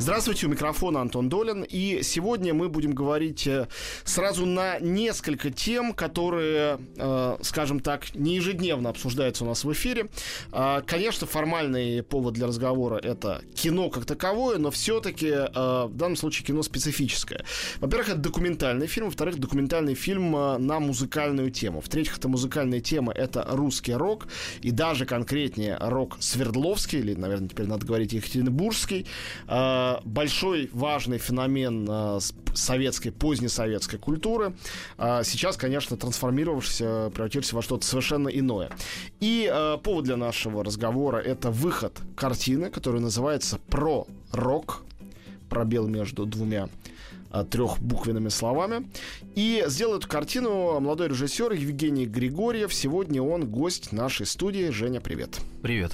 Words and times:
Здравствуйте, 0.00 0.46
у 0.46 0.48
микрофона 0.48 1.02
Антон 1.02 1.28
Долин. 1.28 1.62
И 1.62 2.00
сегодня 2.02 2.54
мы 2.54 2.70
будем 2.70 2.92
говорить 2.92 3.46
э, 3.46 3.68
сразу 4.04 4.46
на 4.46 4.78
несколько 4.78 5.50
тем, 5.50 5.92
которые, 5.92 6.78
э, 6.96 7.36
скажем 7.42 7.80
так, 7.80 8.14
не 8.14 8.36
ежедневно 8.36 8.88
обсуждаются 8.88 9.44
у 9.44 9.46
нас 9.46 9.62
в 9.62 9.70
эфире. 9.74 10.08
Э, 10.52 10.80
конечно, 10.86 11.26
формальный 11.26 12.02
повод 12.02 12.32
для 12.32 12.46
разговора 12.46 12.96
это 12.96 13.42
кино 13.54 13.90
как 13.90 14.06
таковое, 14.06 14.56
но 14.56 14.70
все-таки 14.70 15.26
э, 15.26 15.44
в 15.52 15.94
данном 15.94 16.16
случае 16.16 16.46
кино 16.46 16.62
специфическое. 16.62 17.44
Во-первых, 17.80 18.08
это 18.08 18.18
документальный 18.18 18.86
фильм, 18.86 19.08
во-вторых, 19.08 19.38
документальный 19.38 19.94
фильм 19.94 20.30
на 20.30 20.80
музыкальную 20.80 21.50
тему. 21.50 21.82
В-третьих, 21.82 22.16
это 22.16 22.26
музыкальная 22.26 22.80
тема, 22.80 23.12
это 23.12 23.46
русский 23.50 23.92
рок, 23.92 24.28
и 24.62 24.70
даже 24.70 25.04
конкретнее 25.04 25.76
рок 25.78 26.16
Свердловский, 26.20 27.00
или, 27.00 27.14
наверное, 27.14 27.50
теперь 27.50 27.66
надо 27.66 27.84
говорить 27.84 28.14
Екатеринбургский. 28.14 29.04
Э, 29.90 30.00
большой 30.04 30.70
важный 30.72 31.18
феномен 31.18 31.86
э, 31.88 32.18
советской, 32.54 33.10
позднесоветской 33.10 33.98
культуры, 33.98 34.54
э, 34.98 35.22
сейчас, 35.24 35.56
конечно, 35.56 35.96
трансформировавшийся, 35.96 37.10
превратился 37.14 37.56
во 37.56 37.62
что-то 37.62 37.86
совершенно 37.86 38.28
иное. 38.28 38.70
И 39.20 39.50
э, 39.52 39.78
повод 39.82 40.04
для 40.04 40.16
нашего 40.16 40.64
разговора 40.64 41.18
это 41.18 41.50
выход 41.50 41.98
картины, 42.16 42.70
которая 42.70 43.00
называется 43.00 43.58
«Про 43.68 44.06
рок», 44.32 44.82
пробел 45.48 45.86
между 45.86 46.26
двумя 46.26 46.68
трехбуквенными 47.50 48.28
словами. 48.28 48.88
И 49.36 49.64
сделал 49.68 49.98
эту 49.98 50.08
картину 50.08 50.80
молодой 50.80 51.08
режиссер 51.08 51.52
Евгений 51.52 52.06
Григорьев. 52.06 52.74
Сегодня 52.74 53.22
он 53.22 53.48
гость 53.48 53.92
нашей 53.92 54.26
студии. 54.26 54.70
Женя, 54.70 55.00
привет. 55.00 55.40
Привет. 55.62 55.92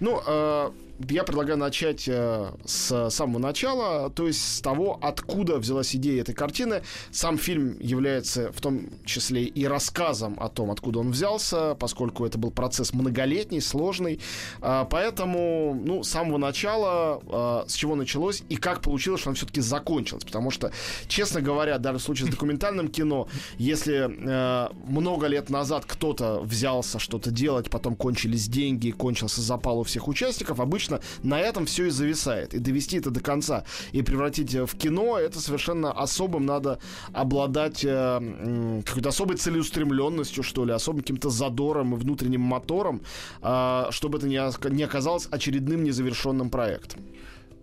Ну, 0.00 0.20
э, 0.26 0.70
я 1.08 1.22
предлагаю 1.22 1.58
начать 1.58 2.08
э, 2.08 2.50
с 2.64 3.10
самого 3.10 3.38
начала, 3.38 4.10
то 4.10 4.26
есть 4.26 4.56
с 4.56 4.60
того, 4.60 4.98
откуда 5.00 5.58
взялась 5.58 5.94
идея 5.94 6.22
этой 6.22 6.34
картины. 6.34 6.82
Сам 7.12 7.38
фильм 7.38 7.76
является 7.78 8.50
в 8.50 8.60
том 8.60 8.88
числе 9.04 9.44
и 9.44 9.64
рассказом 9.66 10.36
о 10.40 10.48
том, 10.48 10.70
откуда 10.70 10.98
он 10.98 11.12
взялся, 11.12 11.76
поскольку 11.76 12.26
это 12.26 12.36
был 12.36 12.50
процесс 12.50 12.92
многолетний, 12.92 13.60
сложный. 13.60 14.20
Э, 14.60 14.86
поэтому, 14.90 15.80
ну, 15.84 16.02
с 16.02 16.08
самого 16.08 16.38
начала, 16.38 17.22
э, 17.64 17.68
с 17.68 17.74
чего 17.74 17.94
началось 17.94 18.42
и 18.48 18.56
как 18.56 18.80
получилось, 18.82 19.20
что 19.20 19.30
он 19.30 19.36
все-таки 19.36 19.60
закончилось. 19.60 20.24
Потому 20.24 20.50
что, 20.50 20.72
честно 21.06 21.40
говоря, 21.40 21.78
даже 21.78 21.98
в 21.98 22.02
случае 22.02 22.26
с 22.26 22.30
документальным 22.30 22.88
кино, 22.88 23.28
если 23.56 24.08
э, 24.08 24.68
много 24.88 25.28
лет 25.28 25.48
назад 25.48 25.84
кто-то 25.86 26.40
взялся 26.40 26.98
что-то 26.98 27.30
делать, 27.30 27.70
потом 27.70 27.94
кончились 27.94 28.48
деньги, 28.48 28.90
кончился 28.90 29.40
запал 29.68 29.80
у 29.80 29.82
всех 29.82 30.08
участников, 30.08 30.60
обычно 30.60 31.00
на 31.22 31.38
этом 31.40 31.66
все 31.66 31.86
и 31.86 31.90
зависает. 31.90 32.54
И 32.54 32.58
довести 32.58 32.98
это 32.98 33.10
до 33.10 33.20
конца 33.20 33.64
и 33.92 34.02
превратить 34.02 34.54
в 34.54 34.76
кино, 34.76 35.18
это 35.18 35.40
совершенно 35.40 35.92
особым 35.92 36.46
надо 36.46 36.78
обладать 37.12 37.84
э, 37.84 38.82
какой-то 38.86 39.08
особой 39.08 39.36
целеустремленностью, 39.36 40.42
что 40.42 40.64
ли, 40.64 40.72
особым 40.72 41.02
каким-то 41.02 41.30
задором 41.30 41.94
и 41.94 41.98
внутренним 41.98 42.40
мотором, 42.40 43.00
э, 43.42 43.84
чтобы 43.90 44.18
это 44.18 44.26
не, 44.26 44.40
не 44.70 44.84
оказалось 44.84 45.28
очередным 45.30 45.84
незавершенным 45.84 46.50
проектом. 46.50 47.00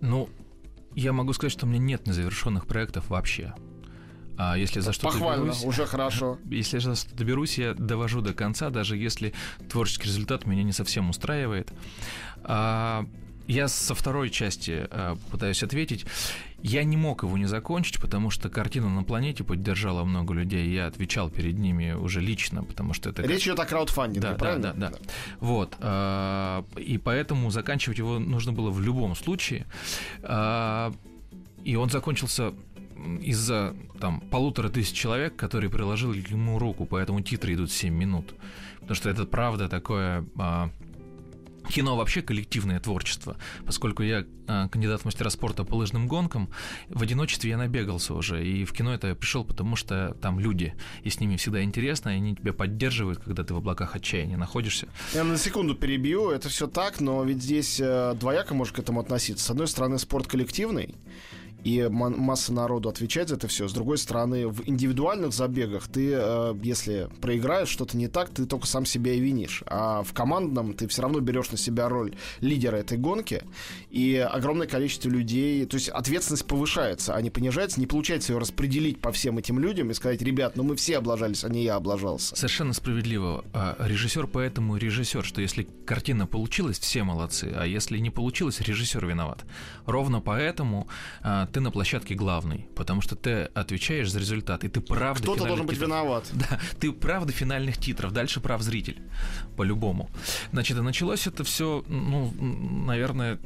Ну, 0.01 0.29
я 0.95 1.11
могу 1.11 1.33
сказать, 1.33 1.53
что 1.53 1.66
у 1.66 1.69
меня 1.69 1.79
нет 1.79 2.07
незавершенных 2.07 2.66
проектов 2.67 3.09
вообще. 3.09 3.53
А 4.38 4.57
если 4.57 4.79
за 4.81 4.91
что-то 4.94 5.13
Похвально, 5.13 5.46
берусь, 5.46 5.63
уже 5.63 5.85
хорошо. 5.85 6.38
Если 6.50 6.79
за 6.79 6.96
что-то 6.96 7.23
берусь, 7.23 7.57
я 7.57 7.73
довожу 7.73 8.22
до 8.22 8.34
конца, 8.34 8.69
даже 8.69 8.97
если 8.97 9.34
творческий 9.69 10.07
результат 10.07 10.46
меня 10.46 10.63
не 10.63 10.73
совсем 10.73 11.09
устраивает. 11.09 11.72
А, 12.44 13.06
я 13.47 13.68
со 13.68 13.96
второй 13.96 14.29
части 14.29 14.88
а, 14.90 15.18
пытаюсь 15.31 15.63
ответить. 15.63 16.06
Я 16.62 16.84
не 16.84 16.97
мог 16.97 17.23
его 17.23 17.38
не 17.38 17.46
закончить, 17.46 18.01
потому 18.01 18.29
что 18.29 18.50
картина 18.50 18.90
на 18.90 19.03
планете 19.03 19.44
поддержала 19.44 20.03
много 20.03 20.34
людей. 20.34 20.67
Я 20.67 20.88
отвечал 20.88 21.29
перед 21.29 21.57
ними 21.57 21.94
уже 21.94 22.19
лично, 22.19 22.63
потому 22.63 22.94
что 22.94 23.12
это... 23.12 23.22
Речь 23.22 23.44
идет 23.44 23.59
о 23.59 23.66
краудфандинге, 23.66 24.29
да, 24.29 24.34
правильно? 24.34 24.73
Да, 24.73 24.90
да, 24.90 24.90
да. 24.90 24.97
Вот. 25.40 25.75
А, 25.79 26.66
и 26.78 26.97
поэтому 26.97 27.52
заканчивать 27.52 28.00
его 28.00 28.19
нужно 28.19 28.52
было 28.52 28.69
в 28.69 28.81
любом 28.81 29.16
случае. 29.16 29.66
И 31.63 31.75
он 31.75 31.90
закончился 31.90 32.53
из-за 33.22 33.75
там 34.00 34.22
полутора 34.22 34.69
тысяч 34.69 34.94
человек, 34.94 35.35
которые 35.35 35.69
приложили 35.69 36.23
ему 36.29 36.59
руку, 36.59 36.85
поэтому 36.85 37.22
титры 37.22 37.53
идут 37.53 37.72
7 37.72 37.94
минут. 37.94 38.33
Потому 38.79 38.95
что 38.95 39.09
это 39.09 39.25
правда 39.25 39.67
такое 39.67 40.25
а, 40.38 40.69
Кино 41.69 41.95
вообще 41.95 42.22
коллективное 42.22 42.79
творчество, 42.79 43.38
поскольку 43.66 44.03
я 44.03 44.25
а, 44.47 44.67
кандидат 44.69 45.01
в 45.01 45.05
мастера 45.05 45.29
спорта 45.29 45.63
по 45.63 45.75
лыжным 45.75 46.07
гонкам, 46.07 46.50
в 46.89 47.01
одиночестве 47.01 47.51
я 47.51 47.57
набегался 47.57 48.13
уже, 48.13 48.45
и 48.45 48.66
в 48.66 48.73
кино 48.73 48.94
это 48.94 49.07
я 49.07 49.16
пришел, 49.16 49.44
потому 49.44 49.75
что 49.75 50.16
там 50.22 50.39
люди, 50.39 50.75
и 51.03 51.09
с 51.09 51.19
ними 51.19 51.38
всегда 51.38 51.63
интересно, 51.63 52.09
и 52.09 52.13
они 52.13 52.35
тебя 52.35 52.53
поддерживают, 52.53 53.19
когда 53.19 53.44
ты 53.44 53.53
в 53.53 53.57
облаках 53.57 53.95
отчаяния 53.95 54.38
находишься. 54.38 54.88
Я 55.13 55.23
на 55.23 55.38
секунду 55.38 55.75
перебью, 55.75 56.29
это 56.29 56.50
все 56.50 56.67
так, 56.67 57.00
но 57.00 57.23
ведь 57.23 57.41
здесь 57.41 57.79
э, 57.79 58.13
двояко 58.19 58.53
может 58.53 58.75
к 58.75 58.79
этому 58.79 59.00
относиться. 59.00 59.44
С 59.45 59.50
одной 59.50 59.67
стороны, 59.67 59.97
спорт 59.97 60.28
коллективный, 60.28 60.95
и 61.65 61.87
масса 61.89 62.53
народу 62.53 62.89
отвечает 62.89 63.29
за 63.29 63.35
это 63.35 63.47
все. 63.47 63.67
С 63.67 63.73
другой 63.73 63.97
стороны, 63.97 64.47
в 64.47 64.69
индивидуальных 64.69 65.33
забегах 65.33 65.87
ты, 65.87 66.11
э, 66.13 66.53
если 66.61 67.09
проиграешь 67.21 67.69
что-то 67.69 67.97
не 67.97 68.07
так, 68.07 68.29
ты 68.29 68.45
только 68.45 68.67
сам 68.67 68.85
себя 68.85 69.13
и 69.13 69.19
винишь. 69.19 69.63
А 69.65 70.03
в 70.03 70.13
командном 70.13 70.75
ты 70.75 70.87
все 70.87 71.01
равно 71.01 71.21
берешь 71.21 71.49
на 71.49 71.57
себя 71.57 71.89
роль 71.89 72.15
лидера 72.39 72.75
этой 72.75 72.99
гонки, 72.99 73.41
и 73.89 74.15
огромное 74.15 74.67
количество 74.67 75.09
людей, 75.09 75.65
то 75.65 75.77
есть 75.77 75.89
ответственность 75.89 76.45
повышается, 76.45 77.15
а 77.15 77.21
не 77.23 77.31
понижается, 77.31 77.79
не 77.79 77.87
получается 77.87 78.33
ее 78.33 78.37
распределить 78.37 79.01
по 79.01 79.11
всем 79.11 79.39
этим 79.39 79.57
людям 79.57 79.89
и 79.89 79.95
сказать, 79.95 80.21
ребят, 80.21 80.55
ну 80.57 80.61
мы 80.61 80.75
все 80.75 80.99
облажались, 80.99 81.43
а 81.43 81.49
не 81.49 81.63
я 81.63 81.77
облажался. 81.77 82.35
Совершенно 82.35 82.73
справедливо. 82.73 83.43
А 83.53 83.75
режиссер 83.79 84.27
поэтому 84.27 84.77
режиссер, 84.77 85.25
что 85.25 85.41
если 85.41 85.67
картина 85.87 86.27
получилась, 86.27 86.77
все 86.77 87.03
молодцы, 87.03 87.51
а 87.57 87.65
если 87.65 87.97
не 87.97 88.11
получилось, 88.11 88.61
режиссер 88.61 89.03
виноват. 89.03 89.45
Ровно 89.87 90.21
поэтому 90.21 90.87
а, 91.23 91.47
ты 91.55 91.61
на 91.61 91.71
площадке 91.71 92.16
главный, 92.16 92.67
потому 92.75 92.99
что 92.99 93.16
ты 93.16 93.43
отвечаешь 93.53 94.11
за 94.11 94.19
результат, 94.19 94.66
и 94.66 94.67
ты 94.67 94.81
правда... 94.81 95.23
Кто-то 95.23 95.45
должен 95.45 95.66
быть 95.66 95.77
титров. 95.77 95.89
виноват. 95.89 96.29
Да, 96.33 96.59
ты 96.81 96.91
правда 96.91 97.31
финальных 97.31 97.77
титров, 97.77 98.11
дальше 98.11 98.41
прав 98.41 98.61
зритель, 98.61 98.97
по-любому. 99.55 100.09
Значит, 100.51 100.77
и 100.77 100.81
началось 100.81 101.27
это 101.27 101.45
все, 101.45 101.85
ну, 101.88 102.33
наверное, 102.85 103.39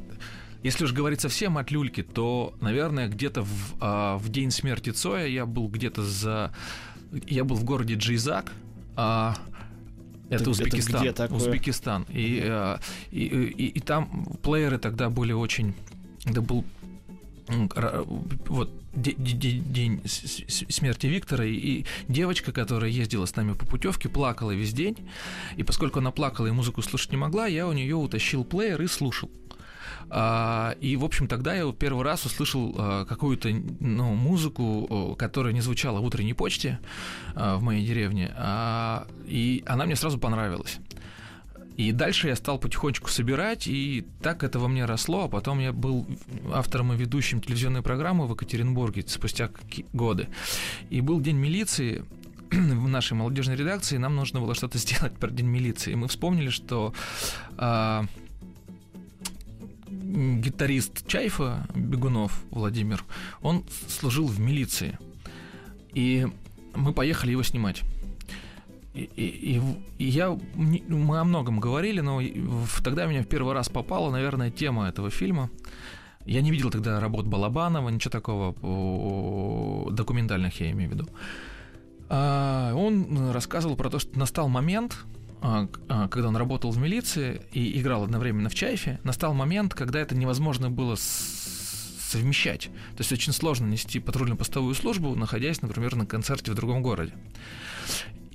если 0.63 0.85
уж 0.85 0.91
говорить 0.91 1.21
совсем 1.21 1.59
от 1.59 1.69
люльки, 1.69 2.01
то, 2.01 2.55
наверное, 2.61 3.07
где-то 3.07 3.43
в, 3.43 3.75
а, 3.79 4.17
в 4.17 4.29
день 4.29 4.49
смерти 4.49 4.89
Цоя 4.89 5.27
я 5.27 5.45
был 5.45 5.67
где-то 5.67 6.01
за... 6.01 6.51
Я 7.27 7.43
был 7.43 7.57
в 7.57 7.63
городе 7.63 7.93
Джейзак, 7.93 8.51
а, 8.95 9.35
это, 10.29 10.41
это 10.41 10.49
Узбекистан. 10.49 11.03
Это 11.05 11.27
где? 11.27 11.35
Узбекистан. 11.35 12.07
И, 12.09 12.41
а, 12.43 12.79
и, 13.11 13.19
и, 13.19 13.67
и 13.67 13.79
там 13.79 14.25
плееры 14.41 14.79
тогда 14.79 15.11
были 15.11 15.31
очень... 15.31 15.75
Это 16.25 16.41
был 16.41 16.65
вот 18.47 18.71
день 18.93 20.01
смерти 20.05 21.07
Виктора, 21.07 21.45
и 21.45 21.85
девочка, 22.07 22.51
которая 22.51 22.89
ездила 22.89 23.25
с 23.25 23.35
нами 23.35 23.53
по 23.53 23.65
путевке, 23.65 24.09
плакала 24.09 24.51
весь 24.51 24.73
день, 24.73 24.97
и 25.57 25.63
поскольку 25.63 25.99
она 25.99 26.11
плакала 26.11 26.47
и 26.47 26.51
музыку 26.51 26.81
слушать 26.81 27.11
не 27.11 27.17
могла, 27.17 27.47
я 27.47 27.67
у 27.67 27.73
нее 27.73 27.95
утащил 27.95 28.43
плеер 28.43 28.81
и 28.81 28.87
слушал. 28.87 29.29
А, 30.11 30.75
и, 30.81 30.95
в 30.95 31.05
общем, 31.05 31.27
тогда 31.27 31.53
я 31.53 31.71
первый 31.71 32.03
раз 32.03 32.25
услышал 32.25 32.75
а, 32.77 33.05
какую-то 33.05 33.49
ну, 33.79 34.15
музыку, 34.15 35.15
которая 35.17 35.53
не 35.53 35.61
звучала 35.61 35.99
в 35.99 36.03
утренней 36.03 36.33
почте 36.33 36.79
а, 37.35 37.57
в 37.57 37.61
моей 37.61 37.85
деревне, 37.85 38.31
и 39.25 39.63
она 39.67 39.85
мне 39.85 39.95
сразу 39.95 40.17
понравилась. 40.17 40.79
И 41.79 41.93
дальше 41.93 42.27
я 42.27 42.35
стал 42.35 42.59
потихонечку 42.59 43.09
собирать, 43.09 43.65
и 43.65 44.05
так 44.21 44.43
это 44.43 44.59
во 44.59 44.67
мне 44.67 44.83
росло, 44.83 45.23
а 45.23 45.27
потом 45.29 45.59
я 45.59 45.71
был 45.71 46.05
автором 46.51 46.91
и 46.91 46.97
ведущим 46.97 47.39
телевизионной 47.39 47.81
программы 47.81 48.27
в 48.27 48.31
Екатеринбурге 48.31 49.05
спустя 49.07 49.49
годы. 49.93 50.27
И 50.89 50.99
был 50.99 51.21
День 51.21 51.37
милиции, 51.37 52.03
в 52.51 52.87
нашей 52.89 53.13
молодежной 53.13 53.55
редакции 53.55 53.95
нам 53.95 54.17
нужно 54.17 54.41
было 54.41 54.55
что-то 54.55 54.77
сделать 54.77 55.13
про 55.13 55.29
День 55.29 55.45
милиции. 55.45 55.93
И 55.93 55.95
мы 55.95 56.09
вспомнили, 56.09 56.49
что 56.49 56.93
а, 57.55 58.05
гитарист 59.87 61.07
Чайфа, 61.07 61.65
Бегунов 61.73 62.43
Владимир, 62.51 63.05
он 63.41 63.63
служил 63.87 64.27
в 64.27 64.37
милиции. 64.37 64.99
И 65.93 66.27
мы 66.75 66.91
поехали 66.91 67.31
его 67.31 67.43
снимать. 67.43 67.83
И, 69.15 69.61
и, 69.97 70.03
я, 70.05 70.37
мы 70.55 71.19
о 71.19 71.23
многом 71.23 71.59
говорили, 71.59 72.01
но 72.01 72.21
тогда 72.83 73.05
меня 73.05 73.23
в 73.23 73.27
первый 73.27 73.53
раз 73.53 73.69
попала, 73.69 74.11
наверное, 74.11 74.51
тема 74.51 74.87
этого 74.87 75.09
фильма. 75.09 75.49
Я 76.25 76.41
не 76.41 76.51
видел 76.51 76.69
тогда 76.69 76.99
работ 76.99 77.25
Балабанова, 77.25 77.89
ничего 77.89 78.11
такого 78.11 78.53
документальных, 79.91 80.59
я 80.59 80.71
имею 80.71 80.89
в 80.89 80.93
виду. 80.93 81.07
А, 82.09 82.73
он 82.73 83.31
рассказывал 83.31 83.75
про 83.75 83.89
то, 83.89 83.99
что 83.99 84.17
настал 84.17 84.49
момент, 84.49 84.97
а, 85.41 85.67
а, 85.87 86.07
когда 86.07 86.27
он 86.27 86.35
работал 86.35 86.71
в 86.71 86.77
милиции 86.77 87.41
и 87.51 87.79
играл 87.79 88.03
одновременно 88.03 88.49
в 88.49 88.55
Чайфе, 88.55 88.99
настал 89.03 89.33
момент, 89.33 89.73
когда 89.73 89.99
это 89.99 90.15
невозможно 90.15 90.69
было 90.69 90.95
совмещать. 90.97 92.65
То 92.95 92.99
есть 92.99 93.11
очень 93.11 93.31
сложно 93.31 93.67
нести 93.67 93.99
патрульно-постовую 93.99 94.73
службу, 94.73 95.15
находясь, 95.15 95.61
например, 95.61 95.95
на 95.95 96.05
концерте 96.05 96.51
в 96.51 96.55
другом 96.55 96.81
городе. 96.81 97.13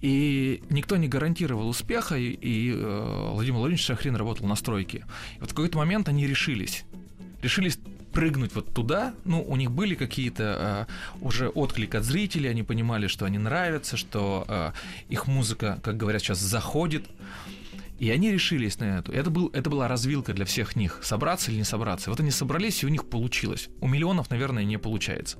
И 0.05 0.63
никто 0.69 0.99
не 0.99 1.09
гарантировал 1.09 1.67
успеха, 1.67 2.19
и, 2.19 2.29
и 2.29 2.75
э, 2.77 3.29
Владимир 3.33 3.61
Владимирович 3.61 3.87
Шахрин 3.87 4.17
работал 4.17 4.47
на 4.47 4.55
стройке. 4.55 5.07
И 5.39 5.41
вот 5.41 5.53
в 5.53 5.55
какой-то 5.55 5.79
момент 5.79 6.11
они 6.11 6.27
решились. 6.27 6.85
Решились 7.41 7.79
прыгнуть 8.13 8.55
вот 8.55 8.75
туда, 8.75 9.15
ну, 9.25 9.43
у 9.43 9.57
них 9.57 9.71
были 9.71 9.95
какие-то 9.95 10.87
э, 10.91 11.23
уже 11.23 11.49
отклик 11.49 11.95
от 11.95 12.05
зрителей, 12.05 12.51
они 12.51 12.63
понимали, 12.63 13.07
что 13.07 13.25
они 13.25 13.39
нравятся, 13.39 13.97
что 13.97 14.45
э, 14.47 14.73
их 15.09 15.27
музыка, 15.27 15.81
как 15.83 15.97
говорят 15.97 16.21
сейчас, 16.21 16.39
заходит. 16.39 17.07
И 17.99 18.11
они 18.11 18.31
решились 18.31 18.79
на 18.81 18.99
эту. 18.99 19.11
Это, 19.11 19.31
был, 19.31 19.49
это 19.55 19.71
была 19.71 19.89
развилка 19.89 20.35
для 20.35 20.45
всех 20.45 20.77
них, 20.77 21.01
собраться 21.03 21.51
или 21.51 21.57
не 21.57 21.65
собраться. 21.65 22.11
Вот 22.11 22.21
они 22.21 22.31
собрались, 22.31 22.83
и 22.83 22.87
у 22.87 22.91
них 22.91 23.09
получилось. 23.09 23.71
У 23.81 23.89
миллионов, 23.89 24.29
наверное, 24.29 24.65
не 24.65 24.79
получается. 24.79 25.39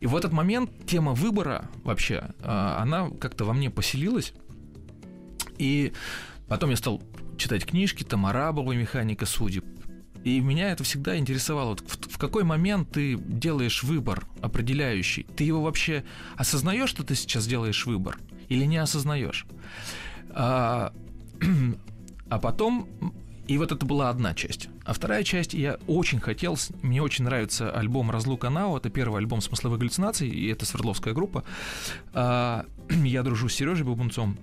И 0.00 0.06
в 0.06 0.14
этот 0.14 0.32
момент 0.32 0.70
тема 0.86 1.12
выбора 1.12 1.68
вообще, 1.84 2.30
а, 2.40 2.80
она 2.80 3.10
как-то 3.10 3.44
во 3.44 3.52
мне 3.52 3.70
поселилась. 3.70 4.32
И 5.58 5.92
потом 6.48 6.70
я 6.70 6.76
стал 6.76 7.02
читать 7.36 7.66
книжки, 7.66 8.04
там 8.04 8.26
Арабова 8.26 8.72
«Механика 8.72 9.26
судеб». 9.26 9.64
И 10.24 10.40
меня 10.40 10.72
это 10.72 10.84
всегда 10.84 11.16
интересовало. 11.16 11.70
Вот 11.70 11.80
в, 11.80 12.14
в 12.14 12.18
какой 12.18 12.44
момент 12.44 12.90
ты 12.92 13.16
делаешь 13.16 13.82
выбор 13.82 14.26
определяющий? 14.40 15.24
Ты 15.24 15.44
его 15.44 15.62
вообще 15.62 16.04
осознаешь, 16.36 16.90
что 16.90 17.02
ты 17.02 17.14
сейчас 17.14 17.46
делаешь 17.46 17.86
выбор? 17.86 18.18
Или 18.48 18.64
не 18.64 18.78
осознаешь? 18.78 19.46
А, 20.30 20.92
а 22.30 22.38
потом 22.38 22.88
и 23.48 23.58
вот 23.58 23.72
это 23.72 23.84
была 23.86 24.10
одна 24.10 24.34
часть. 24.34 24.68
А 24.84 24.92
вторая 24.92 25.24
часть, 25.24 25.54
я 25.54 25.78
очень 25.86 26.20
хотел, 26.20 26.56
мне 26.82 27.02
очень 27.02 27.24
нравится 27.24 27.70
альбом 27.72 28.10
«Разлука 28.10 28.50
Нау», 28.50 28.76
это 28.76 28.90
первый 28.90 29.18
альбом 29.18 29.40
смысловых 29.40 29.78
галлюцинаций, 29.78 30.28
и 30.28 30.48
это 30.48 30.66
Свердловская 30.66 31.14
группа. 31.14 31.44
А, 32.12 32.66
я 32.90 33.22
дружу 33.22 33.48
с 33.48 33.54
Сережей 33.54 33.86
Бабунцом, 33.86 34.36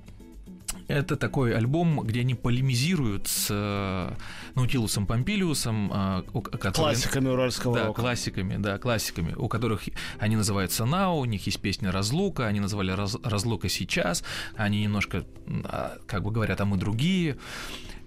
это 0.88 1.16
такой 1.16 1.56
альбом, 1.56 2.02
где 2.02 2.22
они 2.22 2.36
полемизируют 2.36 3.28
с 3.28 3.48
э, 3.50 4.14
Наутилусом 4.54 5.08
Помпилиусом. 5.08 5.92
Э, 5.92 6.24
который, 6.42 6.74
классиками 6.74 7.30
уральского 7.30 7.76
да, 7.76 7.88
рока. 7.88 8.02
классиками, 8.02 8.58
да, 8.58 8.78
классиками, 8.78 9.34
у 9.34 9.48
которых 9.48 9.84
они 10.20 10.36
называются 10.36 10.86
«Нау», 10.86 11.18
у 11.18 11.26
них 11.26 11.46
есть 11.46 11.60
песня 11.60 11.92
«Разлука», 11.92 12.46
они 12.46 12.60
назвали 12.60 12.92
раз, 12.92 13.18
«Разлука 13.24 13.68
сейчас», 13.68 14.24
они 14.56 14.84
немножко, 14.84 15.26
а, 15.64 15.98
как 16.06 16.24
бы 16.24 16.32
говорят, 16.32 16.62
а 16.62 16.66
мы 16.66 16.78
другие. 16.78 17.38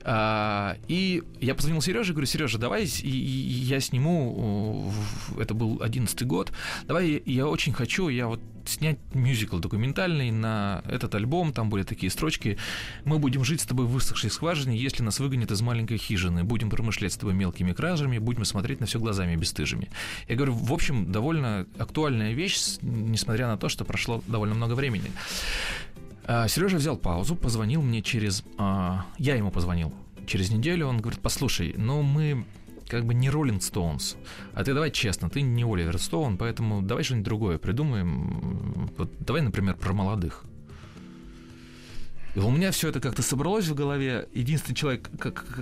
А, 0.05 0.77
и 0.87 1.23
я 1.41 1.55
позвонил 1.55 1.83
Сереже, 1.83 2.12
говорю, 2.12 2.27
Сережа, 2.27 2.59
давай 2.59 2.85
я 2.85 3.81
сниму, 3.81 4.93
это 5.39 5.55
был 5.55 5.83
одиннадцатый 5.83 6.27
год, 6.27 6.53
давай 6.87 7.23
я 7.27 7.47
очень 7.47 7.73
хочу, 7.73 8.09
я 8.09 8.27
вот 8.29 8.41
снять 8.65 8.99
мюзикл 9.15 9.59
документальный 9.59 10.31
на 10.31 10.83
этот 10.87 11.15
альбом, 11.15 11.53
там 11.53 11.71
были 11.71 11.83
такие 11.83 12.11
строчки, 12.11 12.59
мы 13.05 13.19
будем 13.19 13.45
жить 13.45 13.61
с 13.62 13.67
тобой 13.67 13.87
в 13.87 13.91
высохшей 13.91 14.31
скважине, 14.31 14.77
если 14.77 15.03
нас 15.03 15.21
выгонят 15.21 15.50
из 15.50 15.61
маленькой 15.62 15.97
хижины, 15.99 16.45
будем 16.45 16.71
промышлять 16.71 17.12
с 17.12 17.17
тобой 17.17 17.35
мелкими 17.35 17.73
кражами, 17.73 18.19
будем 18.19 18.45
смотреть 18.45 18.81
на 18.81 18.87
все 18.87 18.99
глазами 18.99 19.37
бесстыжими. 19.37 19.89
Я 20.29 20.37
говорю, 20.37 20.53
в 20.53 20.73
общем, 20.73 21.11
довольно 21.11 21.67
актуальная 21.79 22.35
вещь, 22.35 22.79
несмотря 22.83 23.47
на 23.47 23.56
то, 23.56 23.69
что 23.69 23.85
прошло 23.85 24.23
довольно 24.27 24.55
много 24.55 24.75
времени. 24.75 25.11
А, 26.31 26.47
Сережа 26.47 26.77
взял 26.77 26.99
паузу, 26.99 27.37
позвонил 27.37 27.81
мне 27.81 28.03
через... 28.03 28.45
А, 28.59 29.07
я 29.17 29.35
ему 29.35 29.51
позвонил 29.51 29.95
через 30.27 30.51
неделю, 30.51 30.87
он 30.87 31.01
говорит, 31.01 31.21
послушай, 31.21 31.75
ну 31.79 32.03
мы 32.03 32.45
как 32.87 33.07
бы 33.07 33.15
не 33.15 33.31
Роллинг 33.31 33.63
Стоунс. 33.63 34.17
А 34.53 34.63
ты 34.63 34.75
давай 34.75 34.91
честно, 34.91 35.31
ты 35.31 35.41
не 35.41 35.65
Оливер 35.65 35.99
Стоун, 35.99 36.37
поэтому 36.37 36.83
давай 36.83 37.03
что-нибудь 37.03 37.25
другое 37.25 37.57
придумаем. 37.57 38.91
Вот 38.99 39.11
давай, 39.21 39.41
например, 39.41 39.77
про 39.77 39.95
молодых. 39.95 40.45
И 42.35 42.41
у 42.41 42.51
меня 42.51 42.73
все 42.73 42.89
это 42.89 43.01
как-то 43.01 43.23
собралось 43.23 43.67
в 43.67 43.75
голове. 43.75 44.29
Единственный 44.35 44.77
человек, 44.77 45.11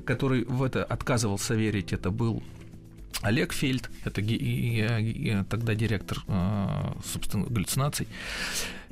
который 0.05 0.45
в 0.47 0.65
это 0.65 0.83
отказывался 0.83 1.55
верить, 1.55 1.93
это 1.93 2.11
был 2.11 2.43
Олег 3.23 3.53
Фельд, 3.53 3.89
это 4.05 4.21
тогда 5.49 5.75
директор, 5.77 6.25
а, 6.27 6.97
собственно, 7.05 7.47
галлюцинаций. 7.47 8.09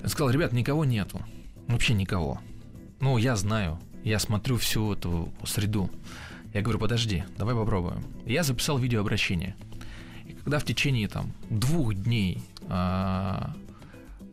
Он 0.00 0.08
сказал, 0.08 0.30
ребят, 0.30 0.52
никого 0.52 0.84
нету. 0.84 1.20
Вообще 1.68 1.94
никого. 1.94 2.40
Ну, 3.00 3.18
я 3.18 3.36
знаю, 3.36 3.78
я 4.04 4.18
смотрю 4.18 4.56
всю 4.56 4.92
эту 4.92 5.32
среду. 5.44 5.90
Я 6.52 6.62
говорю, 6.62 6.78
подожди, 6.78 7.24
давай 7.36 7.54
попробуем. 7.54 8.04
Я 8.26 8.42
записал 8.42 8.78
видеообращение. 8.78 9.56
И 10.26 10.32
когда 10.32 10.58
в 10.58 10.64
течение 10.64 11.08
там 11.08 11.32
двух 11.50 11.94
дней 11.94 12.42
а, 12.68 13.54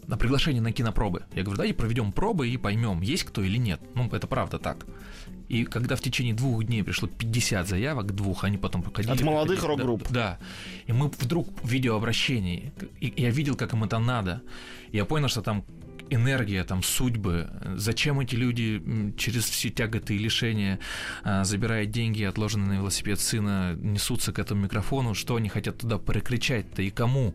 на 0.08 0.18
приглашение 0.18 0.62
на 0.62 0.72
кинопробы, 0.72 1.24
я 1.34 1.42
говорю, 1.42 1.58
давайте 1.58 1.74
проведем 1.74 2.12
пробы 2.12 2.50
и 2.50 2.58
поймем, 2.58 3.02
есть 3.02 3.24
кто 3.24 3.42
или 3.42 3.58
нет. 3.58 3.82
Ну, 3.96 4.08
это 4.12 4.28
правда 4.28 4.60
так. 4.60 4.86
И 5.50 5.66
когда 5.66 5.98
в 5.98 6.00
течение 6.00 6.34
двух 6.34 6.64
дней 6.64 6.82
пришло 6.84 7.10
50 7.10 7.68
заявок, 7.68 8.16
двух, 8.16 8.46
они 8.46 8.58
потом 8.58 8.84
проходили. 8.84 9.14
От 9.14 9.22
молодых 9.22 9.62
рок-групп. 9.64 10.04
Да, 10.10 10.40
да. 10.40 10.40
И 10.86 10.94
мы 10.94 11.10
вдруг 11.10 11.50
в 11.62 11.68
видеообращении, 11.68 12.72
и 13.02 13.14
я 13.18 13.30
видел, 13.32 13.56
как 13.56 13.74
им 13.74 13.84
это 13.84 14.00
надо. 14.00 14.42
Я 14.94 15.04
понял, 15.04 15.28
что 15.28 15.42
там 15.42 15.66
энергия, 16.12 16.64
там, 16.64 16.84
судьбы, 16.84 17.50
зачем 17.76 18.20
эти 18.20 18.36
люди 18.36 19.14
через 19.18 19.46
все 19.46 19.70
тяготы 19.70 20.16
и 20.16 20.18
лишения, 20.18 20.80
а, 21.24 21.44
забирая 21.44 21.86
деньги, 21.86 22.24
отложенные 22.24 22.68
на 22.68 22.74
велосипед 22.74 23.20
сына, 23.20 23.76
несутся 23.76 24.32
к 24.34 24.40
этому 24.40 24.64
микрофону, 24.64 25.14
что 25.14 25.38
они 25.38 25.50
хотят 25.50 25.80
туда 25.80 25.98
прокричать-то 25.98 26.82
и 26.82 26.90
кому. 26.90 27.34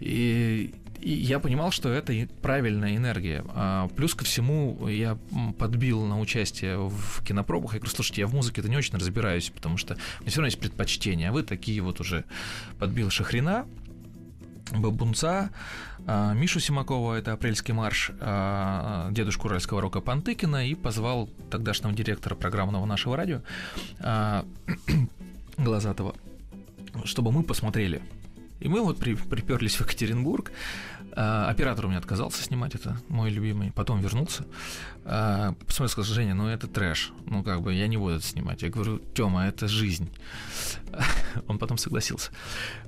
И, 0.00 0.74
и 1.00 1.12
я 1.12 1.38
понимал, 1.38 1.70
что 1.70 1.90
это 1.90 2.28
правильная 2.42 2.96
энергия. 2.96 3.44
А 3.48 3.88
плюс 3.88 4.14
ко 4.14 4.24
всему 4.24 4.88
я 4.88 5.18
подбил 5.58 6.04
на 6.06 6.18
участие 6.18 6.78
в 6.78 7.24
кинопробах. 7.24 7.74
Я 7.74 7.80
говорю, 7.80 7.94
слушайте, 7.94 8.22
я 8.22 8.26
в 8.26 8.34
музыке-то 8.34 8.68
не 8.68 8.76
очень 8.76 8.96
разбираюсь, 8.96 9.50
потому 9.50 9.76
что 9.76 9.94
у 9.94 10.22
меня 10.22 10.30
все 10.30 10.38
равно 10.38 10.46
есть 10.46 10.60
предпочтения. 10.60 11.28
А 11.28 11.32
вы 11.32 11.42
такие 11.42 11.80
вот 11.82 12.00
уже 12.00 12.24
подбил 12.78 13.10
Шахрина, 13.10 13.66
Бабунца, 14.72 15.50
а, 16.06 16.32
Мишу 16.34 16.60
Симакова, 16.60 17.14
это 17.14 17.32
«Апрельский 17.32 17.74
марш», 17.74 18.10
а, 18.20 19.10
дедушку 19.10 19.48
уральского 19.48 19.80
рока 19.80 20.00
Пантыкина, 20.00 20.66
и 20.66 20.74
позвал 20.74 21.28
тогдашнего 21.50 21.92
директора 21.92 22.34
программного 22.34 22.86
нашего 22.86 23.16
радио 23.16 23.40
а, 24.00 24.44
Глазатого, 25.56 26.14
чтобы 27.04 27.32
мы 27.32 27.42
посмотрели. 27.42 28.02
И 28.60 28.68
мы 28.68 28.80
вот 28.80 28.98
при, 28.98 29.14
приперлись 29.14 29.76
в 29.76 29.80
Екатеринбург, 29.80 30.52
оператор 31.12 31.86
у 31.86 31.88
меня 31.88 31.98
отказался 31.98 32.42
снимать, 32.42 32.74
это 32.74 32.96
мой 33.08 33.30
любимый. 33.30 33.72
Потом 33.72 34.00
вернулся. 34.00 34.44
А, 35.04 35.54
посмотрел, 35.66 35.88
сказал, 35.88 36.14
Женя, 36.14 36.34
ну 36.34 36.46
это 36.46 36.66
трэш. 36.66 37.12
Ну 37.26 37.42
как 37.42 37.62
бы 37.62 37.74
я 37.74 37.86
не 37.88 37.96
буду 37.96 38.16
это 38.16 38.24
снимать. 38.24 38.62
Я 38.62 38.70
говорю, 38.70 39.00
Тёма, 39.14 39.46
это 39.46 39.68
жизнь. 39.68 40.10
Он 41.48 41.58
потом 41.58 41.78
согласился. 41.78 42.30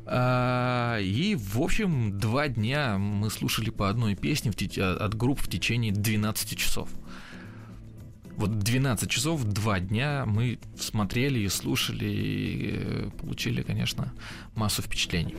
А, 0.07 0.99
и, 1.01 1.35
в 1.35 1.61
общем, 1.61 2.19
два 2.19 2.49
дня 2.49 2.99
мы 2.99 3.31
слушали 3.31 3.71
по 3.71 3.89
одной 3.89 4.15
песне 4.15 4.53
от 4.79 5.15
групп 5.15 5.41
в 5.41 5.49
течение 5.49 5.93
12 5.93 6.57
часов. 6.59 6.89
Вот 8.37 8.59
12 8.59 9.11
часов, 9.11 9.45
два 9.45 9.79
дня 9.79 10.25
мы 10.27 10.59
смотрели 10.79 11.41
и 11.41 11.49
слушали, 11.49 12.07
и 12.07 12.71
э, 12.73 13.11
получили, 13.21 13.63
конечно, 13.63 14.13
массу 14.55 14.81
впечатлений. 14.81 15.37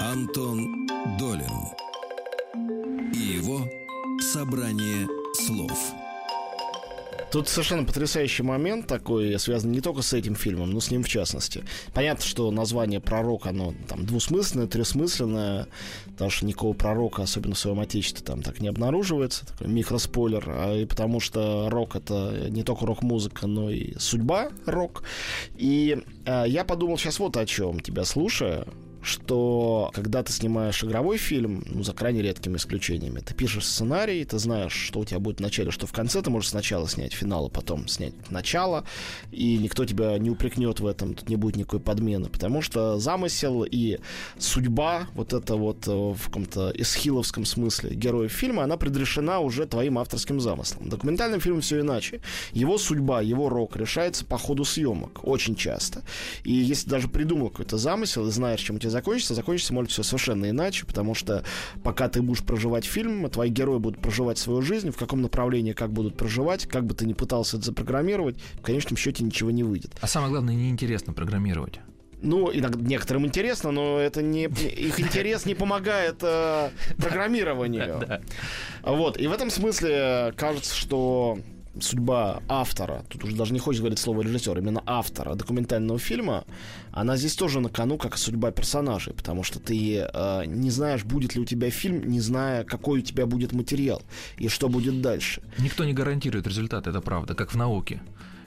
Антон 0.00 0.86
Долин 1.18 1.68
и 3.12 3.18
его 3.18 3.68
собрание 4.32 5.06
слов. 5.34 5.92
Тут 7.30 7.48
совершенно 7.48 7.84
потрясающий 7.84 8.42
момент 8.42 8.86
такой, 8.86 9.38
связанный 9.38 9.74
не 9.74 9.80
только 9.82 10.00
с 10.00 10.14
этим 10.14 10.34
фильмом, 10.34 10.70
но 10.70 10.80
с 10.80 10.90
ним 10.90 11.04
в 11.04 11.08
частности. 11.08 11.64
Понятно, 11.92 12.24
что 12.24 12.50
название 12.50 12.98
пророк, 12.98 13.46
оно 13.46 13.74
там 13.88 14.06
двусмысленное, 14.06 14.66
трехсмысленное, 14.66 15.68
потому 16.06 16.30
что 16.30 16.46
никакого 16.46 16.72
пророка, 16.72 17.22
особенно 17.22 17.54
в 17.54 17.58
своем 17.58 17.78
отечестве, 17.78 18.24
там 18.24 18.40
так 18.40 18.60
не 18.60 18.68
обнаруживается. 18.68 19.46
Такой 19.46 19.68
микроспойлер. 19.68 20.44
А 20.48 20.76
и 20.76 20.86
потому 20.86 21.20
что 21.20 21.68
рок 21.68 21.94
это 21.94 22.48
не 22.48 22.62
только 22.62 22.86
рок-музыка, 22.86 23.46
но 23.46 23.68
и 23.68 23.96
судьба 23.98 24.48
рок. 24.64 25.04
И 25.56 26.02
э, 26.24 26.44
я 26.48 26.64
подумал 26.64 26.96
сейчас 26.96 27.18
вот 27.18 27.36
о 27.36 27.44
чем, 27.44 27.80
тебя 27.80 28.04
слушая, 28.04 28.66
что 29.02 29.90
когда 29.94 30.22
ты 30.22 30.32
снимаешь 30.32 30.82
игровой 30.84 31.16
фильм, 31.18 31.64
ну, 31.66 31.82
за 31.82 31.92
крайне 31.92 32.22
редкими 32.22 32.56
исключениями, 32.56 33.20
ты 33.20 33.34
пишешь 33.34 33.66
сценарий, 33.66 34.24
ты 34.24 34.38
знаешь, 34.38 34.72
что 34.72 35.00
у 35.00 35.04
тебя 35.04 35.18
будет 35.18 35.38
в 35.38 35.40
начале, 35.40 35.70
что 35.70 35.86
в 35.86 35.92
конце, 35.92 36.22
ты 36.22 36.30
можешь 36.30 36.50
сначала 36.50 36.88
снять 36.88 37.12
финал, 37.12 37.46
а 37.46 37.48
потом 37.48 37.88
снять 37.88 38.14
начало, 38.30 38.84
и 39.30 39.58
никто 39.58 39.84
тебя 39.84 40.18
не 40.18 40.30
упрекнет 40.30 40.80
в 40.80 40.86
этом, 40.86 41.14
тут 41.14 41.28
не 41.28 41.36
будет 41.36 41.56
никакой 41.56 41.80
подмены, 41.80 42.28
потому 42.28 42.62
что 42.62 42.98
замысел 42.98 43.64
и 43.64 43.98
судьба, 44.38 45.08
вот 45.14 45.32
это 45.32 45.56
вот 45.56 45.86
э, 45.88 45.90
в 45.90 46.26
каком-то 46.26 46.72
эсхиловском 46.74 47.44
смысле 47.44 47.94
героев 47.94 48.32
фильма, 48.32 48.64
она 48.64 48.76
предрешена 48.76 49.40
уже 49.40 49.66
твоим 49.66 49.98
авторским 49.98 50.40
замыслом. 50.40 50.86
В 50.86 50.88
документальном 50.88 51.40
фильме 51.40 51.60
все 51.60 51.80
иначе. 51.80 52.20
Его 52.52 52.78
судьба, 52.78 53.20
его 53.20 53.48
рок 53.48 53.76
решается 53.76 54.24
по 54.24 54.38
ходу 54.38 54.64
съемок, 54.64 55.20
очень 55.22 55.54
часто. 55.54 56.02
И 56.44 56.52
если 56.52 56.88
даже 56.88 57.08
придумал 57.08 57.50
какой-то 57.50 57.78
замысел 57.78 58.26
и 58.26 58.30
знаешь, 58.30 58.60
чем 58.60 58.76
у 58.76 58.78
тебя 58.78 58.89
закончится, 58.90 59.34
закончится 59.34 59.72
может 59.72 59.90
все 59.90 60.02
совершенно 60.02 60.50
иначе, 60.50 60.86
потому 60.86 61.14
что 61.14 61.44
пока 61.82 62.08
ты 62.08 62.22
будешь 62.22 62.42
проживать 62.42 62.84
фильм, 62.84 63.28
твои 63.30 63.50
герои 63.50 63.78
будут 63.78 64.00
проживать 64.00 64.38
свою 64.38 64.62
жизнь, 64.62 64.90
в 64.90 64.96
каком 64.96 65.22
направлении 65.22 65.72
как 65.72 65.92
будут 65.92 66.16
проживать, 66.16 66.66
как 66.66 66.84
бы 66.84 66.94
ты 66.94 67.06
ни 67.06 67.12
пытался 67.12 67.56
это 67.56 67.66
запрограммировать, 67.66 68.36
в 68.54 68.62
конечном 68.62 68.96
счете 68.96 69.24
ничего 69.24 69.50
не 69.50 69.64
выйдет. 69.64 69.92
А 70.00 70.06
самое 70.06 70.30
главное, 70.30 70.54
неинтересно 70.54 71.12
программировать. 71.12 71.80
Ну, 72.22 72.50
иногда, 72.52 72.78
некоторым 72.80 73.26
интересно, 73.26 73.70
но 73.70 73.98
это 73.98 74.20
не 74.22 74.44
их 74.44 75.00
интерес 75.00 75.46
не 75.46 75.54
помогает 75.54 76.16
э, 76.20 76.70
программированию. 76.98 78.20
Вот. 78.82 79.18
И 79.18 79.26
в 79.26 79.32
этом 79.32 79.50
смысле 79.50 80.34
кажется, 80.36 80.74
что 80.74 81.38
судьба 81.78 82.42
автора, 82.48 83.04
тут 83.08 83.24
уже 83.24 83.36
даже 83.36 83.52
не 83.52 83.58
хочется 83.58 83.82
говорить 83.82 83.98
слово 83.98 84.22
режиссер, 84.22 84.58
именно 84.58 84.82
автора 84.86 85.34
документального 85.34 85.98
фильма, 85.98 86.44
она 86.92 87.16
здесь 87.16 87.34
тоже 87.34 87.60
на 87.60 87.68
кону, 87.68 87.96
как 87.96 88.18
судьба 88.18 88.50
персонажей, 88.50 89.12
потому 89.14 89.42
что 89.42 89.60
ты 89.60 89.98
э, 89.98 90.44
не 90.46 90.70
знаешь, 90.70 91.04
будет 91.04 91.34
ли 91.34 91.40
у 91.40 91.44
тебя 91.44 91.70
фильм, 91.70 92.08
не 92.10 92.20
зная, 92.20 92.64
какой 92.64 93.00
у 93.00 93.02
тебя 93.02 93.26
будет 93.26 93.52
материал 93.52 94.02
и 94.38 94.48
что 94.48 94.68
будет 94.68 95.00
дальше. 95.00 95.42
Никто 95.58 95.84
не 95.84 95.92
гарантирует 95.92 96.46
результат, 96.46 96.86
это 96.86 97.00
правда, 97.00 97.34
как 97.34 97.52
в 97.52 97.56
науке. 97.56 98.00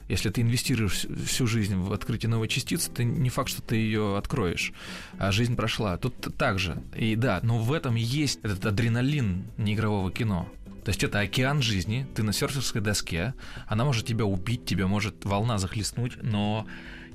Если 0.08 0.28
ты 0.28 0.42
инвестируешь 0.42 1.06
всю 1.24 1.46
жизнь 1.46 1.76
в 1.76 1.92
открытие 1.92 2.28
новой 2.28 2.48
частицы, 2.48 2.90
ты 2.90 3.04
не 3.04 3.30
факт, 3.30 3.48
что 3.48 3.62
ты 3.62 3.76
ее 3.76 4.18
откроешь. 4.18 4.72
А 5.18 5.32
жизнь 5.32 5.56
прошла. 5.56 5.96
Тут 5.96 6.14
так 6.36 6.58
же. 6.58 6.82
И 6.94 7.16
да, 7.16 7.40
но 7.42 7.58
в 7.58 7.72
этом 7.72 7.94
есть 7.94 8.38
этот 8.42 8.66
адреналин 8.66 9.44
неигрового 9.56 10.12
кино. 10.12 10.46
То 10.84 10.90
есть 10.90 11.02
это 11.02 11.20
океан 11.20 11.62
жизни, 11.62 12.06
ты 12.14 12.22
на 12.22 12.32
серферской 12.32 12.82
доске, 12.82 13.34
она 13.66 13.84
может 13.84 14.06
тебя 14.06 14.26
убить, 14.26 14.66
тебя 14.66 14.86
может 14.86 15.24
волна 15.24 15.56
захлестнуть, 15.56 16.22
но 16.22 16.66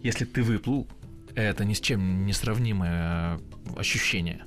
если 0.01 0.25
ты 0.25 0.41
выплыл, 0.41 0.87
это 1.35 1.65
ни 1.65 1.73
с 1.73 1.79
чем 1.79 2.25
не 2.25 2.33
сравнимое 2.33 3.39
ощущение. 3.77 4.43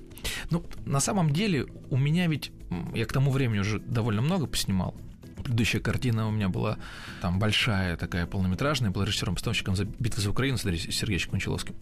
Ну, 0.50 0.64
на 0.86 0.98
самом 0.98 1.32
деле, 1.32 1.66
у 1.90 1.96
меня 1.96 2.26
ведь, 2.26 2.50
я 2.94 3.06
к 3.06 3.12
тому 3.12 3.30
времени 3.30 3.60
уже 3.60 3.78
довольно 3.78 4.22
много 4.22 4.46
поснимал, 4.46 4.94
Предыдущая 5.42 5.80
картина 5.80 6.28
у 6.28 6.30
меня 6.30 6.48
была 6.48 6.78
там 7.20 7.40
большая, 7.40 7.96
такая 7.96 8.26
полнометражная, 8.26 8.92
была 8.92 9.04
режиссером-постановщиком 9.04 9.74
за 9.74 9.86
«Битвы 9.86 10.22
за 10.22 10.30
Украину» 10.30 10.56
с 10.56 10.62
Сергеевичем 10.62 11.32
Кончаловским, 11.32 11.74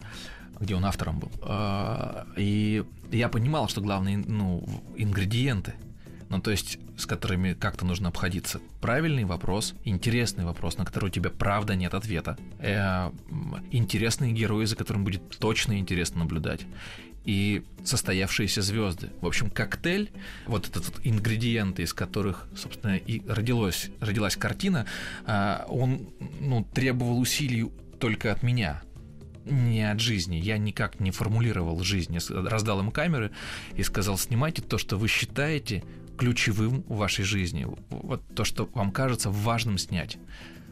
где 0.59 0.73
он 0.73 0.83
автором 0.83 1.19
был. 1.19 1.31
А, 1.43 2.25
и 2.37 2.83
я 3.11 3.29
понимал, 3.29 3.69
что 3.69 3.81
главные 3.81 4.17
ну, 4.17 4.67
ингредиенты– 4.95 5.75
ну, 6.31 6.41
то 6.41 6.51
есть 6.51 6.79
с 6.97 7.05
которыми 7.05 7.53
как-то 7.53 7.85
нужно 7.85 8.09
обходиться. 8.09 8.61
Правильный 8.79 9.25
вопрос, 9.25 9.75
интересный 9.83 10.45
вопрос, 10.45 10.77
на 10.77 10.85
который 10.85 11.07
у 11.07 11.09
тебя 11.09 11.29
правда 11.29 11.75
нет 11.75 11.93
ответа. 11.93 12.37
Э, 12.59 13.11
интересные 13.71 14.31
герои, 14.31 14.65
за 14.65 14.75
которым 14.75 15.03
будет 15.03 15.21
точно 15.39 15.77
интересно 15.77 16.19
наблюдать 16.19 16.61
и 17.25 17.63
состоявшиеся 17.83 18.61
звезды. 18.61 19.09
В 19.21 19.27
общем, 19.27 19.49
коктейль, 19.49 20.09
вот 20.47 20.67
этот 20.67 20.87
вот 20.87 21.01
ингредиенты, 21.03 21.83
из 21.83 21.93
которых, 21.93 22.47
собственно, 22.55 22.95
и 22.95 23.21
родилась, 23.27 23.89
родилась 23.99 24.35
картина, 24.35 24.85
а, 25.25 25.65
он 25.67 26.09
ну, 26.39 26.65
требовал 26.73 27.19
усилий 27.19 27.69
только 27.99 28.31
от 28.31 28.41
меня, 28.41 28.81
не 29.45 29.89
от 29.89 29.99
жизни. 29.99 30.37
Я 30.37 30.57
никак 30.57 30.99
не 30.99 31.11
формулировал 31.11 31.79
жизнь. 31.83 32.15
Я 32.15 32.21
раздал 32.49 32.79
им 32.79 32.91
камеры 32.91 33.31
и 33.75 33.83
сказал, 33.83 34.17
снимайте 34.17 34.61
то, 34.61 34.77
что 34.77 34.97
вы 34.97 35.07
считаете 35.07 35.83
ключевым 36.21 36.83
в 36.87 36.97
вашей 36.97 37.25
жизни. 37.25 37.65
Вот 37.89 38.21
то, 38.35 38.43
что 38.43 38.69
вам 38.75 38.91
кажется 38.91 39.31
важным 39.31 39.79
снять. 39.79 40.19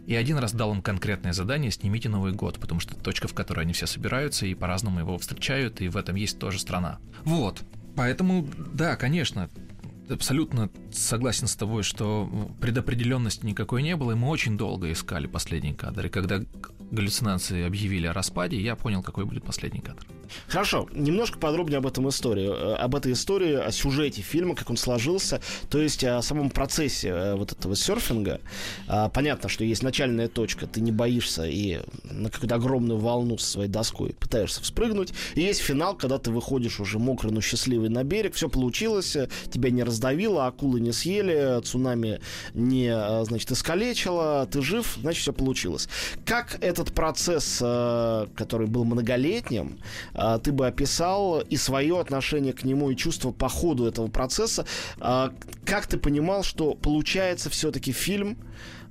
И 0.05 0.13
один 0.13 0.37
раз 0.37 0.53
дал 0.53 0.71
им 0.71 0.83
конкретное 0.83 1.33
задание 1.33 1.71
«Снимите 1.71 2.07
Новый 2.07 2.33
год», 2.33 2.59
потому 2.59 2.79
что 2.79 2.93
точка, 2.95 3.27
в 3.27 3.33
которой 3.33 3.61
они 3.61 3.73
все 3.73 3.87
собираются 3.87 4.45
и 4.45 4.53
по-разному 4.53 4.99
его 4.99 5.17
встречают, 5.17 5.81
и 5.81 5.87
в 5.87 5.97
этом 5.97 6.13
есть 6.13 6.37
тоже 6.37 6.59
страна. 6.59 6.99
Вот. 7.23 7.63
Поэтому, 7.95 8.47
да, 8.75 8.95
конечно, 8.95 9.49
абсолютно 10.07 10.69
согласен 10.91 11.47
с 11.47 11.55
тобой, 11.55 11.81
что 11.81 12.29
предопределенности 12.61 13.43
никакой 13.43 13.81
не 13.81 13.95
было, 13.95 14.11
и 14.11 14.15
мы 14.15 14.27
очень 14.27 14.55
долго 14.55 14.91
искали 14.91 15.25
последний 15.25 15.73
кадр. 15.73 16.05
И 16.05 16.09
когда 16.09 16.41
галлюцинации 16.91 17.63
объявили 17.65 18.07
о 18.07 18.13
распаде, 18.13 18.59
я 18.59 18.75
понял, 18.75 19.01
какой 19.03 19.25
будет 19.25 19.43
последний 19.43 19.81
кадр. 19.81 20.05
Хорошо, 20.47 20.87
немножко 20.93 21.39
подробнее 21.39 21.79
об 21.79 21.87
этом 21.87 22.07
истории, 22.09 22.49
э, 22.49 22.75
об 22.75 22.95
этой 22.95 23.13
истории, 23.13 23.53
о 23.53 23.71
сюжете 23.71 24.21
фильма, 24.21 24.55
как 24.55 24.69
он 24.69 24.77
сложился, 24.77 25.41
то 25.69 25.79
есть 25.79 26.03
о 26.03 26.21
самом 26.21 26.49
процессе 26.49 27.09
э, 27.09 27.35
вот 27.35 27.51
этого 27.51 27.75
серфинга. 27.75 28.41
А, 28.87 29.09
понятно, 29.09 29.49
что 29.49 29.63
есть 29.63 29.83
начальная 29.83 30.27
точка, 30.27 30.67
ты 30.67 30.81
не 30.81 30.91
боишься 30.91 31.45
и 31.45 31.79
на 32.03 32.29
какую-то 32.29 32.55
огромную 32.55 32.99
волну 32.99 33.37
со 33.37 33.47
своей 33.47 33.69
доской 33.69 34.13
пытаешься 34.13 34.61
вспрыгнуть, 34.61 35.13
и 35.35 35.41
есть 35.41 35.61
финал, 35.61 35.95
когда 35.95 36.17
ты 36.17 36.31
выходишь 36.31 36.79
уже 36.79 36.99
мокрый, 36.99 37.31
но 37.31 37.41
счастливый 37.41 37.89
на 37.89 38.03
берег, 38.03 38.35
все 38.35 38.49
получилось, 38.49 39.15
э, 39.15 39.29
тебя 39.51 39.71
не 39.71 39.83
раздавило, 39.83 40.47
акулы 40.47 40.79
не 40.79 40.91
съели, 40.91 41.61
цунами 41.61 42.19
не, 42.53 43.23
значит, 43.25 43.51
искалечило, 43.51 44.47
ты 44.51 44.61
жив, 44.61 44.97
значит, 45.01 45.21
все 45.21 45.33
получилось. 45.33 45.87
Как 46.25 46.57
этот 46.79 46.93
процесс, 46.93 47.57
который 48.35 48.67
был 48.67 48.85
многолетним, 48.85 49.79
а, 50.13 50.39
ты 50.39 50.51
бы 50.51 50.67
описал 50.67 51.41
и 51.41 51.57
свое 51.57 51.99
отношение 51.99 52.53
к 52.53 52.63
нему, 52.63 52.89
и 52.89 52.95
чувство 52.95 53.31
по 53.31 53.49
ходу 53.49 53.85
этого 53.85 54.07
процесса. 54.07 54.65
А, 54.99 55.33
как 55.65 55.87
ты 55.87 55.97
понимал, 55.97 56.43
что 56.43 56.73
получается 56.73 57.49
все-таки 57.49 57.91
фильм, 57.91 58.37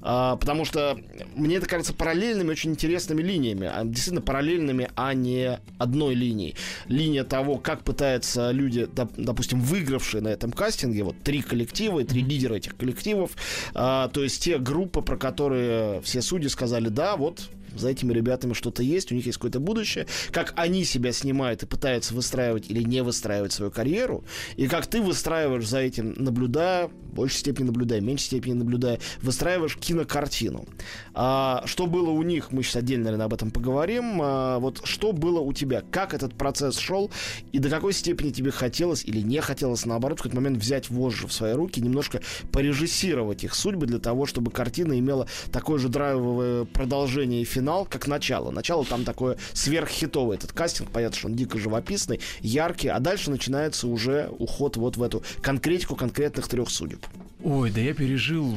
а, 0.00 0.37
потому 0.37 0.64
что 0.64 0.99
мне 1.35 1.57
это 1.57 1.66
кажется 1.66 1.92
параллельными, 1.92 2.50
очень 2.50 2.71
интересными 2.71 3.21
линиями. 3.21 3.71
Действительно 3.85 4.21
параллельными, 4.21 4.88
а 4.95 5.12
не 5.12 5.59
одной 5.78 6.14
линией. 6.14 6.54
Линия 6.87 7.25
того, 7.25 7.59
как 7.59 7.83
пытаются 7.83 8.52
люди, 8.52 8.88
допустим, 9.16 9.61
выигравшие 9.61 10.23
на 10.23 10.28
этом 10.28 10.52
кастинге, 10.52 11.02
вот 11.02 11.18
три 11.23 11.42
коллектива 11.42 12.04
три 12.04 12.23
лидера 12.23 12.54
этих 12.54 12.76
коллективов, 12.76 13.33
то 13.75 14.11
есть 14.14 14.42
те 14.42 14.59
группы, 14.59 15.02
про 15.02 15.16
которые 15.16 16.00
все 16.02 16.23
судьи 16.23 16.49
сказали, 16.49 16.88
да, 16.88 17.16
вот 17.16 17.50
за 17.76 17.90
этими 17.90 18.12
ребятами 18.12 18.52
что-то 18.52 18.82
есть, 18.82 19.12
у 19.12 19.14
них 19.14 19.26
есть 19.26 19.38
какое-то 19.38 19.60
будущее, 19.60 20.06
как 20.30 20.52
они 20.56 20.84
себя 20.84 21.12
снимают 21.12 21.62
и 21.62 21.66
пытаются 21.66 22.14
выстраивать 22.14 22.70
или 22.70 22.82
не 22.82 23.02
выстраивать 23.02 23.52
свою 23.52 23.70
карьеру, 23.70 24.25
и 24.56 24.66
как 24.66 24.87
ты 24.87 25.00
выстраиваешь 25.00 25.66
за 25.66 25.78
этим, 25.78 26.14
наблюдая, 26.16 26.88
в 26.88 27.14
большей 27.14 27.38
степени 27.38 27.66
наблюдая, 27.66 28.00
в 28.00 28.04
меньшей 28.04 28.25
степени 28.25 28.54
наблюдая, 28.54 28.98
выстраиваешь 29.22 29.76
кинокартину. 29.76 30.66
А, 31.14 31.62
что 31.66 31.87
было 31.87 32.10
у 32.10 32.22
них, 32.22 32.52
мы 32.52 32.62
сейчас 32.62 32.76
отдельно, 32.76 33.04
наверное, 33.04 33.26
об 33.26 33.34
этом 33.34 33.50
поговорим. 33.50 34.20
А, 34.22 34.58
вот 34.58 34.80
что 34.84 35.12
было 35.12 35.40
у 35.40 35.52
тебя, 35.52 35.82
как 35.90 36.14
этот 36.14 36.34
процесс 36.34 36.78
шел, 36.78 37.10
и 37.52 37.58
до 37.58 37.68
какой 37.68 37.92
степени 37.92 38.30
тебе 38.30 38.50
хотелось 38.50 39.04
или 39.04 39.20
не 39.20 39.40
хотелось, 39.40 39.84
наоборот, 39.87 40.18
в 40.18 40.22
какой-то 40.22 40.37
момент 40.37 40.58
взять 40.58 40.90
вожжи 40.90 41.26
в 41.26 41.32
свои 41.32 41.52
руки, 41.52 41.80
немножко 41.80 42.20
порежиссировать 42.52 43.44
их 43.44 43.54
судьбы 43.54 43.87
для 43.87 43.98
того, 43.98 44.26
чтобы 44.26 44.50
картина 44.50 44.98
имела 44.98 45.26
такое 45.52 45.78
же 45.78 45.88
драйвовое 45.88 46.64
продолжение 46.64 47.42
и 47.42 47.44
финал, 47.59 47.87
как 47.87 48.07
начало. 48.07 48.50
Начало 48.53 48.85
там 48.85 49.05
такое 49.05 49.37
сверххитовое. 49.53 50.37
Этот 50.37 50.53
кастинг, 50.53 50.91
понятно, 50.91 51.19
что 51.19 51.29
он 51.29 51.35
дико 51.35 51.59
живописный, 51.59 52.21
яркий, 52.41 52.88
а 52.88 53.00
дальше 53.00 53.31
начинается 53.31 53.88
уже 53.88 54.31
уход 54.38 54.77
вот 54.77 54.97
в 54.97 55.03
эту 55.03 55.23
конкретику 55.43 55.97
конкретных 55.97 56.47
трех 56.47 56.71
судеб. 56.71 57.05
Ой, 57.43 57.71
да 57.71 57.81
я 57.81 57.95
пережил 57.95 58.55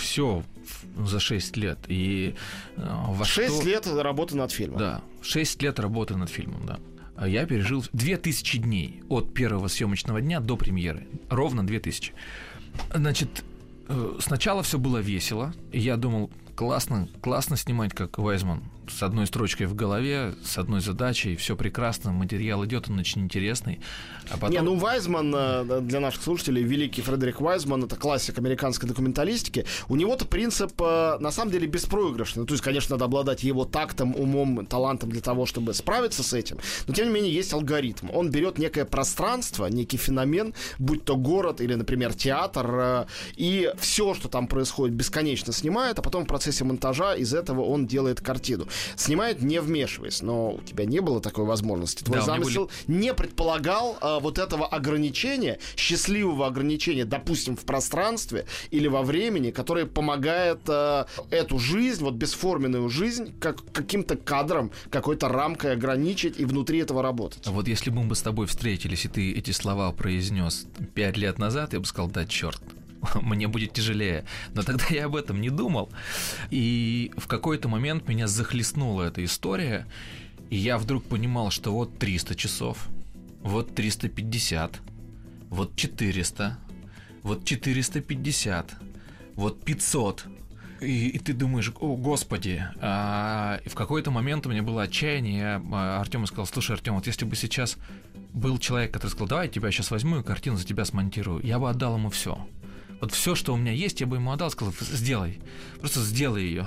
все 0.00 0.44
за 0.96 1.18
6 1.18 1.56
лет. 1.56 1.78
И 1.88 2.34
э, 2.76 2.82
во 3.08 3.24
6 3.24 3.56
что... 3.56 3.66
лет 3.66 3.86
работы 3.86 4.36
над 4.36 4.52
фильмом. 4.52 4.78
Да, 4.78 5.02
6 5.22 5.62
лет 5.62 5.80
работы 5.80 6.16
над 6.16 6.30
фильмом, 6.30 6.64
да. 6.64 6.78
А 7.16 7.26
я 7.26 7.44
пережил 7.46 7.84
2000 7.92 8.58
дней 8.58 9.02
от 9.08 9.34
первого 9.34 9.66
съемочного 9.66 10.20
дня 10.20 10.38
до 10.38 10.56
премьеры. 10.56 11.08
Ровно 11.28 11.66
2000. 11.66 12.12
Значит, 12.94 13.44
э, 13.88 14.16
сначала 14.20 14.62
все 14.62 14.78
было 14.78 14.98
весело. 14.98 15.52
Я 15.72 15.96
думал, 15.96 16.30
классно, 16.58 17.08
классно 17.22 17.56
снимать, 17.56 17.94
как 17.94 18.18
Вайзман 18.18 18.64
с 18.90 19.02
одной 19.02 19.26
строчкой 19.26 19.66
в 19.66 19.74
голове, 19.74 20.34
с 20.44 20.58
одной 20.58 20.80
задачей, 20.80 21.36
все 21.36 21.56
прекрасно, 21.56 22.12
материал 22.12 22.64
идет, 22.64 22.88
он 22.88 22.98
очень 22.98 23.22
интересный. 23.22 23.80
А 24.30 24.34
потом... 24.34 24.50
Не, 24.50 24.60
ну 24.60 24.76
Вайзман, 24.76 25.34
э, 25.34 25.80
для 25.82 26.00
наших 26.00 26.22
слушателей, 26.22 26.62
великий 26.62 27.02
Фредерик 27.02 27.40
Вайзман, 27.40 27.84
это 27.84 27.96
классик 27.96 28.38
американской 28.38 28.88
документалистики, 28.88 29.64
у 29.88 29.96
него-то 29.96 30.24
принцип, 30.24 30.72
э, 30.80 31.18
на 31.20 31.30
самом 31.30 31.52
деле, 31.52 31.66
беспроигрышный. 31.66 32.46
То 32.46 32.54
есть, 32.54 32.62
конечно, 32.62 32.94
надо 32.94 33.06
обладать 33.06 33.42
его 33.42 33.64
тактом, 33.64 34.14
умом, 34.14 34.66
талантом 34.66 35.10
для 35.10 35.20
того, 35.20 35.46
чтобы 35.46 35.74
справиться 35.74 36.22
с 36.22 36.32
этим, 36.32 36.58
но, 36.86 36.94
тем 36.94 37.08
не 37.08 37.14
менее, 37.14 37.32
есть 37.32 37.52
алгоритм. 37.52 38.08
Он 38.12 38.30
берет 38.30 38.58
некое 38.58 38.84
пространство, 38.84 39.66
некий 39.66 39.96
феномен, 39.96 40.54
будь 40.78 41.04
то 41.04 41.16
город 41.16 41.60
или, 41.60 41.74
например, 41.74 42.14
театр, 42.14 42.70
э, 42.70 43.06
и 43.36 43.70
все, 43.78 44.14
что 44.14 44.28
там 44.28 44.46
происходит, 44.46 44.94
бесконечно 44.94 45.52
снимает, 45.52 45.98
а 45.98 46.02
потом 46.02 46.24
в 46.24 46.26
процессе 46.26 46.64
монтажа 46.64 47.14
из 47.14 47.34
этого 47.34 47.62
он 47.62 47.86
делает 47.86 48.20
картину 48.20 48.68
снимает 48.96 49.42
не 49.42 49.60
вмешиваясь, 49.60 50.22
но 50.22 50.52
у 50.52 50.60
тебя 50.60 50.84
не 50.84 51.00
было 51.00 51.20
такой 51.20 51.44
возможности. 51.44 52.04
Твой 52.04 52.18
да, 52.18 52.24
замысел 52.24 52.70
были... 52.86 52.98
не 52.98 53.14
предполагал 53.14 53.96
а, 54.00 54.20
вот 54.20 54.38
этого 54.38 54.66
ограничения, 54.66 55.58
счастливого 55.76 56.46
ограничения, 56.46 57.04
допустим, 57.04 57.56
в 57.56 57.64
пространстве 57.64 58.46
или 58.70 58.88
во 58.88 59.02
времени, 59.02 59.50
которое 59.50 59.86
помогает 59.86 60.60
а, 60.68 61.06
эту 61.30 61.58
жизнь, 61.58 62.02
вот 62.02 62.14
бесформенную 62.14 62.88
жизнь, 62.88 63.32
как 63.40 63.64
каким-то 63.72 64.16
кадром, 64.16 64.70
какой-то 64.90 65.28
рамкой 65.28 65.72
ограничить 65.72 66.38
и 66.38 66.44
внутри 66.44 66.80
этого 66.80 67.02
работать. 67.02 67.42
А 67.46 67.50
вот 67.50 67.68
если 67.68 67.90
бы 67.90 68.02
мы 68.02 68.14
с 68.14 68.22
тобой 68.22 68.46
встретились, 68.46 69.04
и 69.04 69.08
ты 69.08 69.32
эти 69.32 69.50
слова 69.50 69.92
произнес 69.92 70.66
пять 70.94 71.16
лет 71.16 71.38
назад, 71.38 71.72
я 71.72 71.80
бы 71.80 71.86
сказал, 71.86 72.10
да, 72.10 72.24
черт, 72.26 72.60
мне 73.22 73.48
будет 73.48 73.72
тяжелее. 73.72 74.24
Но 74.54 74.62
тогда 74.62 74.84
я 74.90 75.06
об 75.06 75.16
этом 75.16 75.40
не 75.40 75.50
думал. 75.50 75.90
И 76.50 77.12
в 77.16 77.26
какой-то 77.26 77.68
момент 77.68 78.08
меня 78.08 78.26
захлестнула 78.26 79.04
эта 79.04 79.24
история, 79.24 79.86
и 80.50 80.56
я 80.56 80.78
вдруг 80.78 81.04
понимал, 81.04 81.50
что 81.50 81.72
вот 81.72 81.98
300 81.98 82.34
часов, 82.34 82.88
вот 83.42 83.74
350, 83.74 84.80
вот 85.50 85.76
400, 85.76 86.58
вот 87.22 87.44
450, 87.44 88.74
вот 89.34 89.62
500. 89.64 90.26
И, 90.80 91.08
и 91.08 91.18
ты 91.18 91.32
думаешь, 91.32 91.72
о, 91.80 91.96
господи. 91.96 92.64
А, 92.80 93.60
и 93.64 93.68
в 93.68 93.74
какой-то 93.74 94.10
момент 94.10 94.46
у 94.46 94.50
меня 94.50 94.62
было 94.62 94.82
отчаяние. 94.82 95.38
Я 95.38 95.62
а, 95.72 96.00
Артему 96.00 96.26
сказал, 96.26 96.46
слушай, 96.46 96.76
Артем, 96.76 96.94
вот 96.94 97.06
если 97.06 97.24
бы 97.24 97.34
сейчас 97.34 97.76
был 98.32 98.58
человек, 98.58 98.92
который 98.92 99.10
сказал, 99.10 99.28
давай 99.28 99.46
я 99.46 99.52
тебя 99.52 99.70
сейчас 99.72 99.90
возьму 99.90 100.20
и 100.20 100.22
картину 100.22 100.56
за 100.56 100.64
тебя 100.64 100.84
смонтирую, 100.84 101.44
я 101.44 101.58
бы 101.58 101.68
отдал 101.68 101.96
ему 101.96 102.10
все. 102.10 102.46
Вот 103.00 103.12
все, 103.12 103.34
что 103.34 103.54
у 103.54 103.56
меня 103.56 103.72
есть, 103.72 104.00
я 104.00 104.06
бы 104.06 104.16
ему 104.16 104.32
отдал, 104.32 104.50
сказал, 104.50 104.74
сделай, 104.80 105.38
просто 105.78 106.00
сделай 106.00 106.42
ее. 106.42 106.66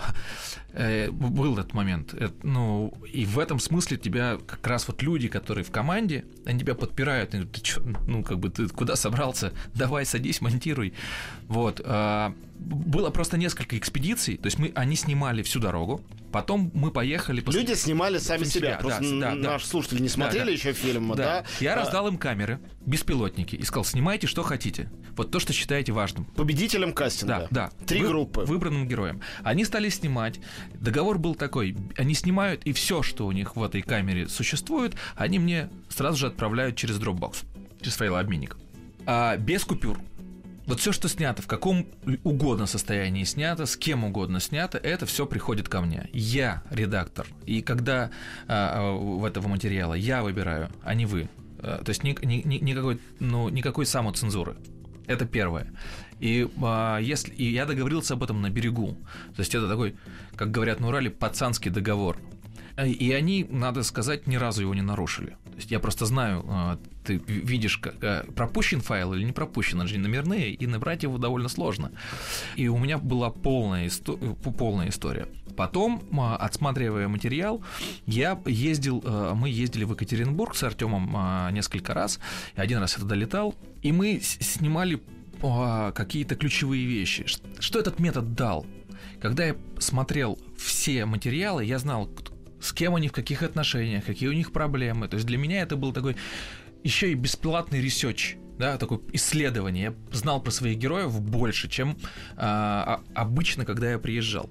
Э, 0.74 1.12
был 1.12 1.58
этот 1.58 1.74
момент. 1.74 2.14
Э, 2.14 2.30
ну, 2.44 2.94
и 3.12 3.26
в 3.26 3.40
этом 3.40 3.60
смысле 3.60 3.98
тебя 3.98 4.38
как 4.46 4.66
раз 4.66 4.88
вот 4.88 5.02
люди, 5.02 5.28
которые 5.28 5.64
в 5.64 5.72
команде, 5.72 6.24
они 6.46 6.60
тебя 6.60 6.76
подпирают. 6.76 7.34
Они 7.34 7.44
говорят, 7.44 7.56
ты 7.56 7.62
чё, 7.62 7.82
ну, 8.08 8.24
как 8.24 8.40
бы, 8.40 8.50
ты 8.50 8.68
куда 8.70 8.96
собрался? 8.96 9.54
Давай, 9.74 10.06
садись, 10.06 10.40
монтируй. 10.40 10.94
Вот. 11.48 11.82
А, 11.84 12.34
было 12.62 13.10
просто 13.10 13.38
несколько 13.38 13.78
экспедиций, 13.78 14.38
то 14.38 14.46
есть 14.46 14.60
мы, 14.60 14.72
они 14.76 14.96
снимали 14.96 15.42
всю 15.42 15.60
дорогу, 15.60 16.02
потом 16.32 16.72
мы 16.74 16.92
поехали... 16.92 17.42
После... 17.42 17.62
Люди 17.62 17.74
снимали 17.74 18.20
сами 18.20 18.44
себя, 18.44 18.70
себя. 18.70 18.78
просто 18.78 19.20
да, 19.20 19.32
да, 19.32 19.36
наши 19.36 19.66
слушатели 19.66 20.02
не 20.02 20.10
смотрели 20.10 20.46
да, 20.46 20.52
еще 20.52 20.74
фильм, 20.74 21.10
да? 21.10 21.16
да? 21.16 21.46
Я 21.60 21.74
а... 21.74 21.78
раздал 21.78 22.08
им 22.08 22.18
камеры, 22.18 22.60
беспилотники, 22.86 23.56
и 23.56 23.64
сказал, 23.64 23.84
снимайте, 23.84 24.28
что 24.28 24.44
хотите, 24.44 24.92
вот 25.18 25.32
то, 25.32 25.40
что 25.40 25.54
считаете 25.54 25.92
важным. 25.92 26.26
Победителем 26.26 26.94
кастинга. 26.94 27.48
Да, 27.50 27.70
да. 27.80 27.86
Три 27.86 28.02
Вы, 28.02 28.08
группы. 28.08 28.42
Выбранным 28.42 28.88
героем. 28.88 29.22
Они 29.44 29.66
стали 29.66 29.90
снимать, 29.90 30.40
договор 30.74 31.18
был 31.18 31.36
такой, 31.36 31.76
они 31.98 32.14
снимают, 32.14 32.64
и 32.64 32.74
все, 32.74 33.04
что 33.04 33.28
у 33.28 33.32
них 33.32 33.56
в 33.56 33.64
этой 33.64 33.82
камере 33.82 34.28
существует, 34.28 34.96
они 35.16 35.40
мне 35.40 35.70
сразу 35.90 36.18
же 36.18 36.28
отправляют 36.28 36.76
через 36.76 37.00
Dropbox, 37.00 37.46
через 37.82 37.96
файлообменник. 37.96 38.58
А 39.06 39.38
без 39.38 39.64
купюр. 39.64 40.00
Вот 40.68 40.80
все, 40.80 40.92
что 40.92 41.10
снято, 41.10 41.42
в 41.42 41.48
каком 41.48 41.88
угодно 42.24 42.66
состоянии 42.66 43.24
снято, 43.24 43.66
с 43.66 43.76
кем 43.76 44.04
угодно 44.04 44.40
снято, 44.40 44.78
это 44.78 45.06
все 45.06 45.26
приходит 45.26 45.68
ко 45.68 45.82
мне. 45.82 46.10
Я 46.14 46.64
редактор. 46.70 47.28
И 47.46 47.62
когда 47.62 48.12
а, 48.48 48.94
в 48.94 49.26
этого 49.26 49.48
материала 49.48 49.96
я 49.96 50.24
выбираю, 50.24 50.70
а 50.84 50.94
не 50.94 51.06
вы. 51.06 51.30
А, 51.60 51.84
то 51.84 51.90
есть 51.90 52.04
ни, 52.04 52.16
ни, 52.26 52.42
ни, 52.46 52.58
никакой, 52.60 53.00
ну, 53.20 53.50
никакой 53.50 53.86
самоцензуры. 53.86 54.56
Это 55.08 55.26
первое. 55.26 55.74
И, 56.22 56.48
а, 56.62 57.00
если, 57.00 57.34
и 57.34 57.52
я 57.52 57.66
договорился 57.66 58.14
об 58.14 58.24
этом 58.24 58.42
на 58.42 58.50
берегу. 58.50 58.96
То 59.36 59.40
есть 59.40 59.56
это 59.56 59.68
такой, 59.68 59.96
как 60.36 60.52
говорят 60.52 60.80
на 60.80 60.88
Урале, 60.88 61.10
пацанский 61.10 61.72
договор. 61.72 62.18
И 62.86 63.12
они, 63.12 63.46
надо 63.50 63.84
сказать, 63.84 64.28
ни 64.28 64.38
разу 64.38 64.62
его 64.62 64.74
не 64.74 64.82
нарушили. 64.82 65.36
То 65.46 65.58
есть 65.58 65.72
я 65.72 65.80
просто 65.80 66.06
знаю, 66.06 66.46
а, 66.48 66.80
ты 67.04 67.18
видишь, 67.28 67.80
а, 67.84 68.24
пропущен 68.34 68.82
файл 68.82 69.14
или 69.14 69.24
не 69.24 69.34
пропущен, 69.34 69.82
они 69.82 69.90
же 69.90 70.00
номерные, 70.00 70.54
и 70.54 70.68
набрать 70.68 71.04
его 71.04 71.18
довольно 71.18 71.50
сложно. 71.50 71.92
И 72.56 72.68
у 72.70 72.78
меня 72.78 72.98
была 72.98 73.30
полная, 73.30 73.88
исто- 73.88 74.36
полная 74.54 74.90
история. 74.90 75.28
Потом, 75.58 76.02
а, 76.18 76.38
отсматривая 76.38 77.08
материал, 77.08 77.62
я 78.06 78.40
ездил, 78.46 79.04
мы 79.36 79.50
ездили 79.50 79.84
в 79.84 79.92
Екатеринбург 79.92 80.56
с 80.56 80.64
Артемом 80.64 81.54
несколько 81.54 81.94
раз, 81.94 82.20
один 82.56 82.80
раз 82.80 82.94
я 82.94 83.02
туда 83.02 83.16
летал, 83.16 83.54
и 83.82 83.92
мы 83.92 84.22
снимали 84.22 85.02
какие-то 85.94 86.36
ключевые 86.36 86.86
вещи. 86.86 87.26
Что 87.60 87.80
этот 87.80 88.00
метод 88.00 88.34
дал? 88.34 88.66
Когда 89.22 89.46
я 89.46 89.56
смотрел 89.80 90.40
все 90.58 91.06
материалы, 91.06 91.66
я 91.66 91.80
знал, 91.80 92.10
с 92.60 92.74
кем 92.74 92.96
они 92.96 93.08
в 93.08 93.12
каких 93.12 93.44
отношениях, 93.44 94.06
какие 94.06 94.30
у 94.30 94.34
них 94.34 94.52
проблемы. 94.52 95.08
То 95.08 95.16
есть 95.16 95.28
для 95.28 95.38
меня 95.38 95.62
это 95.62 95.76
был 95.76 95.94
такой 95.94 96.16
еще 96.84 97.12
и 97.12 97.16
бесплатный 97.16 97.82
research, 97.82 98.38
да, 98.58 98.78
такое 98.78 99.00
исследование. 99.14 99.96
Я 100.12 100.16
знал 100.16 100.42
про 100.42 100.52
своих 100.52 100.78
героев 100.78 101.20
больше, 101.22 101.70
чем 101.70 101.98
а, 102.38 103.02
а, 103.16 103.22
обычно, 103.22 103.66
когда 103.66 103.92
я 103.92 104.00
приезжал. 104.00 104.50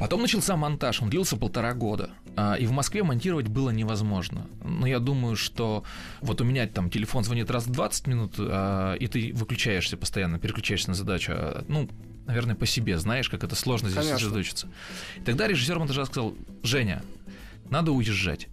Потом 0.00 0.22
начался 0.22 0.56
монтаж, 0.56 1.02
он 1.02 1.10
длился 1.10 1.36
полтора 1.36 1.74
года. 1.74 2.08
А, 2.34 2.54
и 2.54 2.64
в 2.64 2.72
Москве 2.72 3.02
монтировать 3.02 3.48
было 3.48 3.68
невозможно. 3.68 4.46
Но 4.64 4.86
я 4.86 4.98
думаю, 4.98 5.36
что 5.36 5.84
вот 6.22 6.40
у 6.40 6.44
меня 6.44 6.66
там 6.66 6.88
телефон 6.88 7.22
звонит 7.22 7.50
раз 7.50 7.66
в 7.66 7.70
20 7.70 8.06
минут, 8.06 8.34
а, 8.38 8.94
и 8.94 9.06
ты 9.08 9.32
выключаешься 9.34 9.98
постоянно, 9.98 10.38
переключаешься 10.38 10.88
на 10.88 10.94
задачу. 10.94 11.32
А, 11.34 11.64
ну, 11.68 11.86
наверное, 12.24 12.54
по 12.54 12.64
себе 12.64 12.98
знаешь, 12.98 13.28
как 13.28 13.44
это 13.44 13.54
сложно 13.54 13.90
здесь 13.90 14.08
сосредоточиться. 14.08 14.68
И 15.18 15.20
тогда 15.20 15.46
режиссер 15.46 15.78
монтажа 15.78 16.06
сказал, 16.06 16.34
Женя, 16.62 17.02
надо 17.68 17.92
уезжать. 17.92 18.48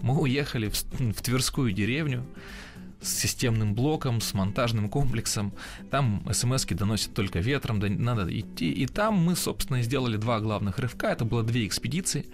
Мы 0.00 0.18
уехали 0.18 0.70
в, 0.70 0.74
в 0.74 1.22
Тверскую 1.22 1.70
деревню 1.72 2.24
с 3.00 3.16
системным 3.16 3.74
блоком, 3.74 4.20
с 4.20 4.34
монтажным 4.34 4.88
комплексом. 4.88 5.52
Там 5.90 6.26
смс 6.32 6.64
доносят 6.66 7.14
только 7.14 7.38
ветром, 7.38 7.80
да, 7.80 7.88
надо 7.88 8.28
идти. 8.38 8.70
И 8.70 8.86
там 8.86 9.14
мы, 9.14 9.36
собственно, 9.36 9.82
сделали 9.82 10.16
два 10.16 10.40
главных 10.40 10.78
рывка. 10.78 11.08
Это 11.08 11.24
было 11.24 11.42
две 11.42 11.66
экспедиции. 11.66 12.26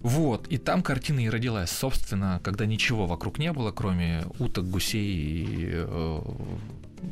Вот, 0.00 0.48
и 0.48 0.58
там 0.58 0.82
картина 0.82 1.20
и 1.20 1.28
родилась, 1.28 1.70
собственно, 1.70 2.40
когда 2.42 2.66
ничего 2.66 3.06
вокруг 3.06 3.38
не 3.38 3.52
было, 3.52 3.70
кроме 3.70 4.24
уток, 4.40 4.68
гусей 4.68 5.14
и 5.14 5.70
э, 5.74 6.20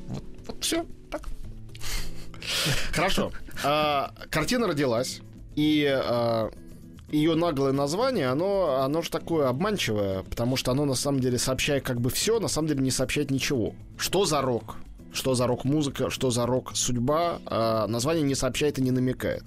вот, 0.09 0.25
вот 0.47 0.65
все, 0.65 0.85
так. 1.09 1.29
Хорошо. 2.93 3.31
А, 3.63 4.13
картина 4.29 4.67
родилась, 4.67 5.21
и 5.55 5.87
а, 5.89 6.51
ее 7.11 7.35
наглое 7.35 7.73
название, 7.73 8.29
оно, 8.29 8.81
оно 8.83 9.03
же 9.03 9.11
такое 9.11 9.49
обманчивое, 9.49 10.23
потому 10.23 10.57
что 10.57 10.71
оно 10.71 10.85
на 10.85 10.95
самом 10.95 11.21
деле 11.21 11.39
сообщает 11.39 11.85
как 11.85 12.01
бы 12.01 12.11
все, 12.11 12.41
на 12.41 12.49
самом 12.49 12.69
деле 12.69 12.81
не 12.81 12.91
сообщает 12.91 13.31
ничего. 13.31 13.75
Что 13.97 14.25
за 14.25 14.41
рок? 14.41 14.77
Что 15.13 15.35
за 15.35 15.47
рок-музыка, 15.47 16.11
что 16.11 16.31
за 16.31 16.47
рок-судьба, 16.47 17.41
а, 17.47 17.87
название 17.89 18.23
не 18.23 18.37
сообщает 18.37 18.79
и 18.79 18.83
не 18.83 18.93
намекает. 18.93 19.43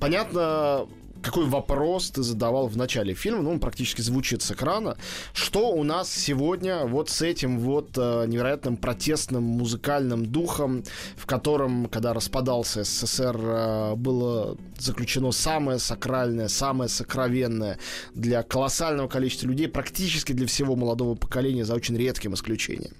Понятно, 0.00 0.86
какой 1.26 1.46
вопрос 1.46 2.10
ты 2.10 2.22
задавал 2.22 2.68
в 2.68 2.76
начале 2.76 3.12
фильма, 3.12 3.42
ну, 3.42 3.50
он 3.50 3.58
практически 3.58 4.00
звучит 4.00 4.42
с 4.42 4.52
экрана. 4.52 4.96
Что 5.34 5.72
у 5.72 5.82
нас 5.82 6.08
сегодня 6.08 6.86
вот 6.86 7.10
с 7.10 7.20
этим 7.20 7.58
вот 7.58 7.90
э, 7.96 8.26
невероятным 8.28 8.76
протестным 8.76 9.42
музыкальным 9.42 10.24
духом, 10.24 10.84
в 11.16 11.26
котором, 11.26 11.86
когда 11.86 12.14
распадался 12.14 12.84
СССР, 12.84 13.36
э, 13.40 13.94
было 13.96 14.56
заключено 14.78 15.32
самое 15.32 15.80
сакральное, 15.80 16.46
самое 16.46 16.88
сокровенное 16.88 17.80
для 18.14 18.44
колоссального 18.44 19.08
количества 19.08 19.48
людей, 19.48 19.66
практически 19.66 20.32
для 20.32 20.46
всего 20.46 20.76
молодого 20.76 21.16
поколения, 21.16 21.64
за 21.64 21.74
очень 21.74 21.96
редким 21.96 22.34
исключением. 22.34 22.92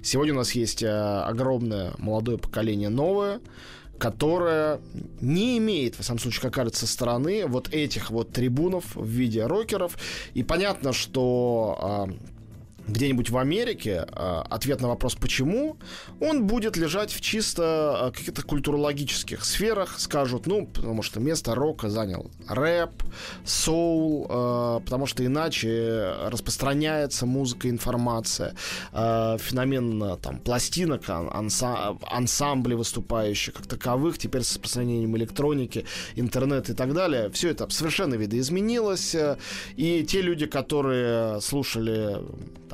Сегодня 0.00 0.34
у 0.34 0.36
нас 0.36 0.52
есть 0.52 0.84
э, 0.84 0.88
огромное 0.88 1.92
молодое 1.98 2.38
поколение 2.38 2.88
новое, 2.88 3.40
которая 3.98 4.80
не 5.20 5.58
имеет, 5.58 5.98
в 5.98 6.02
самом 6.02 6.18
случае, 6.18 6.42
как 6.42 6.54
кажется, 6.54 6.86
стороны 6.86 7.46
вот 7.46 7.72
этих 7.72 8.10
вот 8.10 8.32
трибунов 8.32 8.96
в 8.96 9.06
виде 9.06 9.46
рокеров. 9.46 9.96
И 10.34 10.42
понятно, 10.42 10.92
что 10.92 12.08
где-нибудь 12.86 13.30
в 13.30 13.38
Америке, 13.38 14.00
ответ 14.00 14.80
на 14.80 14.88
вопрос 14.88 15.14
«почему?», 15.14 15.76
он 16.20 16.46
будет 16.46 16.76
лежать 16.76 17.12
в 17.12 17.20
чисто 17.20 18.12
каких-то 18.14 18.42
культурологических 18.42 19.44
сферах. 19.44 19.98
Скажут, 19.98 20.46
ну, 20.46 20.66
потому 20.66 21.02
что 21.02 21.20
место 21.20 21.54
рока 21.54 21.88
занял 21.88 22.30
рэп, 22.48 22.90
соул, 23.44 24.26
потому 24.80 25.06
что 25.06 25.24
иначе 25.24 26.14
распространяется 26.26 27.26
музыка, 27.26 27.70
информация. 27.70 28.54
Феномен 28.92 30.18
там 30.20 30.38
пластинок, 30.40 31.08
анса 31.08 31.96
ансамблей 32.10 32.76
выступающих 32.76 33.54
как 33.54 33.66
таковых, 33.66 34.18
теперь 34.18 34.42
с 34.42 34.52
распространением 34.52 35.16
электроники, 35.16 35.86
интернет 36.16 36.68
и 36.70 36.74
так 36.74 36.92
далее. 36.92 37.30
Все 37.30 37.50
это 37.50 37.68
совершенно 37.70 38.14
видоизменилось. 38.14 39.16
И 39.76 40.04
те 40.04 40.20
люди, 40.20 40.46
которые 40.46 41.40
слушали 41.40 42.18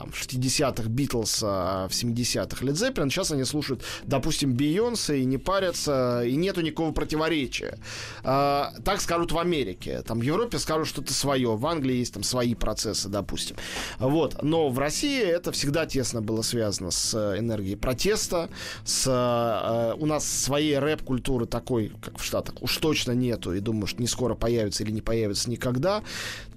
там, 0.00 0.10
в 0.10 0.14
60-х 0.14 0.88
Битлз, 0.88 1.42
а 1.44 1.86
в 1.88 1.92
70-х 1.92 2.64
Led 2.64 2.72
Zeppelin, 2.72 3.10
сейчас 3.10 3.32
они 3.32 3.44
слушают, 3.44 3.84
допустим, 4.04 4.54
Бейонсе 4.54 5.20
и 5.20 5.26
не 5.26 5.36
парятся, 5.36 6.22
и 6.24 6.36
нету 6.36 6.62
никакого 6.62 6.92
противоречия. 6.92 7.78
А, 8.24 8.72
так 8.82 9.02
скажут 9.02 9.32
в 9.32 9.38
Америке. 9.38 10.00
Там 10.00 10.20
в 10.20 10.22
Европе 10.22 10.58
скажут 10.58 10.88
что-то 10.88 11.12
свое. 11.12 11.54
В 11.54 11.66
Англии 11.66 11.96
есть 11.96 12.14
там 12.14 12.22
свои 12.22 12.54
процессы, 12.54 13.10
допустим. 13.10 13.56
Вот. 13.98 14.42
Но 14.42 14.70
в 14.70 14.78
России 14.78 15.20
это 15.20 15.52
всегда 15.52 15.84
тесно 15.84 16.22
было 16.22 16.40
связано 16.40 16.90
с 16.90 17.14
энергией 17.38 17.76
протеста, 17.76 18.48
с... 18.84 19.04
А, 19.06 19.94
у 19.98 20.06
нас 20.06 20.26
своей 20.26 20.78
рэп-культуры 20.78 21.44
такой, 21.44 21.92
как 22.00 22.18
в 22.18 22.24
Штатах, 22.24 22.54
уж 22.62 22.74
точно 22.78 23.12
нету, 23.12 23.52
и 23.52 23.60
думаю, 23.60 23.86
что 23.86 24.00
не 24.00 24.08
скоро 24.08 24.34
появится 24.34 24.82
или 24.82 24.92
не 24.92 25.02
появится 25.02 25.50
никогда. 25.50 26.02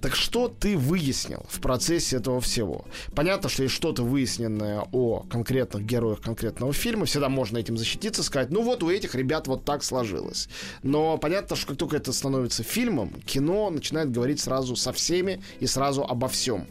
Так 0.00 0.14
что 0.14 0.48
ты 0.48 0.78
выяснил 0.78 1.44
в 1.48 1.60
процессе 1.60 2.16
этого 2.16 2.40
всего? 2.40 2.86
Понятно, 3.14 3.33
что 3.48 3.62
есть 3.62 3.74
что-то 3.74 4.02
выясненное 4.02 4.86
о 4.92 5.20
конкретных 5.30 5.84
героях 5.84 6.20
конкретного 6.20 6.72
фильма, 6.72 7.04
всегда 7.06 7.28
можно 7.28 7.58
этим 7.58 7.76
защититься, 7.76 8.22
сказать, 8.22 8.50
ну 8.50 8.62
вот 8.62 8.82
у 8.82 8.90
этих 8.90 9.14
ребят 9.14 9.46
вот 9.46 9.64
так 9.64 9.82
сложилось. 9.82 10.48
Но 10.82 11.18
понятно, 11.18 11.56
что 11.56 11.68
как 11.68 11.76
только 11.76 11.96
это 11.96 12.12
становится 12.12 12.62
фильмом, 12.62 13.10
кино 13.26 13.70
начинает 13.70 14.10
говорить 14.10 14.40
сразу 14.40 14.76
со 14.76 14.92
всеми 14.92 15.40
и 15.60 15.66
сразу 15.66 16.04
обо 16.04 16.28
всем. 16.28 16.66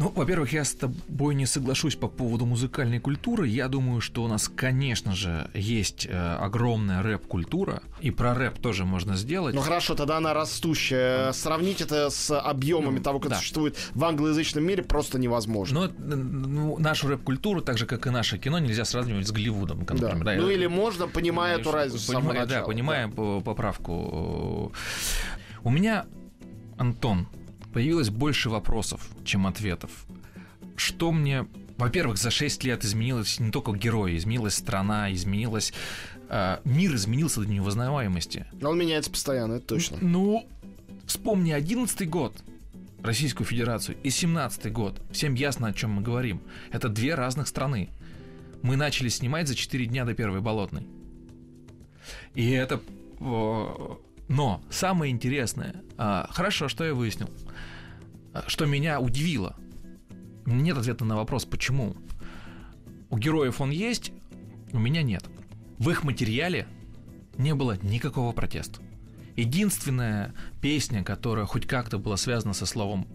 Ну, 0.00 0.10
во-первых, 0.16 0.54
я 0.54 0.64
с 0.64 0.72
тобой 0.72 1.34
не 1.34 1.44
соглашусь 1.44 1.94
по 1.94 2.08
поводу 2.08 2.46
музыкальной 2.46 3.00
культуры. 3.00 3.46
Я 3.46 3.68
думаю, 3.68 4.00
что 4.00 4.22
у 4.22 4.28
нас, 4.28 4.48
конечно 4.48 5.14
же, 5.14 5.50
есть 5.52 6.06
э, 6.10 6.36
огромная 6.40 7.02
рэп-культура, 7.02 7.82
и 8.00 8.10
про 8.10 8.32
рэп 8.32 8.58
тоже 8.60 8.86
можно 8.86 9.14
сделать. 9.14 9.54
Ну 9.54 9.60
хорошо, 9.60 9.94
тогда 9.94 10.16
она 10.16 10.32
растущая. 10.32 11.32
Сравнить 11.32 11.82
это 11.82 12.08
с 12.08 12.34
объемами 12.34 12.96
ну, 12.96 13.02
того, 13.02 13.20
как 13.20 13.32
да. 13.32 13.36
существует 13.36 13.76
в 13.94 14.02
англоязычном 14.02 14.64
мире, 14.64 14.82
просто 14.82 15.18
невозможно. 15.18 15.92
Но 15.98 16.14
ну, 16.16 16.78
нашу 16.78 17.08
рэп-культуру, 17.08 17.60
так 17.60 17.76
же 17.76 17.84
как 17.84 18.06
и 18.06 18.10
наше 18.10 18.38
кино, 18.38 18.58
нельзя 18.58 18.86
сравнивать 18.86 19.28
с 19.28 19.32
Голливудом. 19.32 19.84
Да. 19.84 20.14
Да, 20.14 20.34
ну 20.36 20.48
или 20.48 20.66
можно, 20.66 21.08
понимая 21.08 21.58
эту 21.58 21.72
разницу. 21.72 22.10
Понимая, 22.10 22.46
да, 22.46 22.62
понимая 22.62 23.06
да. 23.06 23.40
поправку. 23.40 24.72
У 25.62 25.70
меня, 25.70 26.06
Антон, 26.78 27.28
появилось 27.72 28.10
больше 28.10 28.50
вопросов, 28.50 29.08
чем 29.24 29.46
ответов. 29.46 29.90
Что 30.76 31.12
мне 31.12 31.46
во-первых, 31.80 32.18
за 32.18 32.30
6 32.30 32.62
лет 32.64 32.84
изменилось 32.84 33.40
не 33.40 33.50
только 33.50 33.72
герои, 33.72 34.16
изменилась 34.16 34.54
страна, 34.54 35.10
изменилась... 35.12 35.72
Э, 36.28 36.58
мир 36.64 36.94
изменился 36.94 37.40
до 37.40 37.46
невознаваемости. 37.46 38.44
Он 38.62 38.78
меняется 38.78 39.10
постоянно, 39.10 39.54
это 39.54 39.66
точно. 39.66 39.96
Ну, 40.02 40.46
вспомни 41.06 41.52
11 41.52 42.08
год, 42.08 42.34
Российскую 43.02 43.46
Федерацию, 43.46 43.96
и 44.02 44.10
17 44.10 44.70
год. 44.70 45.00
Всем 45.10 45.32
ясно, 45.34 45.68
о 45.68 45.72
чем 45.72 45.92
мы 45.92 46.02
говорим. 46.02 46.42
Это 46.70 46.90
две 46.90 47.14
разных 47.14 47.48
страны. 47.48 47.88
Мы 48.60 48.76
начали 48.76 49.08
снимать 49.08 49.48
за 49.48 49.54
4 49.54 49.86
дня 49.86 50.04
до 50.04 50.12
первой 50.12 50.42
болотной. 50.42 50.86
И 52.34 52.50
это... 52.50 52.80
Но 54.30 54.62
самое 54.70 55.12
интересное... 55.12 55.82
А, 55.98 56.26
хорошо, 56.30 56.68
что 56.68 56.84
я 56.84 56.94
выяснил 56.94 57.28
что 58.46 58.66
меня 58.66 59.00
удивило. 59.00 59.56
Нет 60.46 60.76
ответа 60.78 61.04
на 61.04 61.16
вопрос, 61.16 61.44
почему. 61.44 61.96
У 63.08 63.18
героев 63.18 63.60
он 63.60 63.70
есть, 63.70 64.12
у 64.72 64.78
меня 64.78 65.02
нет. 65.02 65.24
В 65.78 65.90
их 65.90 66.04
материале 66.04 66.66
не 67.36 67.54
было 67.54 67.76
никакого 67.82 68.32
протеста. 68.32 68.80
Единственная 69.36 70.34
песня, 70.60 71.02
которая 71.02 71.46
хоть 71.46 71.66
как-то 71.66 71.98
была 71.98 72.16
связана 72.16 72.52
со 72.52 72.66
словом, 72.66 73.06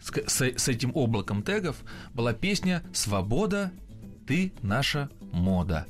с, 0.00 0.12
с, 0.26 0.40
с 0.40 0.68
этим 0.68 0.92
облаком 0.94 1.42
тегов, 1.42 1.76
была 2.14 2.32
песня 2.32 2.82
«Свобода, 2.92 3.72
ты 4.26 4.52
наша 4.62 5.10
мода». 5.32 5.86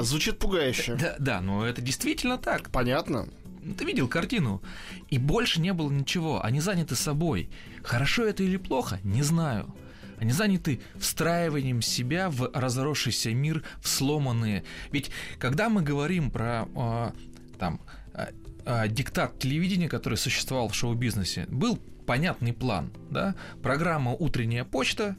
Звучит 0.00 0.38
пугающе. 0.38 0.96
Да, 0.96 1.16
да, 1.18 1.40
но 1.40 1.66
это 1.66 1.82
действительно 1.82 2.38
так. 2.38 2.70
Понятно. 2.70 3.28
Ты 3.76 3.84
видел 3.84 4.08
картину. 4.08 4.62
И 5.08 5.18
больше 5.18 5.60
не 5.60 5.72
было 5.72 5.90
ничего. 5.90 6.44
Они 6.44 6.60
заняты 6.60 6.94
собой. 6.96 7.50
Хорошо 7.82 8.24
это 8.24 8.42
или 8.42 8.56
плохо, 8.56 8.98
не 9.04 9.22
знаю. 9.22 9.74
Они 10.18 10.30
заняты 10.30 10.80
встраиванием 10.98 11.82
себя 11.82 12.30
в 12.30 12.50
разросшийся 12.54 13.34
мир, 13.34 13.64
в 13.80 13.88
сломанные. 13.88 14.62
Ведь 14.92 15.10
когда 15.38 15.68
мы 15.68 15.82
говорим 15.82 16.30
про 16.30 16.68
э, 16.76 17.10
там 17.58 17.80
э, 18.14 18.26
э, 18.64 18.88
диктат 18.88 19.38
телевидения, 19.40 19.88
который 19.88 20.16
существовал 20.16 20.68
в 20.68 20.74
шоу-бизнесе, 20.74 21.46
был 21.48 21.76
понятный 22.06 22.52
план, 22.52 22.92
да? 23.10 23.34
Программа 23.62 24.12
«Утренняя 24.12 24.64
почта», 24.64 25.16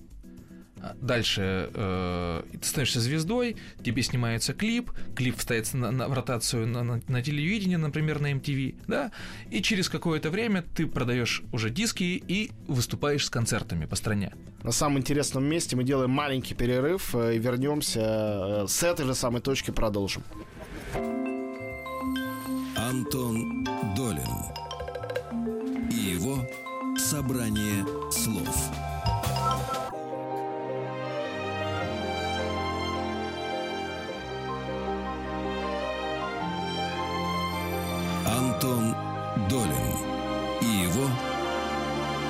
Дальше 1.02 1.70
э, 1.74 2.44
ты 2.52 2.68
становишься 2.68 3.00
звездой, 3.00 3.56
тебе 3.84 4.04
снимается 4.04 4.54
клип, 4.54 4.92
клип 5.16 5.38
вставится 5.38 5.78
на, 5.78 5.92
на, 5.92 6.08
в 6.10 6.14
ротацию 6.14 6.68
на, 6.68 6.84
на, 6.84 7.02
на 7.08 7.22
телевидении, 7.22 7.78
например, 7.78 8.20
на 8.20 8.34
MTV, 8.34 8.76
да, 8.88 9.12
и 9.50 9.62
через 9.62 9.88
какое-то 9.88 10.30
время 10.30 10.64
ты 10.76 10.86
продаешь 10.86 11.44
уже 11.54 11.70
диски 11.70 12.04
и 12.04 12.52
выступаешь 12.68 13.26
с 13.26 13.30
концертами 13.30 13.86
по 13.86 13.96
стране. 13.96 14.34
На 14.62 14.72
самом 14.72 14.98
интересном 15.00 15.46
месте 15.46 15.76
мы 15.76 15.84
делаем 15.84 16.12
маленький 16.12 16.54
перерыв 16.54 17.16
э, 17.16 17.36
и 17.36 17.40
вернемся 17.40 18.02
э, 18.02 18.66
с 18.68 18.84
этой 18.84 19.06
же 19.06 19.16
самой 19.16 19.42
точки 19.42 19.72
продолжим. 19.72 20.24
Антон 22.76 23.64
Долин 23.96 24.22
и 25.92 25.96
его 25.96 26.46
собрание 26.98 27.86
слов. 28.12 28.93
Антон 38.26 38.96
Долин 39.50 39.98
и 40.62 40.66
его 40.66 41.10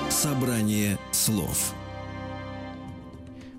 собрание 0.09 0.97
слов. 1.11 1.73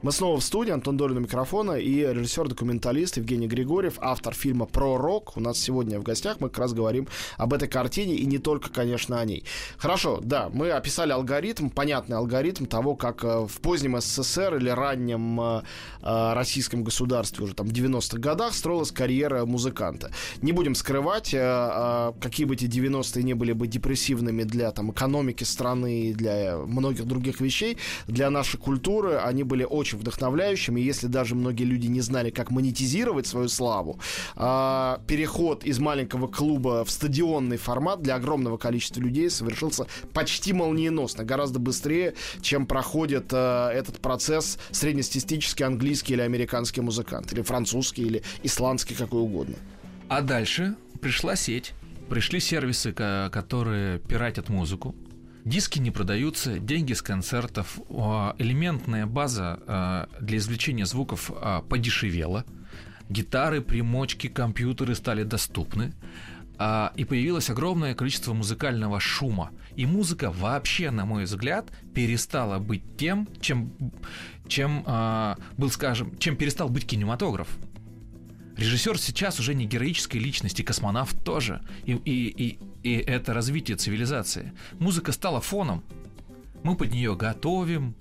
Мы 0.05 0.13
снова 0.13 0.39
в 0.39 0.45
студии, 0.45 0.71
Антон 0.71 0.99
Долин 0.99 1.17
у 1.17 1.21
микрофона 1.21 1.79
и 1.79 2.01
режиссер-документалист 2.01 3.17
Евгений 3.17 3.47
Григорьев, 3.47 3.95
автор 4.03 4.35
фильма 4.35 4.67
про 4.67 4.99
рок. 4.99 5.35
У 5.35 5.41
нас 5.41 5.59
сегодня 5.59 5.99
в 5.99 6.03
гостях 6.03 6.41
мы 6.41 6.51
как 6.51 6.59
раз 6.59 6.75
говорим 6.75 7.09
об 7.39 7.55
этой 7.55 7.69
картине 7.69 8.15
и 8.15 8.27
не 8.27 8.37
только, 8.37 8.69
конечно, 8.69 9.19
о 9.19 9.25
ней. 9.25 9.45
Хорошо, 9.79 10.21
да, 10.23 10.51
мы 10.53 10.73
описали 10.73 11.11
алгоритм, 11.13 11.71
понятный 11.71 12.19
алгоритм 12.19 12.67
того, 12.67 12.97
как 12.97 13.25
э, 13.25 13.47
в 13.47 13.61
позднем 13.63 13.99
СССР 13.99 14.57
или 14.57 14.69
раннем 14.69 15.41
э, 15.41 15.63
э, 16.03 16.33
российском 16.35 16.85
государстве 16.85 17.43
уже 17.43 17.55
там 17.55 17.67
в 17.67 17.73
90-х 17.73 18.19
годах 18.19 18.53
строилась 18.53 18.93
карьера 18.93 19.47
музыканта. 19.47 20.11
Не 20.43 20.53
будем 20.53 20.75
скрывать, 20.75 21.31
какие 21.31 22.45
бы 22.45 22.57
эти 22.57 22.67
90-е 22.67 23.23
не 23.23 23.33
были 23.33 23.55
бы 23.55 23.69
депрессивными 23.69 24.43
для 24.43 24.71
там 24.71 24.91
экономики 24.91 25.45
страны 25.45 26.09
и 26.09 26.13
для 26.13 26.59
многих 26.59 27.07
других 27.07 27.41
вещей, 27.41 27.79
для 28.07 28.29
нашей 28.29 28.59
культуры 28.59 29.17
они 29.17 29.45
были 29.45 29.65
очень 29.65 29.94
очень 29.95 30.01
вдохновляющим. 30.01 30.77
И 30.77 30.83
если 30.83 31.07
даже 31.07 31.35
многие 31.35 31.65
люди 31.65 31.87
не 31.87 32.01
знали, 32.01 32.31
как 32.31 32.51
монетизировать 32.51 33.27
свою 33.27 33.49
славу, 33.49 33.99
э, 34.37 34.99
переход 35.07 35.65
из 35.65 35.79
маленького 35.79 36.27
клуба 36.29 36.85
в 36.85 36.91
стадионный 36.91 37.57
формат 37.57 38.03
для 38.03 38.17
огромного 38.17 38.57
количества 38.57 39.01
людей 39.01 39.31
совершился 39.31 39.87
почти 40.13 40.53
молниеносно, 40.53 41.25
гораздо 41.25 41.59
быстрее, 41.59 42.15
чем 42.43 42.67
проходит 42.67 43.33
э, 43.33 43.71
этот 43.75 44.01
процесс 44.01 44.59
среднестатистический 44.71 45.65
английский 45.65 46.15
или 46.15 46.23
американский 46.23 46.81
музыкант, 46.81 47.33
или 47.33 47.43
французский, 47.43 48.03
или 48.03 48.23
исландский, 48.43 48.95
какой 48.95 49.21
угодно. 49.21 49.55
А 50.09 50.21
дальше 50.21 50.75
пришла 51.01 51.37
сеть, 51.37 51.73
пришли 52.09 52.41
сервисы, 52.41 52.93
которые 52.93 53.99
пиратят 54.01 54.49
музыку, 54.49 54.95
Диски 55.45 55.79
не 55.79 55.91
продаются, 55.91 56.59
деньги 56.59 56.95
с 56.95 57.03
концертов, 57.03 57.79
элементная 58.39 59.05
база 59.05 59.61
а, 59.67 60.09
для 60.19 60.39
извлечения 60.39 60.87
звуков 60.87 61.31
а, 61.35 61.61
подешевела, 61.61 62.47
гитары, 63.11 63.61
примочки, 63.61 64.29
компьютеры 64.29 64.95
стали 64.95 65.23
доступны. 65.23 65.93
а, 66.59 66.93
и 66.97 67.05
появилось 67.05 67.51
огромное 67.51 67.95
количество 67.95 68.33
музыкального 68.33 69.01
шума. 69.01 69.51
И 69.77 69.87
музыка 69.87 70.31
вообще, 70.31 70.91
на 70.91 71.05
мой 71.05 71.25
взгляд, 71.25 71.71
перестала 71.95 72.59
быть 72.59 72.97
тем, 72.97 73.29
чем, 73.41 73.73
чем 74.47 74.85
а, 74.87 75.37
был, 75.57 75.71
скажем, 75.71 76.17
чем 76.19 76.37
перестал 76.37 76.69
быть 76.69 76.87
кинематограф. 76.87 77.49
Режиссер 78.57 78.99
сейчас 78.99 79.41
уже 79.41 79.55
не 79.55 79.67
героической 79.67 80.21
личности, 80.21 80.63
космонавт 80.63 81.25
тоже. 81.25 81.61
И, 81.85 81.93
и, 81.93 82.29
и, 82.29 82.59
и 82.83 82.97
это 82.97 83.35
развитие 83.35 83.77
цивилизации. 83.77 84.53
Музыка 84.79 85.13
стала 85.13 85.41
фоном. 85.41 85.83
Мы 86.63 86.77
под 86.77 86.93
нее 86.93 87.15
готовим, 87.15 87.95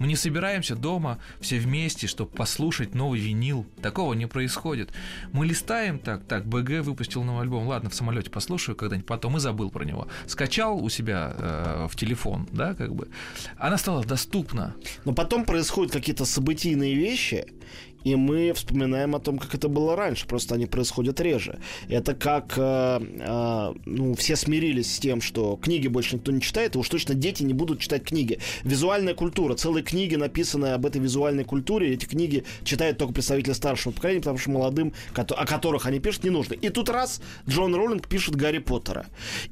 мы 0.00 0.06
не 0.06 0.16
собираемся 0.16 0.76
дома 0.76 1.18
все 1.42 1.58
вместе, 1.58 2.06
чтобы 2.06 2.30
послушать 2.30 2.94
новый 2.94 3.20
винил. 3.20 3.66
Такого 3.82 4.14
не 4.14 4.24
происходит. 4.24 4.90
Мы 5.32 5.44
листаем 5.44 5.98
так, 5.98 6.24
так, 6.24 6.46
БГ 6.46 6.80
выпустил 6.80 7.22
новый 7.22 7.42
альбом. 7.42 7.66
Ладно, 7.66 7.90
в 7.90 7.94
самолете 7.94 8.30
послушаю 8.30 8.76
когда-нибудь, 8.76 9.06
потом 9.06 9.36
и 9.36 9.40
забыл 9.40 9.70
про 9.70 9.84
него. 9.84 10.08
Скачал 10.26 10.82
у 10.82 10.88
себя 10.88 11.34
э, 11.36 11.86
в 11.90 11.96
телефон, 11.96 12.48
да, 12.50 12.72
как 12.72 12.94
бы. 12.94 13.10
Она 13.58 13.76
стала 13.76 14.02
доступна. 14.02 14.74
Но 15.04 15.12
потом 15.12 15.44
происходят 15.44 15.92
какие-то 15.92 16.24
событийные 16.24 16.94
вещи, 16.94 17.44
и 18.04 18.14
мы 18.16 18.52
вспоминаем 18.52 19.14
о 19.14 19.20
том, 19.20 19.38
как 19.38 19.54
это 19.54 19.68
было 19.68 19.96
раньше, 19.96 20.26
просто 20.26 20.54
они 20.54 20.66
происходят 20.66 21.20
реже. 21.20 21.58
Это 21.88 22.14
как, 22.14 22.54
э, 22.56 23.00
э, 23.00 23.74
ну, 23.84 24.14
все 24.14 24.36
смирились 24.36 24.94
с 24.94 24.98
тем, 24.98 25.20
что 25.20 25.56
книги 25.56 25.88
больше 25.88 26.16
никто 26.16 26.32
не 26.32 26.40
читает, 26.40 26.74
и 26.74 26.78
уж 26.78 26.88
точно 26.88 27.14
дети 27.14 27.42
не 27.42 27.54
будут 27.54 27.80
читать 27.80 28.04
книги. 28.04 28.38
Визуальная 28.62 29.14
культура, 29.14 29.54
целые 29.54 29.82
книги, 29.82 30.16
написанные 30.16 30.74
об 30.74 30.86
этой 30.86 31.00
визуальной 31.00 31.44
культуре, 31.44 31.92
эти 31.92 32.06
книги 32.06 32.44
читают 32.64 32.98
только 32.98 33.14
представители 33.14 33.52
старшего 33.52 33.92
поколения, 33.92 34.20
потому 34.20 34.38
что 34.38 34.50
молодым, 34.50 34.92
о 35.14 35.46
которых 35.46 35.86
они 35.86 36.00
пишут, 36.00 36.24
не 36.24 36.30
нужно. 36.30 36.54
И 36.54 36.68
тут 36.68 36.88
раз 36.88 37.20
Джон 37.48 37.74
Роллинг 37.74 38.08
пишет 38.08 38.36
Гарри 38.36 38.58
Поттера. 38.58 39.06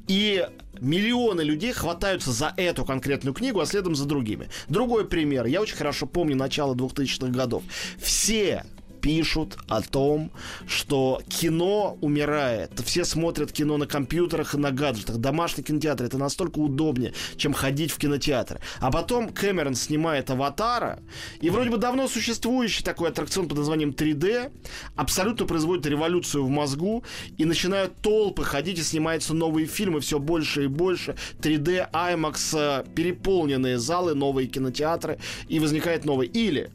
И 0.07 0.45
миллионы 0.81 1.41
людей 1.41 1.73
хватаются 1.73 2.31
за 2.31 2.53
эту 2.57 2.85
конкретную 2.85 3.33
книгу, 3.33 3.59
а 3.59 3.65
следом 3.65 3.95
за 3.95 4.05
другими. 4.05 4.49
Другой 4.67 5.05
пример. 5.05 5.45
Я 5.45 5.61
очень 5.61 5.75
хорошо 5.75 6.05
помню 6.05 6.35
начало 6.35 6.75
2000-х 6.75 7.31
годов. 7.31 7.63
Все 7.97 8.63
пишут 9.01 9.57
о 9.67 9.81
том, 9.81 10.31
что 10.67 11.21
кино 11.27 11.97
умирает. 12.01 12.71
Все 12.85 13.05
смотрят 13.05 13.51
кино 13.51 13.77
на 13.77 13.87
компьютерах 13.87 14.53
и 14.53 14.57
на 14.57 14.71
гаджетах. 14.71 15.17
Домашний 15.17 15.63
кинотеатр 15.63 16.05
это 16.05 16.17
настолько 16.17 16.59
удобнее, 16.59 17.13
чем 17.37 17.53
ходить 17.53 17.91
в 17.91 17.97
кинотеатр. 17.97 18.59
А 18.79 18.91
потом 18.91 19.29
Кэмерон 19.29 19.75
снимает 19.75 20.29
«Аватара», 20.29 20.99
и 21.41 21.49
вроде 21.49 21.69
бы 21.69 21.77
давно 21.77 22.07
существующий 22.07 22.83
такой 22.83 23.09
аттракцион 23.09 23.47
под 23.47 23.57
названием 23.57 23.91
3D 23.91 24.51
абсолютно 24.95 25.45
производит 25.45 25.85
революцию 25.85 26.45
в 26.45 26.49
мозгу, 26.49 27.03
и 27.37 27.45
начинают 27.45 27.95
толпы 28.01 28.43
ходить, 28.43 28.79
и 28.79 28.83
снимаются 28.83 29.33
новые 29.33 29.67
фильмы 29.67 29.99
все 29.99 30.19
больше 30.19 30.65
и 30.65 30.67
больше. 30.67 31.15
3D, 31.41 31.91
IMAX, 31.91 32.57
э, 32.57 32.85
переполненные 32.95 33.77
залы, 33.77 34.15
новые 34.15 34.47
кинотеатры, 34.47 35.19
и 35.47 35.59
возникает 35.59 36.05
новый. 36.05 36.27
Или 36.27 36.71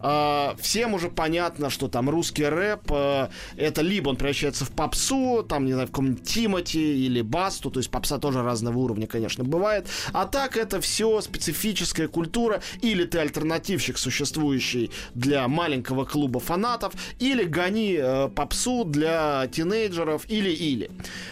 э, 0.00 0.54
всем 0.58 0.94
уже 0.94 1.08
понятно, 1.08 1.70
что 1.70 1.88
там 1.88 2.10
русский 2.10 2.44
рэп, 2.44 2.90
э, 2.90 3.28
это 3.56 3.82
либо 3.82 4.10
он 4.10 4.16
превращается 4.16 4.64
в 4.64 4.70
попсу, 4.70 5.44
там, 5.48 5.66
не 5.66 5.72
знаю, 5.72 5.88
в 5.88 5.90
каком-нибудь 5.90 6.22
Тимати 6.22 7.06
или 7.06 7.22
Басту, 7.22 7.70
то 7.70 7.80
есть 7.80 7.90
попса 7.90 8.18
тоже 8.18 8.42
разного 8.42 8.78
уровня, 8.78 9.06
конечно, 9.06 9.44
бывает. 9.44 9.86
А 10.12 10.26
так 10.26 10.56
это 10.56 10.80
все 10.80 11.20
специфическая 11.20 12.08
культура, 12.08 12.62
или 12.82 13.04
ты 13.04 13.18
альтернативщик, 13.18 13.98
существующий 13.98 14.90
для 15.14 15.48
маленького 15.48 16.04
клуба 16.04 16.40
фанатов, 16.40 16.94
или 17.18 17.44
гони 17.44 17.96
э, 17.98 18.28
попсу 18.28 18.84
для 18.84 19.46
тинейджеров, 19.48 20.28
или-или. 20.28 20.90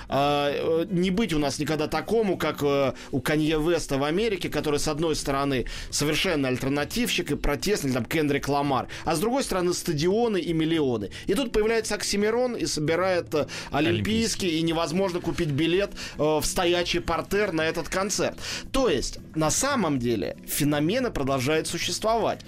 А, 0.09 0.51
э, 0.51 0.87
не 0.91 1.11
быть 1.11 1.33
у 1.33 1.39
нас 1.39 1.59
никогда 1.59 1.87
такому, 1.87 2.37
как 2.37 2.63
э, 2.63 2.93
у 3.11 3.21
Канье 3.21 3.61
Веста 3.61 3.99
в 3.99 4.05
Америке, 4.05 4.49
который, 4.49 4.79
с 4.79 4.89
одной 4.89 5.17
стороны, 5.17 5.67
совершенно 5.91 6.49
альтернативщик 6.49 7.31
и 7.31 7.37
протестный, 7.37 7.93
там, 7.93 8.05
Кендрик 8.25 8.49
Ламар, 8.49 8.89
а 9.05 9.15
с 9.15 9.21
другой 9.21 9.43
стороны, 9.45 9.73
стадион 9.75 10.15
миллионы 10.15 10.39
и 10.39 10.53
миллионы. 10.53 11.11
И 11.27 11.35
тут 11.35 11.53
появляется 11.53 11.95
Оксимирон 11.95 12.55
и 12.57 12.67
собирает 12.67 13.35
э, 13.35 13.47
Олимпийский, 13.71 14.47
Олимпийский. 14.47 14.59
и 14.59 14.63
невозможно 14.63 15.21
купить 15.21 15.51
билет 15.51 15.91
э, 16.17 16.23
в 16.23 16.43
стоячий 16.45 17.01
портер 17.01 17.53
на 17.53 17.63
этот 17.63 17.89
концерт. 17.89 18.39
То 18.73 18.89
есть, 18.89 19.19
на 19.35 19.51
самом 19.51 19.99
деле, 19.99 20.37
феномены 20.47 21.11
продолжают 21.11 21.67
существовать. 21.67 22.41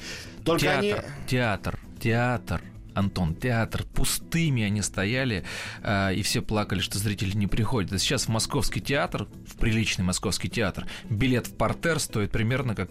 Только 0.45 0.63
театр, 0.63 0.79
они... 0.79 0.95
театр, 1.27 1.81
театр. 2.01 2.63
Антон, 2.95 3.35
театр, 3.35 3.85
пустыми 3.95 4.63
они 4.63 4.81
стояли, 4.81 5.45
э, 5.83 6.15
и 6.15 6.23
все 6.23 6.41
плакали, 6.41 6.81
что 6.81 6.99
зрители 6.99 7.37
не 7.37 7.47
приходят. 7.47 7.93
А 7.93 7.99
сейчас 7.99 8.25
в 8.25 8.29
московский 8.31 8.81
театр, 8.81 9.29
в 9.47 9.57
приличный 9.57 10.03
московский 10.03 10.49
театр, 10.49 10.87
билет 11.11 11.47
в 11.47 11.55
портер 11.57 11.99
стоит 11.99 12.31
примерно 12.31 12.75
как 12.75 12.89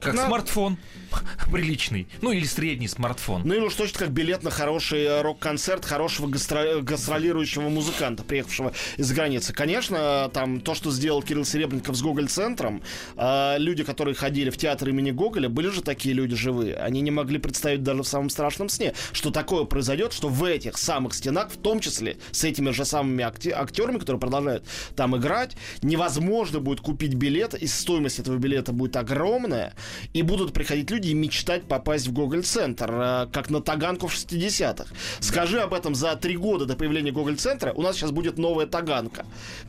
как 0.00 0.14
на... 0.14 0.26
смартфон 0.26 0.78
приличный. 1.52 2.08
Ну, 2.20 2.32
или 2.32 2.44
средний 2.44 2.88
смартфон. 2.88 3.42
Ну, 3.44 3.54
или 3.54 3.62
уж 3.62 3.74
точно 3.74 4.00
как 4.00 4.10
билет 4.10 4.42
на 4.42 4.50
хороший 4.50 5.02
э, 5.04 5.22
рок-концерт 5.22 5.84
хорошего 5.84 6.26
гастро... 6.28 6.80
гастролирующего 6.80 7.68
музыканта, 7.68 8.22
приехавшего 8.22 8.72
из 8.96 9.10
границы. 9.12 9.52
Конечно, 9.52 10.30
там 10.32 10.60
то, 10.60 10.74
что 10.74 10.90
сделал 10.90 11.22
Кирилл 11.22 11.44
Серебренников 11.44 11.96
с 11.96 12.02
Гоголь-центром, 12.02 12.82
э, 13.16 13.56
люди, 13.58 13.84
которые 13.84 14.14
ходили 14.14 14.50
в 14.50 14.56
театр 14.56 14.90
имени 14.90 15.10
Гоголя, 15.10 15.48
были 15.48 15.68
же 15.68 15.82
такие 15.82 16.14
люди 16.14 16.36
живые. 16.36 16.76
Они 16.76 17.00
не 17.00 17.10
могли 17.10 17.38
представить 17.38 17.82
даже 17.82 18.02
в 18.02 18.08
самом 18.08 18.30
страшном 18.30 18.68
сне, 18.68 18.94
что 19.12 19.30
такое 19.30 19.64
произойдет, 19.64 20.12
что 20.12 20.28
в 20.28 20.44
этих 20.44 20.78
самых 20.78 21.14
стенах, 21.14 21.50
в 21.50 21.56
том 21.56 21.80
числе 21.80 22.18
с 22.30 22.44
этими 22.44 22.70
же 22.70 22.84
самыми 22.84 23.24
акти- 23.24 23.50
актерами, 23.50 23.98
которые 23.98 24.20
продолжают 24.20 24.64
там 24.96 25.16
играть, 25.16 25.56
невозможно 25.82 26.60
будет 26.60 26.80
купить 26.80 27.14
билет, 27.14 27.54
и 27.54 27.66
стоимость 27.66 28.18
этого 28.18 28.36
билета 28.36 28.72
будет 28.72 28.96
огромная, 28.96 29.74
и 30.12 30.22
будут 30.22 30.52
приходить 30.52 30.90
люди 30.90 31.08
и 31.08 31.14
мечтать 31.14 31.64
попасть 31.64 32.06
в 32.06 32.12
Гоголь-центр, 32.12 32.90
э, 32.90 33.26
как 33.32 33.50
на 33.50 33.60
Таганку 33.60 34.06
в 34.06 34.14
60-х. 34.14 34.86
Скажи 35.20 35.60
об 35.60 35.74
этом 35.74 35.94
за 35.94 36.16
три 36.16 36.36
года 36.36 36.66
до 36.66 36.76
появления 36.76 37.12
Гоголь-центра, 37.12 37.72
у 37.72 37.82
нас 37.82 37.96
сейчас 37.96 38.10
будет 38.10 38.38
новая 38.38 38.66
Таганка. 38.66 39.24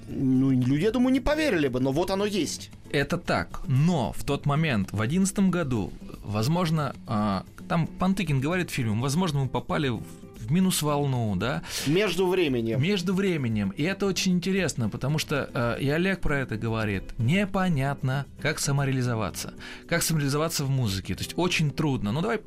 Ну, 0.08 0.52
люди, 0.52 0.84
я 0.84 0.92
думаю, 0.92 1.14
не 1.14 1.20
поверили 1.20 1.68
бы, 1.68 1.80
но 1.80 1.92
вот 1.92 2.12
оно 2.12 2.26
есть. 2.26 2.72
Это 2.92 3.18
так, 3.18 3.62
но 3.68 4.14
в 4.14 4.24
тот 4.24 4.46
момент, 4.46 4.92
в 4.92 5.02
одиннадцатом 5.02 5.52
году, 5.52 5.92
возможно, 6.24 6.96
а, 7.06 7.44
там 7.68 7.86
Пантыкин 7.86 8.40
говорит 8.40 8.72
в 8.72 8.74
фильме, 8.74 9.00
возможно, 9.00 9.42
мы 9.42 9.48
попали 9.48 9.90
в 9.90 10.04
минус 10.50 10.82
волну, 10.82 11.36
да. 11.36 11.64
Между 11.88 12.28
временем. 12.28 12.82
Между 12.82 13.14
временем. 13.14 13.70
И 13.70 13.84
это 13.84 14.06
очень 14.06 14.34
интересно, 14.34 14.90
потому 14.90 15.18
что 15.18 15.50
э, 15.54 15.82
и 15.82 15.90
Олег 15.90 16.22
про 16.22 16.40
это 16.40 16.58
говорит. 16.58 17.04
Непонятно, 17.18 18.26
как 18.42 18.60
самореализоваться. 18.60 19.54
Как 19.88 20.04
самореализоваться 20.04 20.66
в 20.66 20.70
музыке. 20.70 21.16
То 21.16 21.22
есть 21.22 21.34
очень 21.38 21.72
трудно. 21.72 22.12
Ну 22.12 22.22
давай 22.22 22.40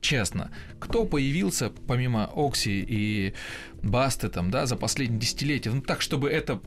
честно, 0.00 0.50
кто 0.78 1.04
появился 1.04 1.70
помимо 1.86 2.30
Окси 2.34 2.84
и 2.86 3.34
Басты 3.82 4.28
там, 4.28 4.50
да, 4.50 4.66
за 4.66 4.76
последние 4.76 5.20
десятилетия, 5.20 5.70
ну 5.70 5.80
так, 5.80 6.00
чтобы 6.00 6.30
это 6.30 6.60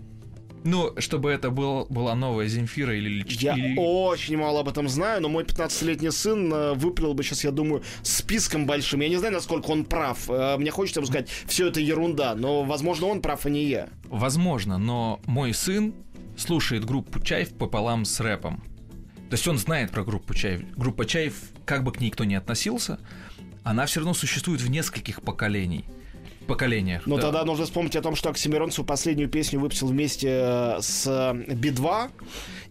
ну, 0.68 0.94
чтобы 1.00 1.32
это 1.32 1.50
был, 1.50 1.88
была 1.90 2.14
новая 2.14 2.48
Земфира 2.48 2.96
или... 2.96 3.26
Я 3.40 3.56
или... 3.56 3.76
очень 3.78 4.38
мало 4.38 4.60
об 4.60 4.68
этом 4.68 4.90
знаю, 4.90 5.22
но 5.22 5.30
мой 5.30 5.44
15-летний 5.44 6.12
сын 6.12 6.54
э, 6.54 6.74
выплел 6.74 7.14
бы 7.14 7.24
сейчас, 7.24 7.44
я 7.46 7.52
думаю, 7.52 7.84
списком 8.04 8.66
большим. 8.66 9.00
Я 9.00 9.10
не 9.10 9.16
знаю, 9.16 9.34
насколько 9.34 9.72
он 9.72 9.86
прав. 9.86 10.30
Э, 10.30 10.58
мне 10.58 10.70
хочется 10.72 11.00
ему 11.00 11.08
сказать, 11.08 11.30
все 11.46 11.68
это 11.68 11.80
ерунда, 11.80 12.36
но, 12.36 12.64
возможно, 12.64 13.08
он 13.08 13.22
прав, 13.22 13.46
а 13.46 13.50
не 13.50 13.64
я. 13.64 13.88
Возможно, 14.10 14.78
но 14.78 15.22
мой 15.26 15.54
сын 15.54 15.94
слушает 16.36 16.84
группу 16.84 17.22
Чайф 17.22 17.54
пополам 17.54 18.04
с 18.04 18.20
рэпом. 18.20 18.64
То 19.30 19.36
есть 19.36 19.48
он 19.48 19.58
знает 19.58 19.92
про 19.92 20.04
группу 20.04 20.34
Чайф. 20.34 20.62
Группа 20.76 21.06
Чайф, 21.06 21.36
как 21.66 21.84
бы 21.84 21.94
к 21.94 22.02
ней 22.02 22.12
кто 22.12 22.26
ни 22.26 22.36
относился, 22.36 23.00
она 23.64 23.86
все 23.86 24.02
равно 24.02 24.14
существует 24.14 24.62
в 24.62 24.70
нескольких 24.70 25.22
поколений 25.22 25.86
поколениях. 26.48 27.06
Но 27.06 27.18
да. 27.18 27.24
тогда 27.24 27.46
нужно 27.46 27.66
вспомнить 27.66 27.96
о 27.96 28.02
том, 28.02 28.16
что 28.16 28.30
Оксимирон 28.30 28.72
свою 28.72 28.88
последнюю 28.88 29.30
песню 29.30 29.60
выпустил 29.60 29.88
вместе 29.88 30.28
э, 30.30 30.78
с 30.82 31.06
э, 31.06 31.54
Би-2, 31.54 32.10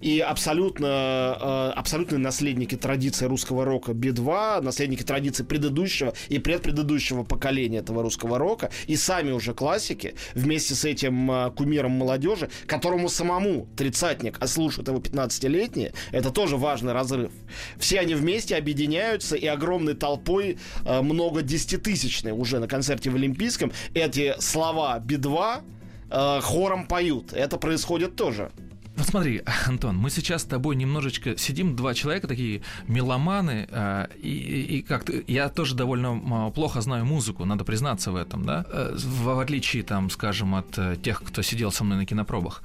и 0.01 0.21
абсолютно, 0.21 1.37
э, 1.41 1.73
абсолютные 1.77 2.19
наследники 2.19 2.77
традиции 2.77 3.27
русского 3.27 3.65
рока 3.65 3.95
Би-2, 3.95 4.63
наследники 4.63 5.03
традиции 5.03 5.45
предыдущего 5.45 6.13
и 6.29 6.39
предпредыдущего 6.39 7.23
поколения 7.23 7.79
этого 7.79 8.03
русского 8.03 8.39
рока, 8.39 8.71
и 8.87 8.97
сами 8.97 9.31
уже 9.31 9.55
классики, 9.55 10.15
вместе 10.35 10.75
с 10.75 10.85
этим 10.85 11.53
кумиром 11.57 11.93
молодежи, 11.93 12.51
которому 12.67 13.09
самому 13.09 13.69
тридцатник, 13.77 14.39
а 14.41 14.47
слушают 14.47 14.89
его 14.89 14.99
15-летние, 14.99 15.93
это 16.13 16.31
тоже 16.31 16.57
важный 16.57 16.93
разрыв. 16.93 17.31
Все 17.79 18.01
они 18.01 18.15
вместе 18.15 18.57
объединяются 18.57 19.37
и 19.37 19.47
огромной 19.47 19.95
толпой, 19.95 20.59
много 20.85 21.43
десятитысячной 21.43 22.33
уже 22.33 22.59
на 22.59 22.69
концерте 22.69 23.11
в 23.11 23.17
Олимпийском, 23.17 23.66
английском 23.67 23.73
эти 23.95 24.35
слова 24.41 24.99
Би-2 24.99 25.63
э, 26.11 26.41
хором 26.43 26.87
поют. 26.87 27.33
Это 27.33 27.59
происходит 27.59 28.17
тоже. 28.17 28.51
Вот 28.97 29.07
смотри, 29.07 29.43
Антон, 29.67 29.97
мы 29.99 30.09
сейчас 30.11 30.43
с 30.43 30.45
тобой 30.47 30.75
немножечко 30.77 31.37
сидим, 31.37 31.77
два 31.77 31.93
человека 31.93 32.27
такие 32.27 32.63
меломаны, 32.87 33.69
э, 33.71 34.07
и, 34.23 34.29
и, 34.29 34.79
и 34.79 34.83
как 34.83 35.11
я 35.27 35.49
тоже 35.51 35.75
довольно 35.75 36.51
плохо 36.51 36.81
знаю 36.81 37.05
музыку, 37.05 37.45
надо 37.45 37.65
признаться 37.65 38.11
в 38.11 38.17
этом, 38.17 38.45
да, 38.45 38.65
э, 38.71 38.95
в, 38.97 39.25
в 39.25 39.39
отличие, 39.39 39.83
там, 39.83 40.09
скажем, 40.09 40.55
от 40.55 40.79
э, 40.79 40.97
тех, 41.03 41.23
кто 41.23 41.43
сидел 41.43 41.71
со 41.71 41.85
мной 41.85 41.99
на 41.99 42.07
кинопробах. 42.07 42.63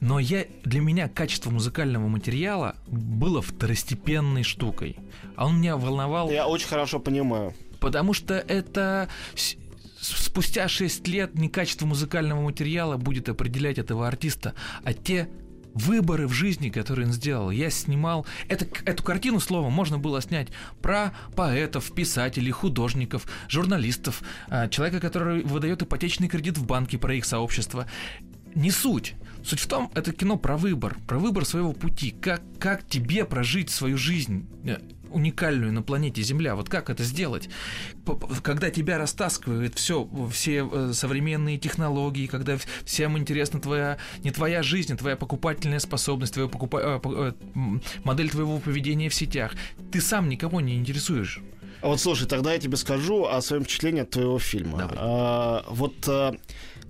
Но 0.00 0.20
я, 0.20 0.44
для 0.64 0.80
меня 0.80 1.08
качество 1.08 1.50
музыкального 1.50 2.06
материала 2.08 2.76
было 2.86 3.42
второстепенной 3.42 4.44
штукой. 4.44 4.96
А 5.34 5.46
он 5.46 5.58
меня 5.58 5.76
волновал... 5.76 6.30
Я 6.30 6.46
очень 6.46 6.68
хорошо 6.68 7.00
понимаю. 7.00 7.54
Потому 7.84 8.14
что 8.14 8.34
это 8.34 9.10
спустя 10.04 10.68
6 10.68 11.06
лет 11.08 11.34
не 11.34 11.48
качество 11.48 11.86
музыкального 11.86 12.42
материала 12.42 12.96
будет 12.96 13.28
определять 13.28 13.78
этого 13.78 14.06
артиста, 14.06 14.54
а 14.82 14.92
те 14.92 15.28
выборы 15.74 16.28
в 16.28 16.32
жизни, 16.32 16.68
которые 16.68 17.08
он 17.08 17.12
сделал. 17.12 17.50
Я 17.50 17.68
снимал... 17.70 18.26
Это, 18.48 18.66
эту 18.84 19.02
картину, 19.02 19.40
словом, 19.40 19.72
можно 19.72 19.98
было 19.98 20.22
снять 20.22 20.48
про 20.80 21.12
поэтов, 21.34 21.92
писателей, 21.92 22.52
художников, 22.52 23.26
журналистов, 23.48 24.22
а, 24.48 24.68
человека, 24.68 25.00
который 25.00 25.42
выдает 25.42 25.82
ипотечный 25.82 26.28
кредит 26.28 26.58
в 26.58 26.64
банке, 26.64 26.96
про 26.96 27.14
их 27.14 27.24
сообщество. 27.24 27.86
Не 28.54 28.70
суть. 28.70 29.14
Суть 29.44 29.60
в 29.60 29.66
том, 29.66 29.90
это 29.94 30.12
кино 30.12 30.36
про 30.36 30.56
выбор, 30.56 30.96
про 31.06 31.18
выбор 31.18 31.44
своего 31.44 31.72
пути, 31.72 32.12
как, 32.12 32.40
как 32.58 32.86
тебе 32.86 33.24
прожить 33.24 33.68
свою 33.68 33.98
жизнь 33.98 34.48
э, 34.64 34.78
уникальную 35.14 35.72
на 35.72 35.82
планете 35.82 36.22
Земля. 36.22 36.56
Вот 36.56 36.68
как 36.68 36.90
это 36.90 37.04
сделать? 37.04 37.48
Когда 38.42 38.70
тебя 38.70 38.98
растаскивает 38.98 39.74
все, 39.76 40.08
все 40.30 40.68
э, 40.70 40.92
современные 40.92 41.58
технологии, 41.58 42.26
когда 42.26 42.58
всем 42.84 43.16
интересна 43.16 43.60
твоя, 43.60 43.98
не 44.22 44.30
твоя 44.30 44.62
жизнь, 44.62 44.92
а 44.92 44.96
твоя 44.96 45.16
покупательная 45.16 45.78
способность, 45.78 46.34
твоя 46.34 46.48
покупа... 46.48 47.02
Э, 47.04 47.32
модель 48.04 48.30
твоего 48.30 48.58
поведения 48.58 49.08
в 49.08 49.14
сетях, 49.14 49.52
ты 49.92 50.00
сам 50.00 50.28
никого 50.28 50.60
не 50.60 50.76
интересуешь. 50.76 51.40
А 51.80 51.88
вот 51.88 52.00
слушай, 52.00 52.26
тогда 52.26 52.54
я 52.54 52.58
тебе 52.58 52.76
скажу 52.78 53.26
о 53.26 53.40
своем 53.42 53.62
впечатлении 53.64 54.00
от 54.00 54.10
твоего 54.10 54.38
фильма. 54.38 54.78
Давай. 54.78 54.96
А, 54.98 55.64
вот 55.68 55.94
а, 56.08 56.34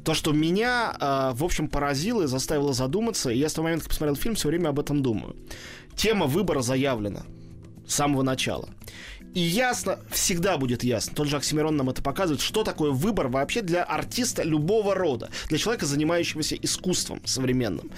то, 0.05 0.15
что 0.15 0.33
меня, 0.33 0.95
а, 1.01 1.33
в 1.33 1.43
общем, 1.43 1.67
поразило 1.67 2.23
и 2.23 2.27
заставило 2.27 2.73
задуматься, 2.73 3.31
и 3.31 3.39
я 3.39 3.49
с 3.49 3.55
того 3.55 3.65
момента, 3.65 3.85
как 3.85 3.91
посмотрел 3.91 4.17
фильм, 4.17 4.37
все 4.37 4.49
время 4.49 4.69
об 4.69 4.79
этом 4.79 5.03
думаю. 5.03 5.35
Тема 5.97 6.27
выбора 6.27 6.61
заявлена 6.61 7.25
с 7.87 7.94
самого 7.94 8.23
начала. 8.23 8.68
И 9.35 9.40
ясно, 9.40 9.99
всегда 10.11 10.57
будет 10.59 10.85
ясно, 10.85 11.12
тот 11.16 11.27
же 11.27 11.37
Оксимирон 11.37 11.77
нам 11.77 11.90
это 11.90 12.03
показывает, 12.03 12.40
что 12.40 12.62
такое 12.62 12.92
выбор 12.92 13.27
вообще 13.27 13.62
для 13.62 13.83
артиста 13.83 14.44
любого 14.44 14.94
рода, 14.94 15.29
для 15.49 15.59
человека, 15.59 15.87
занимающегося 15.87 16.55
искусством 16.55 17.20
современным, 17.25 17.90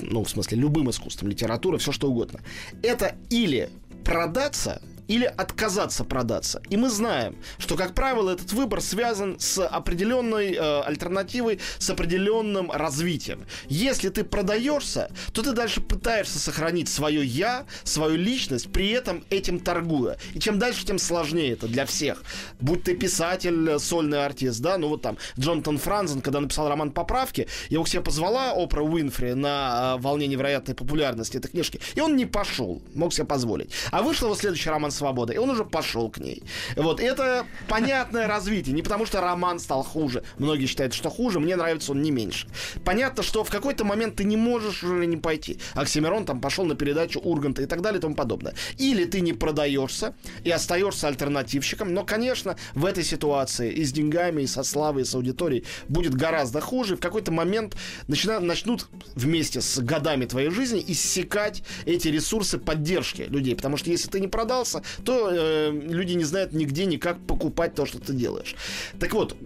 ну, 0.00 0.24
в 0.24 0.30
смысле, 0.30 0.56
любым 0.56 0.88
искусством, 0.88 1.28
литература, 1.28 1.76
все 1.76 1.92
что 1.92 2.10
угодно. 2.10 2.40
Это 2.82 3.16
или 3.28 3.68
продаться, 4.02 4.80
или 5.08 5.24
отказаться 5.24 6.04
продаться. 6.04 6.62
И 6.68 6.76
мы 6.76 6.90
знаем, 6.90 7.36
что, 7.58 7.76
как 7.76 7.94
правило, 7.94 8.30
этот 8.30 8.52
выбор 8.52 8.80
связан 8.80 9.40
с 9.40 9.66
определенной 9.66 10.54
э, 10.54 10.80
альтернативой, 10.82 11.58
с 11.78 11.90
определенным 11.90 12.70
развитием. 12.70 13.46
Если 13.68 14.10
ты 14.10 14.22
продаешься, 14.22 15.10
то 15.32 15.42
ты 15.42 15.52
дальше 15.52 15.80
пытаешься 15.80 16.38
сохранить 16.38 16.88
свое 16.88 17.24
я, 17.24 17.66
свою 17.84 18.16
личность, 18.16 18.70
при 18.70 18.90
этом 18.90 19.24
этим 19.30 19.58
торгуя. 19.58 20.18
И 20.34 20.40
чем 20.40 20.58
дальше, 20.58 20.84
тем 20.84 20.98
сложнее 20.98 21.52
это 21.52 21.66
для 21.66 21.86
всех. 21.86 22.22
Будь 22.60 22.84
ты 22.84 22.94
писатель, 22.94 23.78
сольный 23.80 24.24
артист, 24.24 24.60
да, 24.60 24.76
ну 24.76 24.88
вот 24.88 25.02
там 25.02 25.16
Джонатан 25.38 25.78
Франзен, 25.78 26.20
когда 26.20 26.40
написал 26.40 26.68
роман 26.68 26.90
«Поправки», 26.90 27.48
его 27.70 27.84
к 27.84 27.88
себе 27.88 28.02
позвала 28.02 28.52
Опра 28.52 28.82
Уинфри 28.82 29.32
на 29.34 29.96
э, 29.96 30.00
волне 30.00 30.26
невероятной 30.26 30.74
популярности 30.74 31.38
этой 31.38 31.50
книжки, 31.50 31.80
и 31.94 32.00
он 32.00 32.16
не 32.16 32.26
пошел, 32.26 32.82
мог 32.94 33.14
себе 33.14 33.26
позволить. 33.26 33.70
А 33.90 34.02
вышел 34.02 34.26
его 34.26 34.36
следующий 34.36 34.68
роман 34.68 34.90
свобода. 34.98 35.32
И 35.32 35.38
он 35.38 35.50
уже 35.50 35.64
пошел 35.64 36.10
к 36.10 36.18
ней. 36.18 36.42
Вот, 36.76 37.00
это 37.00 37.46
понятное 37.68 38.26
развитие. 38.26 38.74
Не 38.74 38.82
потому, 38.82 39.06
что 39.06 39.20
роман 39.20 39.58
стал 39.58 39.82
хуже. 39.82 40.22
Многие 40.38 40.66
считают, 40.66 40.92
что 40.92 41.10
хуже. 41.10 41.40
Мне 41.40 41.56
нравится 41.56 41.92
он 41.92 42.02
не 42.02 42.10
меньше. 42.10 42.48
Понятно, 42.84 43.22
что 43.22 43.44
в 43.44 43.50
какой-то 43.50 43.84
момент 43.84 44.16
ты 44.16 44.24
не 44.24 44.36
можешь 44.36 44.82
уже 44.82 45.06
не 45.06 45.16
пойти. 45.16 45.58
Оксимирон 45.74 46.24
там 46.24 46.40
пошел 46.40 46.64
на 46.64 46.74
передачу 46.74 47.20
Урганта 47.20 47.62
и 47.62 47.66
так 47.66 47.80
далее 47.80 47.98
и 47.98 48.02
тому 48.02 48.14
подобное. 48.14 48.54
Или 48.76 49.04
ты 49.04 49.20
не 49.20 49.32
продаешься 49.32 50.14
и 50.44 50.50
остаешься 50.50 51.08
альтернативщиком. 51.08 51.94
Но, 51.94 52.04
конечно, 52.04 52.56
в 52.74 52.84
этой 52.84 53.04
ситуации 53.04 53.72
и 53.72 53.84
с 53.84 53.92
деньгами, 53.92 54.42
и 54.42 54.46
со 54.46 54.62
славой, 54.62 55.02
и 55.02 55.04
с 55.04 55.14
аудиторией 55.14 55.64
будет 55.88 56.14
гораздо 56.14 56.60
хуже. 56.60 56.96
В 56.96 57.00
какой-то 57.00 57.32
момент 57.32 57.76
начинают, 58.08 58.44
начнут 58.44 58.88
вместе 59.14 59.60
с 59.60 59.78
годами 59.78 60.24
твоей 60.24 60.50
жизни 60.50 60.84
иссякать 60.86 61.62
эти 61.86 62.08
ресурсы 62.08 62.58
поддержки 62.58 63.22
людей. 63.22 63.54
Потому 63.54 63.76
что 63.76 63.90
если 63.90 64.08
ты 64.08 64.20
не 64.20 64.28
продался, 64.28 64.82
то 65.04 65.30
э, 65.30 65.70
люди 65.70 66.14
не 66.14 66.24
знают 66.24 66.52
нигде 66.52 66.86
никак 66.86 67.18
покупать 67.26 67.74
то, 67.74 67.86
что 67.86 67.98
ты 67.98 68.12
делаешь. 68.12 68.54
Так 68.98 69.12
вот, 69.14 69.36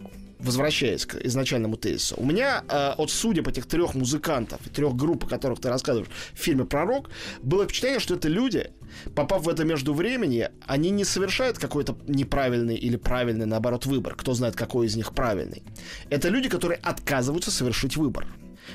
возвращаясь 0.42 1.06
к 1.06 1.16
изначальному 1.16 1.76
тезису, 1.76 2.16
у 2.18 2.24
меня 2.24 2.64
э, 2.68 2.94
от 2.98 3.10
судеб 3.10 3.48
этих 3.48 3.66
трех 3.66 3.94
музыкантов 3.94 4.60
трех 4.74 4.96
групп, 4.96 5.24
о 5.24 5.28
которых 5.28 5.60
ты 5.60 5.68
рассказываешь 5.68 6.10
в 6.34 6.38
фильме 6.38 6.64
«Пророк», 6.64 7.10
было 7.42 7.64
впечатление, 7.64 8.00
что 8.00 8.14
это 8.14 8.28
люди, 8.28 8.70
попав 9.14 9.44
в 9.44 9.48
это 9.48 9.64
между 9.64 9.94
времени, 9.94 10.48
они 10.66 10.90
не 10.90 11.04
совершают 11.04 11.58
какой-то 11.58 11.96
неправильный 12.06 12.76
или 12.76 12.96
правильный, 12.96 13.46
наоборот, 13.46 13.86
выбор. 13.86 14.14
Кто 14.14 14.34
знает, 14.34 14.56
какой 14.56 14.86
из 14.86 14.96
них 14.96 15.14
правильный. 15.14 15.62
Это 16.10 16.28
люди, 16.28 16.48
которые 16.48 16.78
отказываются 16.82 17.50
совершить 17.50 17.96
выбор. 17.96 18.26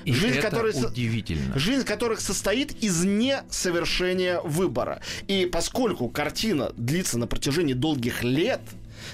И 0.04 0.13
жизнь, 0.13 0.38
это 0.38 0.50
которая, 0.50 0.73
удивительно. 0.73 1.58
Жизнь 1.58 1.84
которых 1.84 2.19
состоит 2.19 2.84
из 2.84 3.04
несовершения 3.04 4.39
выбора. 4.41 5.02
И 5.28 5.45
поскольку 5.52 6.10
картина 6.10 6.71
длится 6.78 7.17
на 7.17 7.28
протяжении 7.28 7.73
долгих 7.73 8.23
лет, 8.23 8.62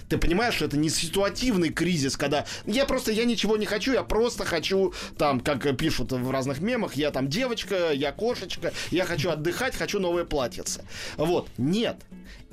ты 0.09 0.17
понимаешь, 0.17 0.55
что 0.55 0.65
это 0.65 0.77
не 0.77 0.89
ситуативный 0.89 1.69
кризис, 1.69 2.17
когда 2.17 2.45
я 2.65 2.85
просто, 2.85 3.11
я 3.11 3.25
ничего 3.25 3.57
не 3.57 3.65
хочу, 3.65 3.93
я 3.93 4.03
просто 4.03 4.45
хочу, 4.45 4.93
там, 5.17 5.39
как 5.39 5.75
пишут 5.77 6.11
в 6.11 6.31
разных 6.31 6.61
мемах, 6.61 6.95
я 6.95 7.11
там 7.11 7.27
девочка, 7.27 7.91
я 7.91 8.11
кошечка, 8.11 8.73
я 8.91 9.05
хочу 9.05 9.29
отдыхать, 9.29 9.75
хочу 9.75 9.99
новое 9.99 10.25
платьице. 10.25 10.85
Вот, 11.17 11.49
нет. 11.57 11.97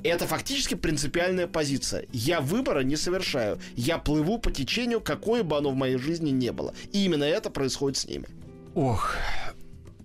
Это 0.03 0.27
фактически 0.27 0.75
принципиальная 0.75 1.47
позиция. 1.47 2.07
Я 2.13 2.41
выбора 2.41 2.81
не 2.81 2.97
совершаю. 2.97 3.59
Я 3.75 3.99
плыву 3.99 4.39
по 4.39 4.51
течению, 4.51 5.01
какое 5.01 5.43
бы 5.43 5.57
оно 5.57 5.71
в 5.71 5.77
моей 5.77 5.97
жизни 5.97 6.31
не 6.31 6.53
было. 6.53 6.75
И 6.93 7.05
именно 7.05 7.25
это 7.25 7.51
происходит 7.51 7.99
с 7.99 8.07
ними. 8.07 8.27
Ох, 8.75 9.17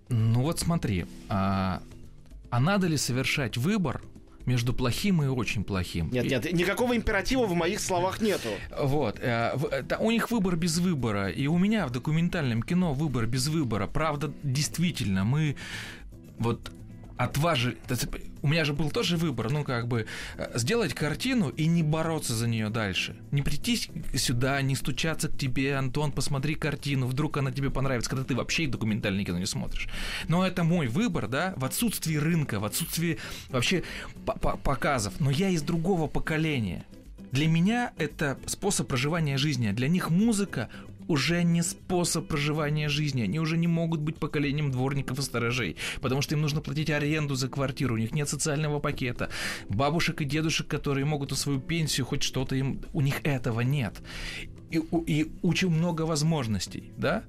ну 0.09 0.41
вот 0.41 0.59
смотри, 0.59 1.05
а, 1.29 1.81
а 2.49 2.59
надо 2.59 2.87
ли 2.87 2.97
совершать 2.97 3.57
выбор 3.57 4.01
между 4.45 4.73
плохим 4.73 5.23
и 5.23 5.27
очень 5.27 5.63
плохим. 5.63 6.09
Нет, 6.11 6.25
нет, 6.25 6.53
никакого 6.53 6.95
императива 6.95 7.45
в 7.45 7.53
моих 7.53 7.79
словах 7.79 8.21
нету. 8.21 8.49
Вот. 8.79 9.19
Э, 9.19 9.57
у 9.99 10.11
них 10.11 10.29
выбор 10.31 10.55
без 10.55 10.77
выбора. 10.77 11.29
И 11.29 11.47
у 11.47 11.57
меня 11.57 11.87
в 11.87 11.91
документальном 11.91 12.61
кино 12.61 12.93
выбор 12.93 13.25
без 13.25 13.47
выбора. 13.47 13.87
Правда, 13.87 14.31
действительно, 14.43 15.23
мы 15.23 15.55
вот 16.37 16.71
отважили... 17.17 17.77
У 18.41 18.47
меня 18.47 18.65
же 18.65 18.73
был 18.73 18.91
тоже 18.91 19.17
выбор, 19.17 19.51
ну, 19.51 19.63
как 19.63 19.87
бы, 19.87 20.05
э, 20.37 20.51
сделать 20.55 20.93
картину 20.93 21.49
и 21.49 21.65
не 21.65 21.81
бороться 21.81 22.35
за 22.35 22.47
нее 22.47 22.69
дальше. 22.69 23.15
Не 23.31 23.41
прийти 23.41 23.89
сюда, 24.13 24.61
не 24.61 24.75
стучаться 24.75 25.29
к 25.29 25.37
тебе, 25.37 25.75
Антон, 25.75 26.11
посмотри 26.11 26.55
картину, 26.55 27.07
вдруг 27.07 27.37
она 27.37 27.51
тебе 27.51 27.69
понравится, 27.71 28.09
когда 28.09 28.23
ты 28.23 28.35
вообще 28.35 28.67
документальное 28.67 29.25
кино 29.25 29.39
не 29.39 29.45
смотришь. 29.45 29.87
Но 30.27 30.45
это 30.45 30.63
мой 30.63 30.87
выбор, 30.87 31.27
да, 31.27 31.53
в 31.57 31.65
отсутствии 31.65 32.15
рынка, 32.17 32.59
в 32.59 32.65
отсутствии 32.65 33.17
вообще 33.49 33.83
показов. 34.63 35.13
Но 35.19 35.31
я 35.31 35.49
из 35.49 35.61
другого 35.61 36.07
поколения. 36.07 36.85
Для 37.31 37.47
меня 37.47 37.91
это 37.97 38.37
способ 38.45 38.87
проживания 38.87 39.37
жизни, 39.37 39.67
а 39.67 39.73
для 39.73 39.87
них 39.87 40.09
музыка 40.09 40.69
уже 41.07 41.43
не 41.43 41.61
способ 41.61 42.27
проживания 42.27 42.89
жизни. 42.89 43.23
Они 43.23 43.39
уже 43.39 43.57
не 43.57 43.67
могут 43.67 44.01
быть 44.01 44.17
поколением 44.17 44.71
дворников 44.71 45.19
и 45.19 45.21
сторожей, 45.21 45.77
потому 46.01 46.21
что 46.21 46.35
им 46.35 46.41
нужно 46.41 46.61
платить 46.61 46.89
аренду 46.89 47.35
за 47.35 47.47
квартиру, 47.47 47.95
у 47.95 47.97
них 47.97 48.13
нет 48.13 48.29
социального 48.29 48.79
пакета. 48.79 49.29
Бабушек 49.69 50.21
и 50.21 50.25
дедушек, 50.25 50.67
которые 50.67 51.05
могут 51.05 51.31
у 51.31 51.35
свою 51.35 51.59
пенсию 51.59 52.05
хоть 52.05 52.23
что-то 52.23 52.55
им... 52.55 52.81
У 52.93 53.01
них 53.01 53.21
этого 53.23 53.61
нет. 53.61 54.01
И, 54.71 54.81
и 55.07 55.31
очень 55.41 55.69
много 55.69 56.03
возможностей, 56.03 56.91
да? 56.97 57.23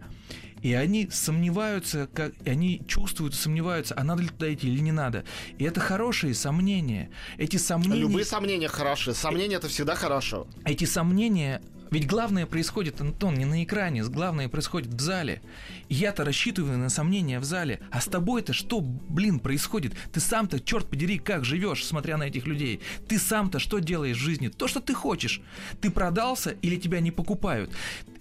И 0.63 0.73
они 0.73 1.09
сомневаются, 1.11 2.09
как, 2.13 2.33
и 2.45 2.51
они 2.51 2.83
чувствуют, 2.89 3.35
сомневаются, 3.35 3.95
а 3.97 4.03
надо 4.03 4.23
ли 4.23 4.29
туда 4.29 4.53
идти 4.53 4.69
или 4.69 4.81
не 4.81 4.91
надо. 4.91 5.25
И 5.59 5.65
это 5.65 5.81
хорошие 5.81 6.35
сомнения. 6.35 7.11
Эти 7.37 7.57
сомнения... 7.57 8.01
Любые 8.01 8.25
сомнения 8.25 8.69
хороши. 8.69 9.15
Сомнения 9.15 9.57
это 9.57 9.69
всегда 9.69 9.95
хорошо. 9.95 10.49
Эти 10.65 10.85
сомнения 10.85 11.63
Ведь 11.91 12.07
главное 12.07 12.47
происходит, 12.47 13.01
Антон, 13.01 13.35
не 13.35 13.45
на 13.45 13.63
экране, 13.63 14.03
главное 14.05 14.49
происходит 14.49 14.95
в 14.95 15.01
зале. 15.01 15.43
Я-то 15.89 16.25
рассчитываю 16.25 16.79
на 16.79 16.89
сомнения 16.89 17.39
в 17.39 17.45
зале. 17.45 17.81
А 17.91 18.01
с 18.01 18.07
тобой-то 18.07 18.53
что, 18.53 18.81
блин, 18.81 19.39
происходит? 19.39 19.95
Ты 20.13 20.21
сам-то, 20.21 20.61
черт 20.61 20.89
подери, 20.89 21.19
как 21.19 21.45
живешь, 21.45 21.85
смотря 21.85 22.17
на 22.17 22.25
этих 22.25 22.47
людей? 22.47 22.81
Ты 23.09 23.19
сам-то 23.19 23.59
что 23.59 23.79
делаешь 23.79 24.17
в 24.17 24.21
жизни? 24.21 24.49
То, 24.49 24.69
что 24.69 24.81
ты 24.81 24.95
хочешь. 24.95 25.41
Ты 25.81 25.91
продался 25.91 26.51
или 26.63 26.77
тебя 26.77 27.01
не 27.01 27.11
покупают? 27.11 27.71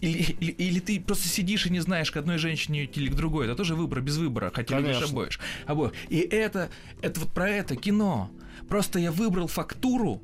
Или, 0.01 0.35
или, 0.39 0.51
или 0.51 0.79
ты 0.79 0.99
просто 0.99 1.27
сидишь 1.27 1.65
и 1.65 1.69
не 1.69 1.79
знаешь, 1.79 2.11
к 2.11 2.17
одной 2.17 2.37
женщине 2.37 2.85
или 2.85 3.09
к 3.09 3.15
другой. 3.15 3.45
Это 3.45 3.55
тоже 3.55 3.75
выбор 3.75 4.01
без 4.01 4.17
выбора, 4.17 4.51
хотя 4.53 4.75
Конечно. 4.75 4.99
любишь 4.99 5.11
обоих. 5.11 5.39
обоих. 5.65 5.93
И 6.09 6.19
это, 6.19 6.69
это 7.01 7.19
вот 7.19 7.33
про 7.33 7.49
это 7.49 7.75
кино. 7.75 8.29
Просто 8.69 8.99
я 8.99 9.11
выбрал 9.11 9.47
фактуру, 9.47 10.21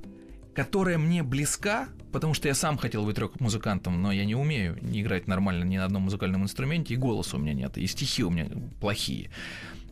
которая 0.53 0.97
мне 0.97 1.23
близка, 1.23 1.89
потому 2.11 2.33
что 2.33 2.47
я 2.47 2.53
сам 2.53 2.77
хотел 2.77 3.05
быть 3.05 3.17
рок-музыкантом, 3.17 4.01
но 4.01 4.11
я 4.11 4.25
не 4.25 4.35
умею 4.35 4.77
не 4.81 5.01
играть 5.01 5.27
нормально 5.27 5.63
ни 5.63 5.77
на 5.77 5.85
одном 5.85 6.03
музыкальном 6.03 6.43
инструменте, 6.43 6.93
и 6.93 6.97
голоса 6.97 7.37
у 7.37 7.39
меня 7.39 7.53
нет, 7.53 7.77
и 7.77 7.87
стихи 7.87 8.23
у 8.23 8.29
меня 8.29 8.47
плохие. 8.79 9.29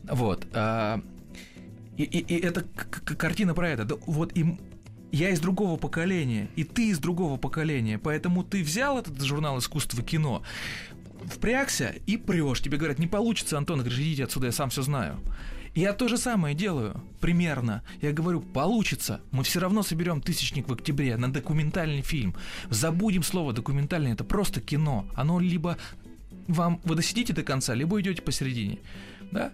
Вот. 0.04 0.46
а, 0.52 1.00
И, 1.96 2.04
и, 2.04 2.18
и 2.18 2.40
это 2.40 2.64
картина 3.16 3.54
про 3.54 3.68
это. 3.68 3.96
Вот 4.06 4.36
и 4.36 4.58
я 5.12 5.30
из 5.30 5.40
другого 5.40 5.76
поколения, 5.76 6.48
и 6.56 6.64
ты 6.64 6.90
из 6.90 6.98
другого 6.98 7.36
поколения, 7.36 7.98
поэтому 7.98 8.44
ты 8.44 8.62
взял 8.62 8.98
этот 8.98 9.20
журнал 9.22 9.58
искусства 9.58 10.02
кино, 10.02 10.42
впрягся 11.24 11.94
и 12.06 12.16
прешь. 12.16 12.60
Тебе 12.60 12.78
говорят, 12.78 12.98
не 12.98 13.06
получится, 13.06 13.58
Антон, 13.58 13.80
говоришь, 13.80 13.98
идите 13.98 14.24
отсюда, 14.24 14.46
я 14.46 14.52
сам 14.52 14.70
все 14.70 14.82
знаю. 14.82 15.18
Я 15.74 15.92
то 15.92 16.08
же 16.08 16.18
самое 16.18 16.54
делаю, 16.54 17.00
примерно. 17.20 17.82
Я 18.00 18.12
говорю, 18.12 18.40
получится. 18.40 19.20
Мы 19.30 19.44
все 19.44 19.60
равно 19.60 19.82
соберем 19.82 20.20
тысячник 20.20 20.68
в 20.68 20.72
октябре 20.72 21.16
на 21.16 21.32
документальный 21.32 22.02
фильм. 22.02 22.34
Забудем 22.70 23.22
слово 23.22 23.52
документальный, 23.52 24.12
это 24.12 24.24
просто 24.24 24.60
кино. 24.60 25.06
Оно 25.14 25.38
либо 25.38 25.76
вам 26.48 26.80
вы 26.84 26.96
досидите 26.96 27.32
до 27.32 27.42
конца, 27.42 27.74
либо 27.74 28.00
идете 28.00 28.22
посередине. 28.22 28.78
Да? 29.30 29.52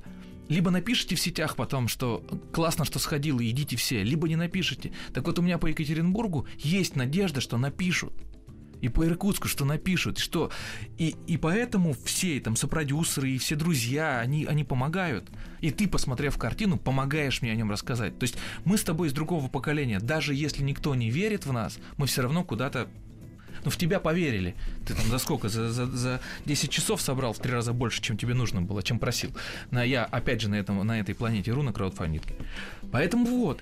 Либо 0.49 0.71
напишите 0.71 1.17
в 1.17 1.21
сетях 1.21 1.57
потом, 1.57 1.89
что 1.89 2.25
классно, 2.53 2.85
что 2.85 2.99
сходил, 2.99 3.41
идите 3.41 3.77
все, 3.77 4.03
либо 4.03 4.29
не 4.29 4.37
напишите. 4.37 4.93
Так 5.12 5.27
вот 5.27 5.39
у 5.39 5.43
меня 5.43 5.59
по 5.59 5.67
Екатеринбургу 5.67 6.47
есть 6.59 6.97
надежда, 6.97 7.41
что 7.41 7.59
напишут. 7.59 8.12
И 8.81 8.89
по 8.89 9.07
Иркутску, 9.07 9.49
что 9.49 9.64
напишут, 9.64 10.18
что 10.18 10.51
и, 10.99 11.14
и 11.27 11.37
поэтому 11.37 11.95
все 12.05 12.41
там 12.41 12.57
сопродюсеры 12.57 13.31
и 13.31 13.39
все 13.39 13.57
друзья, 13.57 14.20
они, 14.20 14.45
они 14.45 14.64
помогают. 14.64 15.29
И 15.61 15.70
ты, 15.70 15.89
посмотрев 15.89 16.37
картину, 16.37 16.77
помогаешь 16.79 17.43
мне 17.43 17.53
о 17.53 17.55
нем 17.55 17.70
рассказать. 17.70 18.18
То 18.18 18.24
есть 18.24 18.37
мы 18.64 18.77
с 18.77 18.83
тобой 18.83 19.09
из 19.09 19.12
другого 19.12 19.49
поколения. 19.49 20.01
Даже 20.01 20.35
если 20.35 20.62
никто 20.62 20.95
не 20.95 21.11
верит 21.11 21.47
в 21.47 21.53
нас, 21.53 21.79
мы 21.97 22.07
все 22.07 22.22
равно 22.22 22.45
куда-то 22.45 22.89
ну, 23.66 23.70
в 23.70 23.77
тебя 23.77 23.99
поверили. 23.99 24.55
Ты 24.87 24.95
там 24.95 25.07
за 25.07 25.18
сколько? 25.18 25.49
За, 25.49 25.72
за, 25.72 25.87
за 25.87 26.20
10 26.45 26.70
часов 26.70 27.01
собрал 27.01 27.33
в 27.33 27.41
три 27.41 27.53
раза 27.53 27.72
больше, 27.72 28.01
чем 28.01 28.16
тебе 28.16 28.33
нужно 28.33 28.62
было, 28.62 28.81
чем 28.81 29.01
просил. 29.01 29.33
На, 29.72 29.83
я, 29.83 30.05
опять 30.05 30.41
же, 30.41 30.49
на, 30.49 30.55
этом, 30.55 30.87
на 30.87 31.01
этой 31.01 31.16
планете 31.16 31.51
Ру 31.51 31.62
на. 31.62 31.74
Поэтому 32.93 33.27
вот, 33.27 33.61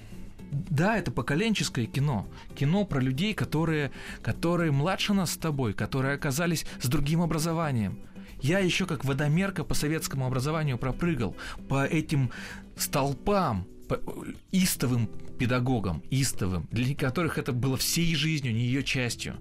да, 0.71 0.97
это 0.99 1.11
поколенческое 1.11 1.87
кино. 1.87 2.27
Кино 2.55 2.85
про 2.85 3.01
людей, 3.01 3.35
которые, 3.35 3.91
которые 4.23 4.73
младше 4.73 5.13
нас 5.13 5.33
с 5.33 5.37
тобой, 5.37 5.73
которые 5.73 6.15
оказались 6.15 6.67
с 6.81 6.89
другим 6.89 7.23
образованием. 7.23 7.99
Я 8.41 8.59
еще 8.59 8.87
как 8.87 9.05
водомерка 9.05 9.65
по 9.65 9.75
советскому 9.75 10.27
образованию 10.27 10.79
пропрыгал 10.79 11.37
по 11.69 11.85
этим 11.85 12.31
столпам, 12.77 13.67
по 13.89 14.01
истовым 14.53 15.09
педагогам, 15.39 16.03
истовым, 16.11 16.69
для 16.71 16.95
которых 16.95 17.39
это 17.39 17.53
было 17.53 17.77
всей 17.77 18.15
жизнью, 18.15 18.55
не 18.55 18.61
ее 18.61 18.83
частью. 18.83 19.37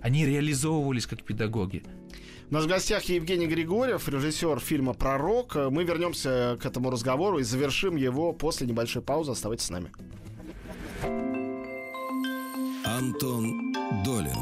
Они 0.00 0.24
реализовывались 0.24 1.06
как 1.06 1.22
педагоги. 1.22 1.82
У 2.48 2.54
нас 2.54 2.64
в 2.64 2.68
гостях 2.68 3.02
Евгений 3.04 3.48
Григорьев, 3.48 4.08
режиссер 4.08 4.60
фильма 4.60 4.94
«Пророк». 4.94 5.56
Мы 5.56 5.82
вернемся 5.82 6.56
к 6.62 6.64
этому 6.64 6.90
разговору 6.90 7.38
и 7.38 7.42
завершим 7.42 7.96
его 7.96 8.32
после 8.32 8.68
небольшой 8.68 9.02
паузы. 9.02 9.32
Оставайтесь 9.32 9.66
с 9.66 9.70
нами. 9.70 9.90
Антон 12.84 13.72
Долин 14.04 14.32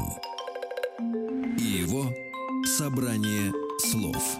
и 1.57 1.63
его 1.63 2.05
собрание 2.65 3.51
слов. 3.79 4.37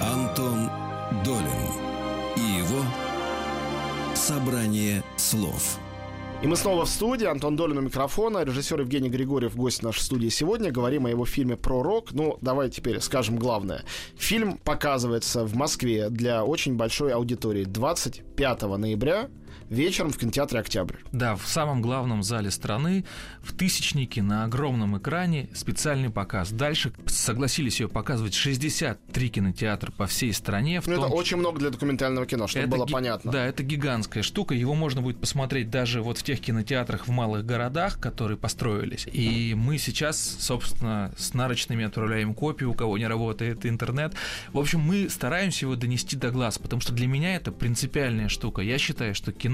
Антон 0.00 0.70
Долин 1.24 1.46
и 2.36 2.40
его 2.58 2.82
собрание 4.14 5.02
слов. 5.16 5.78
И 6.40 6.46
мы 6.46 6.54
снова 6.54 6.84
в 6.84 6.88
студии. 6.88 7.26
Антон 7.26 7.56
Долин 7.56 7.78
у 7.78 7.80
микрофона. 7.80 8.44
Режиссер 8.44 8.80
Евгений 8.80 9.08
Григорьев, 9.08 9.56
гость 9.56 9.82
нашей 9.82 10.02
студии 10.02 10.28
сегодня. 10.28 10.70
Говорим 10.70 11.06
о 11.06 11.10
его 11.10 11.26
фильме 11.26 11.56
про 11.56 11.82
рок. 11.82 12.12
Ну, 12.12 12.38
давай 12.40 12.70
теперь 12.70 13.00
скажем 13.00 13.36
главное. 13.36 13.82
Фильм 14.16 14.56
показывается 14.58 15.44
в 15.44 15.56
Москве 15.56 16.10
для 16.10 16.44
очень 16.44 16.76
большой 16.76 17.12
аудитории 17.12 17.64
25 17.64 18.62
ноября 18.62 19.28
вечером 19.70 20.10
в 20.10 20.18
кинотеатре 20.18 20.60
«Октябрь». 20.60 20.96
Да, 21.12 21.36
в 21.36 21.46
самом 21.46 21.82
главном 21.82 22.22
зале 22.22 22.50
страны, 22.50 23.04
в 23.42 23.52
Тысячнике, 23.54 24.22
на 24.22 24.44
огромном 24.44 24.96
экране 24.98 25.48
специальный 25.54 26.10
показ. 26.10 26.50
Дальше 26.50 26.92
согласились 27.06 27.80
ее 27.80 27.88
показывать 27.88 28.34
63 28.34 29.28
кинотеатра 29.28 29.90
по 29.92 30.06
всей 30.06 30.32
стране. 30.32 30.80
Ну, 30.86 30.92
это 30.92 31.02
том 31.02 31.12
очень 31.12 31.36
много 31.36 31.58
для 31.58 31.70
документального 31.70 32.26
кино, 32.26 32.46
чтобы 32.46 32.64
Это 32.66 32.76
было 32.76 32.86
ги- 32.86 32.92
понятно. 32.92 33.32
Да, 33.32 33.44
это 33.46 33.62
гигантская 33.62 34.22
штука. 34.22 34.54
Его 34.54 34.74
можно 34.74 35.02
будет 35.02 35.20
посмотреть 35.20 35.70
даже 35.70 36.02
вот 36.02 36.18
в 36.18 36.22
тех 36.22 36.40
кинотеатрах 36.40 37.06
в 37.06 37.10
малых 37.10 37.44
городах, 37.44 37.98
которые 37.98 38.36
построились. 38.38 39.06
И 39.12 39.54
мы 39.56 39.78
сейчас, 39.78 40.36
собственно, 40.40 41.12
с 41.16 41.34
нарочными 41.34 41.84
отправляем 41.84 42.34
копию, 42.34 42.70
у 42.70 42.74
кого 42.74 42.96
не 42.98 43.06
работает 43.06 43.66
интернет. 43.66 44.14
В 44.52 44.58
общем, 44.58 44.80
мы 44.80 45.08
стараемся 45.10 45.66
его 45.66 45.74
донести 45.74 46.16
до 46.16 46.30
глаз, 46.30 46.58
потому 46.58 46.80
что 46.80 46.92
для 46.92 47.06
меня 47.06 47.34
это 47.36 47.50
принципиальная 47.52 48.28
штука. 48.28 48.62
Я 48.62 48.78
считаю, 48.78 49.14
что 49.14 49.32
кино 49.32 49.47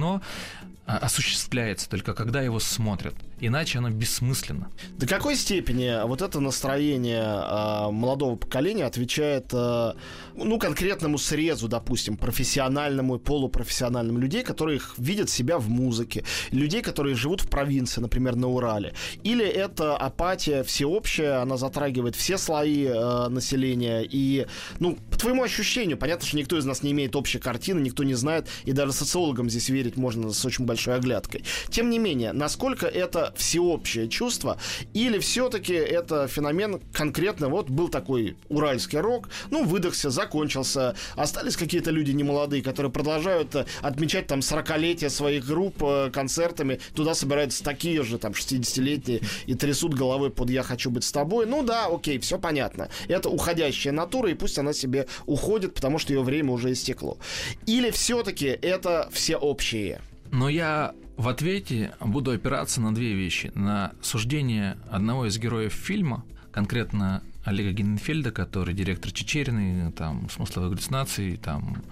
а, 0.87 0.99
осуществляется 0.99 1.89
только 1.89 2.15
когда 2.15 2.43
его 2.43 2.59
смотрят. 2.61 3.15
Иначе 3.47 3.79
оно 3.79 3.91
бессмысленно. 3.91 4.71
До 4.97 5.07
какой 5.07 5.37
степени 5.37 6.07
вот 6.07 6.23
это 6.23 6.41
настроение 6.41 7.23
а, 7.23 7.91
молодого 7.91 8.37
поколения 8.37 8.87
отвечает 8.87 9.53
а, 9.53 9.97
ну 10.35 10.59
конкретному 10.59 11.19
срезу, 11.19 11.69
допустим, 11.69 12.17
профессиональному 12.17 13.17
и 13.17 13.19
полупрофессиональному 13.19 14.19
людей, 14.19 14.45
которые 14.45 14.81
видят 14.97 15.29
себя 15.29 15.59
в 15.59 15.69
музыке, 15.69 16.25
людей, 16.53 16.81
которые 16.81 17.17
живут 17.17 17.43
в 17.43 17.51
провинции, 17.51 18.01
например, 18.01 18.35
на 18.35 18.49
Урале, 18.49 18.95
или 19.25 19.45
это 19.45 19.95
апатия 19.95 20.63
всеобщая, 20.63 21.43
она 21.43 21.59
затрагивает 21.59 22.17
все 22.17 22.39
слои 22.39 22.87
а, 22.87 23.29
населения 23.29 24.07
и, 24.09 24.47
ну, 24.79 24.97
по 25.11 25.19
твоему 25.19 25.43
ощущению, 25.43 25.99
понятно, 25.99 26.27
что 26.27 26.39
никто 26.39 26.57
из 26.57 26.65
нас 26.65 26.83
не 26.83 26.93
имеет 26.93 27.15
общей 27.15 27.39
картины, 27.39 27.81
никто 27.81 28.05
не 28.05 28.15
знает, 28.15 28.49
и 28.65 28.73
даже 28.73 28.95
социологам 28.95 29.51
здесь 29.51 29.69
верить 29.69 29.99
можно 29.99 30.33
с 30.33 30.43
очень 30.47 30.65
большой 30.65 30.95
оглядкой. 30.95 31.45
Тем 31.69 31.91
не 31.91 31.99
менее, 31.99 32.33
насколько 32.33 32.87
это 32.87 33.34
всеобщее 33.39 34.09
чувство, 34.09 34.59
или 34.93 35.19
все-таки 35.19 35.75
это 35.75 36.29
феномен 36.29 36.81
конкретно, 36.93 37.49
вот 37.49 37.69
был 37.69 37.89
такой 37.89 38.37
уральский 38.49 38.99
рок, 38.99 39.29
ну, 39.51 39.65
выдохся, 39.65 40.11
закончился, 40.11 40.95
остались 41.17 41.57
какие-то 41.57 41.91
люди 41.91 42.13
немолодые, 42.13 42.63
которые 42.63 42.93
продолжают 42.93 43.55
э, 43.55 43.67
отмечать 43.83 44.27
там 44.27 44.41
40-летие 44.41 45.11
своих 45.11 45.47
групп 45.47 45.83
э, 45.83 46.11
концертами, 46.13 46.81
туда 46.95 47.15
собираются 47.15 47.63
такие 47.65 48.03
же 48.03 48.19
там 48.19 48.33
60-летние 48.33 49.23
и 49.47 49.55
трясут 49.55 49.95
головой 49.95 50.31
под 50.31 50.51
«Я 50.51 50.63
хочу 50.63 50.91
быть 50.91 51.05
с 51.05 51.13
тобой», 51.13 51.47
ну 51.47 51.63
да, 51.63 51.87
окей, 51.87 52.19
все 52.19 52.39
понятно, 52.39 52.89
это 53.09 53.29
уходящая 53.29 53.93
натура, 53.93 54.31
и 54.31 54.35
пусть 54.35 54.59
она 54.59 54.73
себе 54.73 55.07
уходит, 55.27 55.75
потому 55.75 55.99
что 55.99 56.13
ее 56.13 56.23
время 56.23 56.53
уже 56.53 56.73
истекло. 56.73 57.19
Или 57.67 57.91
все-таки 57.91 58.47
это 58.47 59.09
всеобщее? 59.13 60.01
Но 60.31 60.49
я 60.49 60.95
в 61.17 61.29
ответе 61.29 61.95
буду 62.01 62.33
опираться 62.33 62.81
на 62.81 62.95
две 62.95 63.15
вещи. 63.15 63.53
На 63.55 63.93
суждение 64.03 64.77
одного 64.91 65.27
из 65.27 65.39
героев 65.39 65.73
фильма, 65.73 66.25
конкретно 66.53 67.23
Олега 67.45 67.73
Генненфельда, 67.73 68.33
который 68.33 68.75
директор 68.75 69.13
Чечерины, 69.13 69.93
там, 69.93 70.29
смысловой 70.31 70.71
галлюцинации, 70.71 71.37
там, 71.37 71.83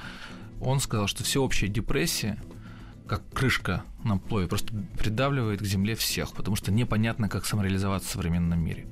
он 0.61 0.81
сказал, 0.81 1.07
что 1.07 1.25
всеобщая 1.25 1.69
депрессия, 1.69 2.39
как 3.07 3.23
крышка 3.33 3.85
на 4.05 4.19
плове, 4.19 4.47
просто 4.47 4.73
придавливает 4.99 5.61
к 5.61 5.65
земле 5.65 5.95
всех, 5.95 6.33
потому 6.33 6.57
что 6.57 6.73
непонятно, 6.73 7.29
как 7.29 7.45
самореализоваться 7.47 8.09
в 8.09 8.13
современном 8.13 8.65
мире. 8.65 8.87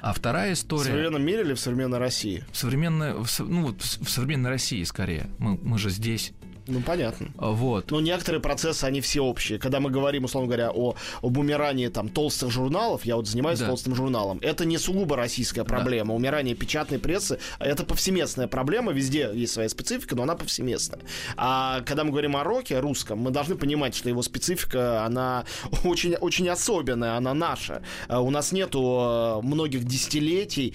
А 0.00 0.12
вторая 0.12 0.50
В 0.50 0.58
история... 0.58 0.84
современном 0.84 1.22
мире 1.24 1.40
или 1.42 1.54
в 1.54 1.60
современной 1.60 1.98
России? 1.98 2.44
В 2.52 2.56
современной, 2.56 3.14
в, 3.14 3.26
со- 3.26 3.44
ну, 3.44 3.62
вот 3.62 3.82
в 3.82 4.08
современной 4.08 4.50
России 4.50 4.84
скорее. 4.84 5.28
Мы, 5.38 5.58
мы 5.60 5.76
же 5.78 5.90
здесь. 5.90 6.32
Ну, 6.68 6.80
понятно. 6.80 7.28
Вот. 7.36 7.90
Но 7.90 8.00
некоторые 8.00 8.40
процессы, 8.40 8.84
они 8.84 9.00
все 9.00 9.20
общие. 9.22 9.58
Когда 9.58 9.80
мы 9.80 9.90
говорим, 9.90 10.24
условно 10.24 10.48
говоря, 10.48 10.70
о, 10.70 10.94
об 11.22 11.38
умирании 11.38 11.88
там 11.88 12.08
толстых 12.08 12.50
журналов, 12.50 13.04
я 13.04 13.16
вот 13.16 13.26
занимаюсь 13.26 13.58
Да. 13.58 13.66
толстым 13.66 13.94
журналом, 13.94 14.38
это 14.42 14.64
не 14.64 14.76
сугубо 14.78 15.16
российская 15.16 15.64
проблема. 15.64 16.14
Умирание 16.14 16.54
печатной 16.54 16.98
прессы, 16.98 17.38
это 17.58 17.84
повсеместная 17.84 18.48
проблема, 18.48 18.92
везде 18.92 19.30
есть 19.34 19.54
своя 19.54 19.68
специфика, 19.68 20.14
но 20.14 20.24
она 20.24 20.34
повсеместная. 20.34 21.00
А 21.36 21.80
когда 21.86 22.04
мы 22.04 22.10
говорим 22.10 22.36
о 22.36 22.44
роке 22.44 22.78
русском, 22.80 23.18
мы 23.18 23.30
должны 23.30 23.56
понимать, 23.56 23.94
что 23.94 24.08
его 24.08 24.22
специфика, 24.22 25.04
она 25.04 25.44
очень, 25.84 26.14
очень 26.16 26.48
особенная, 26.48 27.16
она 27.16 27.32
наша. 27.34 27.82
А 28.08 28.20
У 28.20 28.30
нас 28.30 28.52
нету 28.52 29.40
э, 29.40 29.46
многих 29.46 29.84
десятилетий 29.84 30.74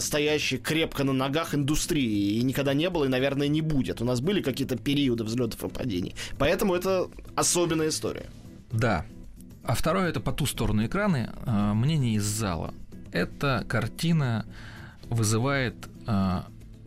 стоящей 0.00 0.58
крепко 0.58 1.04
на 1.04 1.12
ногах 1.12 1.54
индустрии, 1.54 2.38
и 2.38 2.42
никогда 2.42 2.74
не 2.74 2.88
было, 2.90 3.04
и, 3.04 3.08
наверное, 3.08 3.48
не 3.48 3.60
будет. 3.60 4.00
У 4.00 4.04
нас 4.04 4.20
были 4.20 4.40
какие-то 4.40 4.76
периоды 4.76 5.17
взлетов 5.24 5.62
и 5.64 5.68
падений. 5.68 6.14
Поэтому 6.38 6.74
это 6.74 7.08
особенная 7.36 7.88
история. 7.88 8.26
Да. 8.72 9.04
А 9.64 9.74
второе 9.74 10.08
это 10.08 10.20
по 10.20 10.32
ту 10.32 10.46
сторону 10.46 10.84
экрана 10.86 11.34
э, 11.46 11.72
мнение 11.74 12.14
из 12.14 12.24
зала. 12.24 12.72
Эта 13.12 13.64
картина 13.68 14.46
вызывает 15.10 15.74
э, 16.06 16.40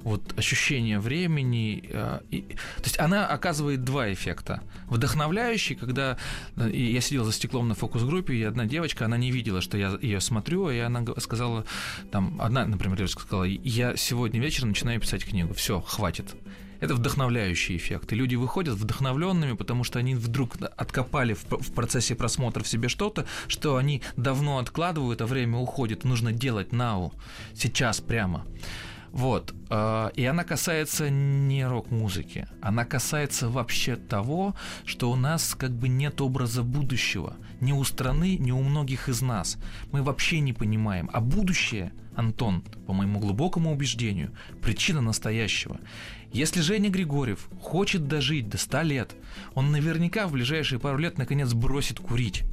вот 0.03 0.37
ощущение 0.37 0.99
времени. 0.99 1.83
э, 1.91 2.19
и- 2.31 2.41
то 2.41 2.83
есть 2.83 2.99
она 2.99 3.27
оказывает 3.27 3.83
два 3.83 4.11
эффекта. 4.11 4.61
Вдохновляющий, 4.87 5.75
когда 5.75 6.17
я 6.57 7.01
сидел 7.01 7.23
за 7.23 7.31
стеклом 7.31 7.67
на 7.67 7.75
фокус-группе, 7.75 8.33
и 8.35 8.43
одна 8.43 8.65
девочка, 8.65 9.05
она 9.05 9.17
не 9.17 9.31
видела, 9.31 9.61
что 9.61 9.77
я 9.77 9.97
ее 10.01 10.19
смотрю, 10.19 10.69
и 10.69 10.79
она 10.79 11.05
сказала, 11.17 11.65
там, 12.11 12.41
одна, 12.41 12.65
например, 12.65 12.97
девочка 12.97 13.21
сказала, 13.21 13.43
я 13.45 13.95
сегодня 13.95 14.39
вечером 14.41 14.69
начинаю 14.69 14.99
писать 14.99 15.23
книгу, 15.23 15.53
все, 15.53 15.79
хватит. 15.81 16.35
Это 16.81 16.95
вдохновляющий 16.95 17.77
эффект. 17.77 18.11
И 18.11 18.15
люди 18.15 18.35
выходят 18.35 18.75
вдохновленными, 18.75 19.53
потому 19.53 19.83
что 19.83 19.99
они 19.99 20.15
вдруг 20.15 20.57
откопали 20.75 21.33
в, 21.33 21.71
процессе 21.73 22.15
просмотра 22.15 22.63
в 22.63 22.67
себе 22.67 22.89
что-то, 22.89 23.25
что 23.47 23.77
они 23.77 24.01
давно 24.17 24.57
откладывают, 24.57 25.21
а 25.21 25.27
время 25.27 25.59
уходит. 25.59 26.03
Нужно 26.03 26.31
делать 26.33 26.69
now, 26.69 27.13
сейчас 27.53 28.01
прямо. 28.01 28.45
Вот. 29.11 29.53
э, 29.69 30.09
И 30.15 30.25
она 30.25 30.43
касается 30.43 31.09
не 31.09 31.65
рок-музыки, 31.65 32.47
она 32.61 32.85
касается 32.85 33.49
вообще 33.49 33.95
того, 33.95 34.55
что 34.85 35.11
у 35.11 35.15
нас 35.15 35.55
как 35.55 35.71
бы 35.71 35.89
нет 35.89 36.21
образа 36.21 36.63
будущего. 36.63 37.35
Ни 37.59 37.73
у 37.73 37.83
страны, 37.83 38.37
ни 38.37 38.51
у 38.51 38.61
многих 38.61 39.09
из 39.09 39.21
нас. 39.21 39.57
Мы 39.91 40.01
вообще 40.01 40.39
не 40.39 40.53
понимаем. 40.53 41.09
А 41.11 41.19
будущее, 41.19 41.91
Антон, 42.15 42.61
по 42.87 42.93
моему 42.93 43.19
глубокому 43.19 43.71
убеждению, 43.73 44.31
причина 44.61 45.01
настоящего. 45.01 45.79
Если 46.31 46.61
Женя 46.61 46.89
Григорьев 46.89 47.49
хочет 47.61 48.07
дожить 48.07 48.47
до 48.47 48.57
100 48.57 48.81
лет, 48.83 49.15
он 49.53 49.71
наверняка 49.71 50.27
в 50.27 50.31
ближайшие 50.31 50.79
пару 50.79 50.97
лет 50.97 51.17
наконец 51.17 51.53
бросит 51.53 51.99
курить. 51.99 52.43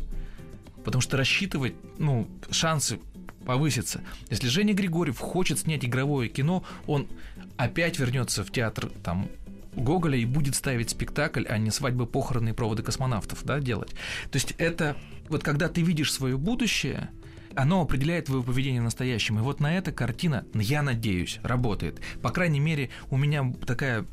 Потому 0.84 1.00
что 1.02 1.16
рассчитывать, 1.16 1.74
ну, 1.98 2.28
шансы 2.50 2.98
повысятся. 3.44 4.02
Если 4.30 4.48
Женя 4.48 4.74
Григорьев 4.74 5.18
хочет 5.18 5.58
снять 5.60 5.84
игровое 5.84 6.28
кино, 6.28 6.64
он 6.86 7.08
опять 7.56 7.98
вернется 7.98 8.44
в 8.44 8.50
театр 8.50 8.90
там 9.02 9.28
Гоголя 9.74 10.18
и 10.18 10.24
будет 10.24 10.54
ставить 10.54 10.90
спектакль, 10.90 11.44
а 11.48 11.56
не 11.58 11.70
свадьбы, 11.70 12.06
похороны 12.06 12.50
и 12.50 12.52
проводы 12.52 12.82
космонавтов, 12.82 13.44
да, 13.44 13.60
делать. 13.60 13.90
То 14.30 14.36
есть 14.36 14.54
это 14.58 14.96
вот 15.28 15.42
когда 15.42 15.68
ты 15.68 15.82
видишь 15.82 16.12
свое 16.12 16.36
будущее, 16.36 17.10
оно 17.54 17.82
определяет 17.82 18.26
твое 18.26 18.42
поведение 18.42 18.80
в 18.80 18.84
настоящем. 18.84 19.38
И 19.38 19.42
вот 19.42 19.60
на 19.60 19.76
это 19.76 19.92
картина, 19.92 20.44
я 20.54 20.82
надеюсь, 20.82 21.38
работает. 21.42 22.00
По 22.22 22.30
крайней 22.30 22.60
мере, 22.60 22.90
у 23.10 23.16
меня 23.16 23.52
такая, 23.66 24.04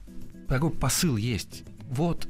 такой 0.48 0.72
посыл 0.72 1.18
есть. 1.18 1.64
Вот. 1.90 2.28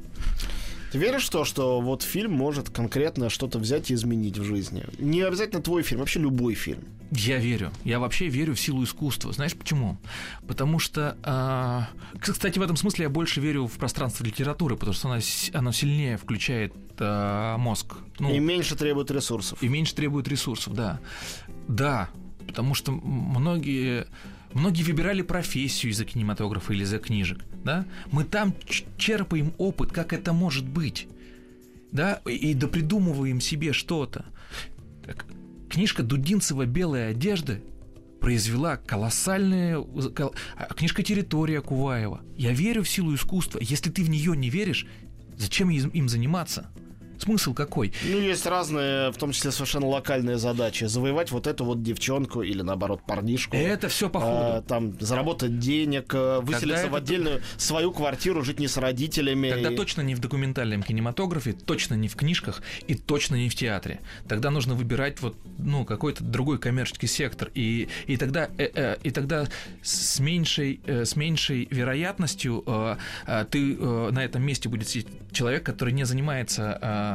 Ты 0.96 1.02
веришь 1.02 1.26
в 1.26 1.30
то, 1.30 1.44
что 1.44 1.82
вот 1.82 2.00
фильм 2.02 2.32
может 2.32 2.70
конкретно 2.70 3.28
что-то 3.28 3.58
взять 3.58 3.90
и 3.90 3.94
изменить 3.94 4.38
в 4.38 4.44
жизни? 4.44 4.82
Не 4.98 5.20
обязательно 5.20 5.60
твой 5.60 5.82
фильм, 5.82 6.00
вообще 6.00 6.20
любой 6.20 6.54
фильм. 6.54 6.84
Я 7.12 7.36
верю. 7.36 7.70
Я 7.84 7.98
вообще 8.00 8.28
верю 8.28 8.54
в 8.54 8.60
силу 8.60 8.82
искусства. 8.82 9.30
Знаешь 9.30 9.54
почему? 9.54 9.98
Потому 10.48 10.78
что, 10.78 11.18
а, 11.22 11.90
кстати, 12.18 12.58
в 12.58 12.62
этом 12.62 12.76
смысле 12.78 13.02
я 13.04 13.08
больше 13.10 13.42
верю 13.42 13.66
в 13.66 13.72
пространство 13.72 14.24
литературы, 14.24 14.76
потому 14.76 14.94
что 14.94 15.08
оно, 15.10 15.20
с- 15.20 15.50
оно 15.52 15.70
сильнее 15.70 16.16
включает 16.16 16.72
а, 16.98 17.58
мозг. 17.58 17.96
Ну, 18.18 18.34
И 18.34 18.38
меньше 18.38 18.74
требует 18.74 19.10
ресурсов. 19.10 19.62
и 19.62 19.68
меньше 19.68 19.94
требует 19.94 20.26
ресурсов, 20.28 20.72
да. 20.72 20.98
Да, 21.68 22.08
потому 22.46 22.72
что 22.72 22.92
многие, 22.92 24.06
многие 24.56 24.82
выбирали 24.82 25.22
профессию 25.22 25.92
из-за 25.92 26.04
кинематографа 26.04 26.72
или 26.72 26.82
из-за 26.82 26.98
книжек, 26.98 27.44
да. 27.64 27.86
Мы 28.10 28.24
там 28.24 28.54
черпаем 28.96 29.52
опыт, 29.58 29.92
как 29.92 30.12
это 30.12 30.32
может 30.32 30.66
быть, 30.66 31.08
да, 31.92 32.20
и, 32.26 32.32
и 32.32 32.54
допридумываем 32.54 33.40
себе 33.40 33.72
что-то. 33.72 34.26
Книжка 35.68 36.02
Дудинцева 36.02 36.66
«Белые 36.66 37.08
одежды» 37.08 37.62
произвела 38.20 38.76
колоссальную... 38.76 39.84
кол- 39.84 40.34
а, 40.56 40.72
Книжка 40.74 41.02
«Территория» 41.02 41.60
Куваева. 41.60 42.22
Я 42.36 42.52
верю 42.52 42.82
в 42.82 42.88
силу 42.88 43.14
искусства. 43.14 43.58
Если 43.60 43.90
ты 43.90 44.02
в 44.02 44.10
нее 44.10 44.36
не 44.36 44.50
веришь, 44.50 44.86
зачем 45.36 45.70
им 45.70 46.08
заниматься? 46.08 46.70
Смысл 47.18 47.54
какой? 47.54 47.92
Ну, 48.04 48.18
есть 48.20 48.46
разные, 48.46 49.10
в 49.10 49.16
том 49.16 49.32
числе 49.32 49.50
совершенно 49.50 49.86
локальные 49.86 50.38
задачи. 50.38 50.84
Завоевать 50.84 51.30
вот 51.30 51.46
эту 51.46 51.64
вот 51.64 51.82
девчонку 51.82 52.42
или, 52.42 52.62
наоборот, 52.62 53.00
парнишку. 53.06 53.56
Это 53.56 53.88
все 53.88 54.08
по 54.10 54.20
А, 54.22 54.52
ходу. 54.54 54.66
там 54.68 55.00
заработать 55.00 55.58
денег, 55.58 56.12
э, 56.14 56.40
выселиться 56.42 56.84
это 56.84 56.92
в 56.92 56.94
отдельную 56.94 57.42
свою 57.56 57.92
квартиру, 57.92 58.42
жить 58.42 58.60
не 58.60 58.68
с 58.68 58.76
родителями. 58.76 59.50
Тогда 59.50 59.72
И- 59.72 59.76
точно 59.76 60.02
не 60.02 60.14
в 60.14 60.18
документальном 60.20 60.82
кинематографе, 60.82 61.52
точно 61.52 61.94
не 61.94 62.08
в 62.08 62.16
книжках 62.16 62.62
и 62.86 62.94
точно 62.94 63.36
не 63.36 63.48
в 63.48 63.54
театре. 63.54 64.00
Тогда 64.28 64.50
нужно 64.50 64.74
выбирать 64.74 65.20
вот 65.20 65.36
ну 65.58 65.84
какой-то 65.84 66.22
другой 66.24 66.58
коммерческий 66.58 67.06
сектор 67.06 67.50
и 67.54 67.88
и 68.06 68.16
тогда 68.16 68.48
э, 68.58 68.68
э, 68.74 68.96
и 69.02 69.10
тогда 69.10 69.46
с 69.82 70.20
меньшей 70.20 70.80
э, 70.86 71.04
с 71.04 71.16
меньшей 71.16 71.66
вероятностью 71.70 72.62
э, 72.66 72.96
э, 73.26 73.46
ты 73.50 73.74
э, 73.74 74.10
на 74.12 74.24
этом 74.24 74.42
месте 74.42 74.68
будет 74.68 74.88
сидеть 74.88 75.08
человек, 75.32 75.64
который 75.64 75.92
не 75.92 76.04
занимается 76.04 76.78
э, 76.80 77.05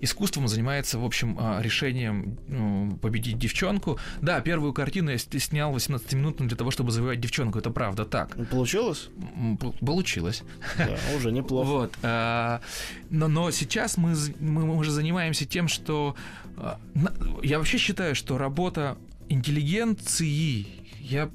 искусством, 0.00 0.44
а 0.44 0.48
занимается 0.48 0.98
в 0.98 1.04
общем 1.04 1.36
э, 1.38 1.62
решением 1.62 2.38
ну, 2.48 2.98
победить 3.00 3.38
девчонку. 3.38 3.98
Да, 4.20 4.40
первую 4.40 4.72
картину 4.72 5.10
я 5.10 5.18
снял 5.18 5.72
18 5.72 6.12
минутную 6.14 6.48
для 6.48 6.56
того, 6.56 6.70
чтобы 6.70 6.90
завоевать 6.92 7.20
девчонку. 7.20 7.58
Это 7.58 7.70
правда 7.70 8.04
так. 8.04 8.36
Получилось? 8.48 9.08
Получилось. 9.80 10.42
Да, 10.78 10.96
уже 11.16 11.32
неплохо. 11.32 11.66
Вот. 11.66 11.94
а, 12.02 12.60
Но, 13.10 13.28
но 13.28 13.50
сейчас 13.50 13.96
мы, 13.96 14.14
мы 14.38 14.76
уже 14.76 14.90
занимаемся 14.90 15.44
тем, 15.44 15.68
что... 15.68 16.14
Я 17.42 17.58
вообще 17.58 17.78
считаю, 17.78 18.14
что 18.14 18.36
работа 18.36 18.98
интеллигенции, 19.30 20.66
я, 21.10 21.30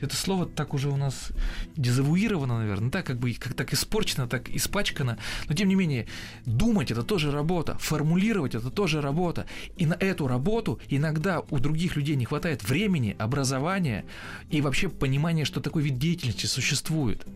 это 0.00 0.16
слово 0.16 0.46
так 0.46 0.74
уже 0.74 0.88
у 0.88 0.96
нас 0.96 1.30
дезавуировано, 1.76 2.58
наверное, 2.58 2.90
так 2.90 3.06
как 3.06 3.18
бы 3.18 3.32
как 3.34 3.54
так 3.54 3.72
испорчено, 3.72 4.28
так 4.28 4.48
испачкано, 4.48 5.18
но 5.48 5.54
тем 5.54 5.68
не 5.68 5.74
менее 5.74 6.06
думать 6.46 6.90
это 6.90 7.02
тоже 7.02 7.30
работа, 7.30 7.76
формулировать 7.78 8.54
это 8.54 8.70
тоже 8.70 9.00
работа, 9.00 9.46
и 9.76 9.86
на 9.86 9.94
эту 9.94 10.28
работу 10.28 10.80
иногда 10.88 11.40
у 11.50 11.58
других 11.58 11.96
людей 11.96 12.16
не 12.16 12.24
хватает 12.24 12.62
времени, 12.62 13.16
образования 13.18 14.04
и 14.50 14.60
вообще 14.60 14.88
понимания, 14.88 15.44
что 15.44 15.60
такой 15.60 15.82
вид 15.82 15.98
деятельности 15.98 16.46
существует. 16.46 17.26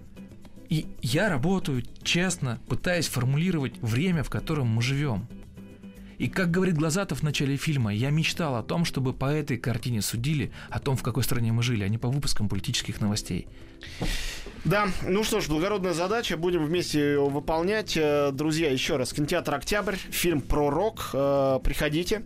И 0.69 0.87
я 1.03 1.29
работаю 1.29 1.83
честно, 2.03 2.59
пытаясь 2.69 3.09
формулировать 3.09 3.79
время, 3.81 4.23
в 4.23 4.31
котором 4.31 4.69
мы 4.69 4.83
живем. 4.83 5.29
И 6.19 6.29
как 6.29 6.51
говорит 6.51 6.77
Глазатов 6.77 7.21
в 7.21 7.23
начале 7.23 7.57
фильма, 7.57 7.95
я 7.95 8.11
мечтал 8.11 8.57
о 8.57 8.63
том, 8.63 8.85
чтобы 8.85 9.13
по 9.13 9.27
этой 9.27 9.57
картине 9.57 10.03
судили 10.03 10.51
о 10.71 10.81
том, 10.81 10.97
в 10.97 11.03
какой 11.03 11.23
стране 11.23 11.53
мы 11.53 11.63
жили, 11.63 11.85
а 11.85 11.89
не 11.89 11.99
по 11.99 12.09
выпускам 12.09 12.49
политических 12.49 13.01
новостей. 13.01 13.47
Да, 14.65 14.89
ну 15.07 15.23
что 15.23 15.41
ж, 15.41 15.49
благородная 15.49 15.93
задача, 15.93 16.37
будем 16.37 16.65
вместе 16.65 16.99
ее 16.99 17.25
выполнять. 17.25 17.97
Э, 17.97 18.33
Друзья, 18.33 18.69
еще 18.69 18.97
раз, 18.97 19.13
кинотеатр 19.13 19.55
«Октябрь», 19.55 19.95
фильм 19.95 20.41
про 20.41 20.71
рок, 20.71 21.11
Э, 21.13 21.61
приходите. 21.63 22.23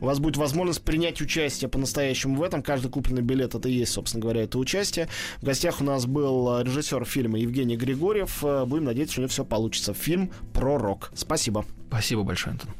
У 0.00 0.06
вас 0.06 0.18
будет 0.18 0.36
возможность 0.36 0.82
принять 0.82 1.20
участие 1.20 1.68
по-настоящему 1.68 2.36
в 2.36 2.42
этом. 2.42 2.62
Каждый 2.62 2.90
купленный 2.90 3.22
билет, 3.22 3.54
это 3.54 3.68
и 3.68 3.72
есть, 3.72 3.92
собственно 3.92 4.22
говоря, 4.22 4.42
это 4.42 4.58
участие. 4.58 5.08
В 5.40 5.44
гостях 5.44 5.80
у 5.80 5.84
нас 5.84 6.06
был 6.06 6.60
э, 6.60 6.64
режиссер 6.64 7.04
фильма 7.04 7.38
Евгений 7.38 7.76
Григорьев. 7.76 8.42
Будем 8.42 8.84
надеяться, 8.84 9.12
что 9.12 9.20
у 9.20 9.24
него 9.24 9.30
все 9.30 9.44
получится. 9.44 9.92
Фильм 9.92 10.30
про 10.54 10.78
рок. 10.78 11.12
Спасибо. 11.14 11.64
Спасибо 11.88 12.22
большое, 12.22 12.52
Антон. 12.52 12.70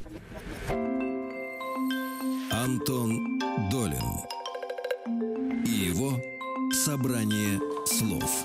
Антон 2.53 3.41
Долин 3.71 4.21
и 5.65 5.71
его 5.71 6.21
собрание 6.85 7.59
слов. 7.87 8.45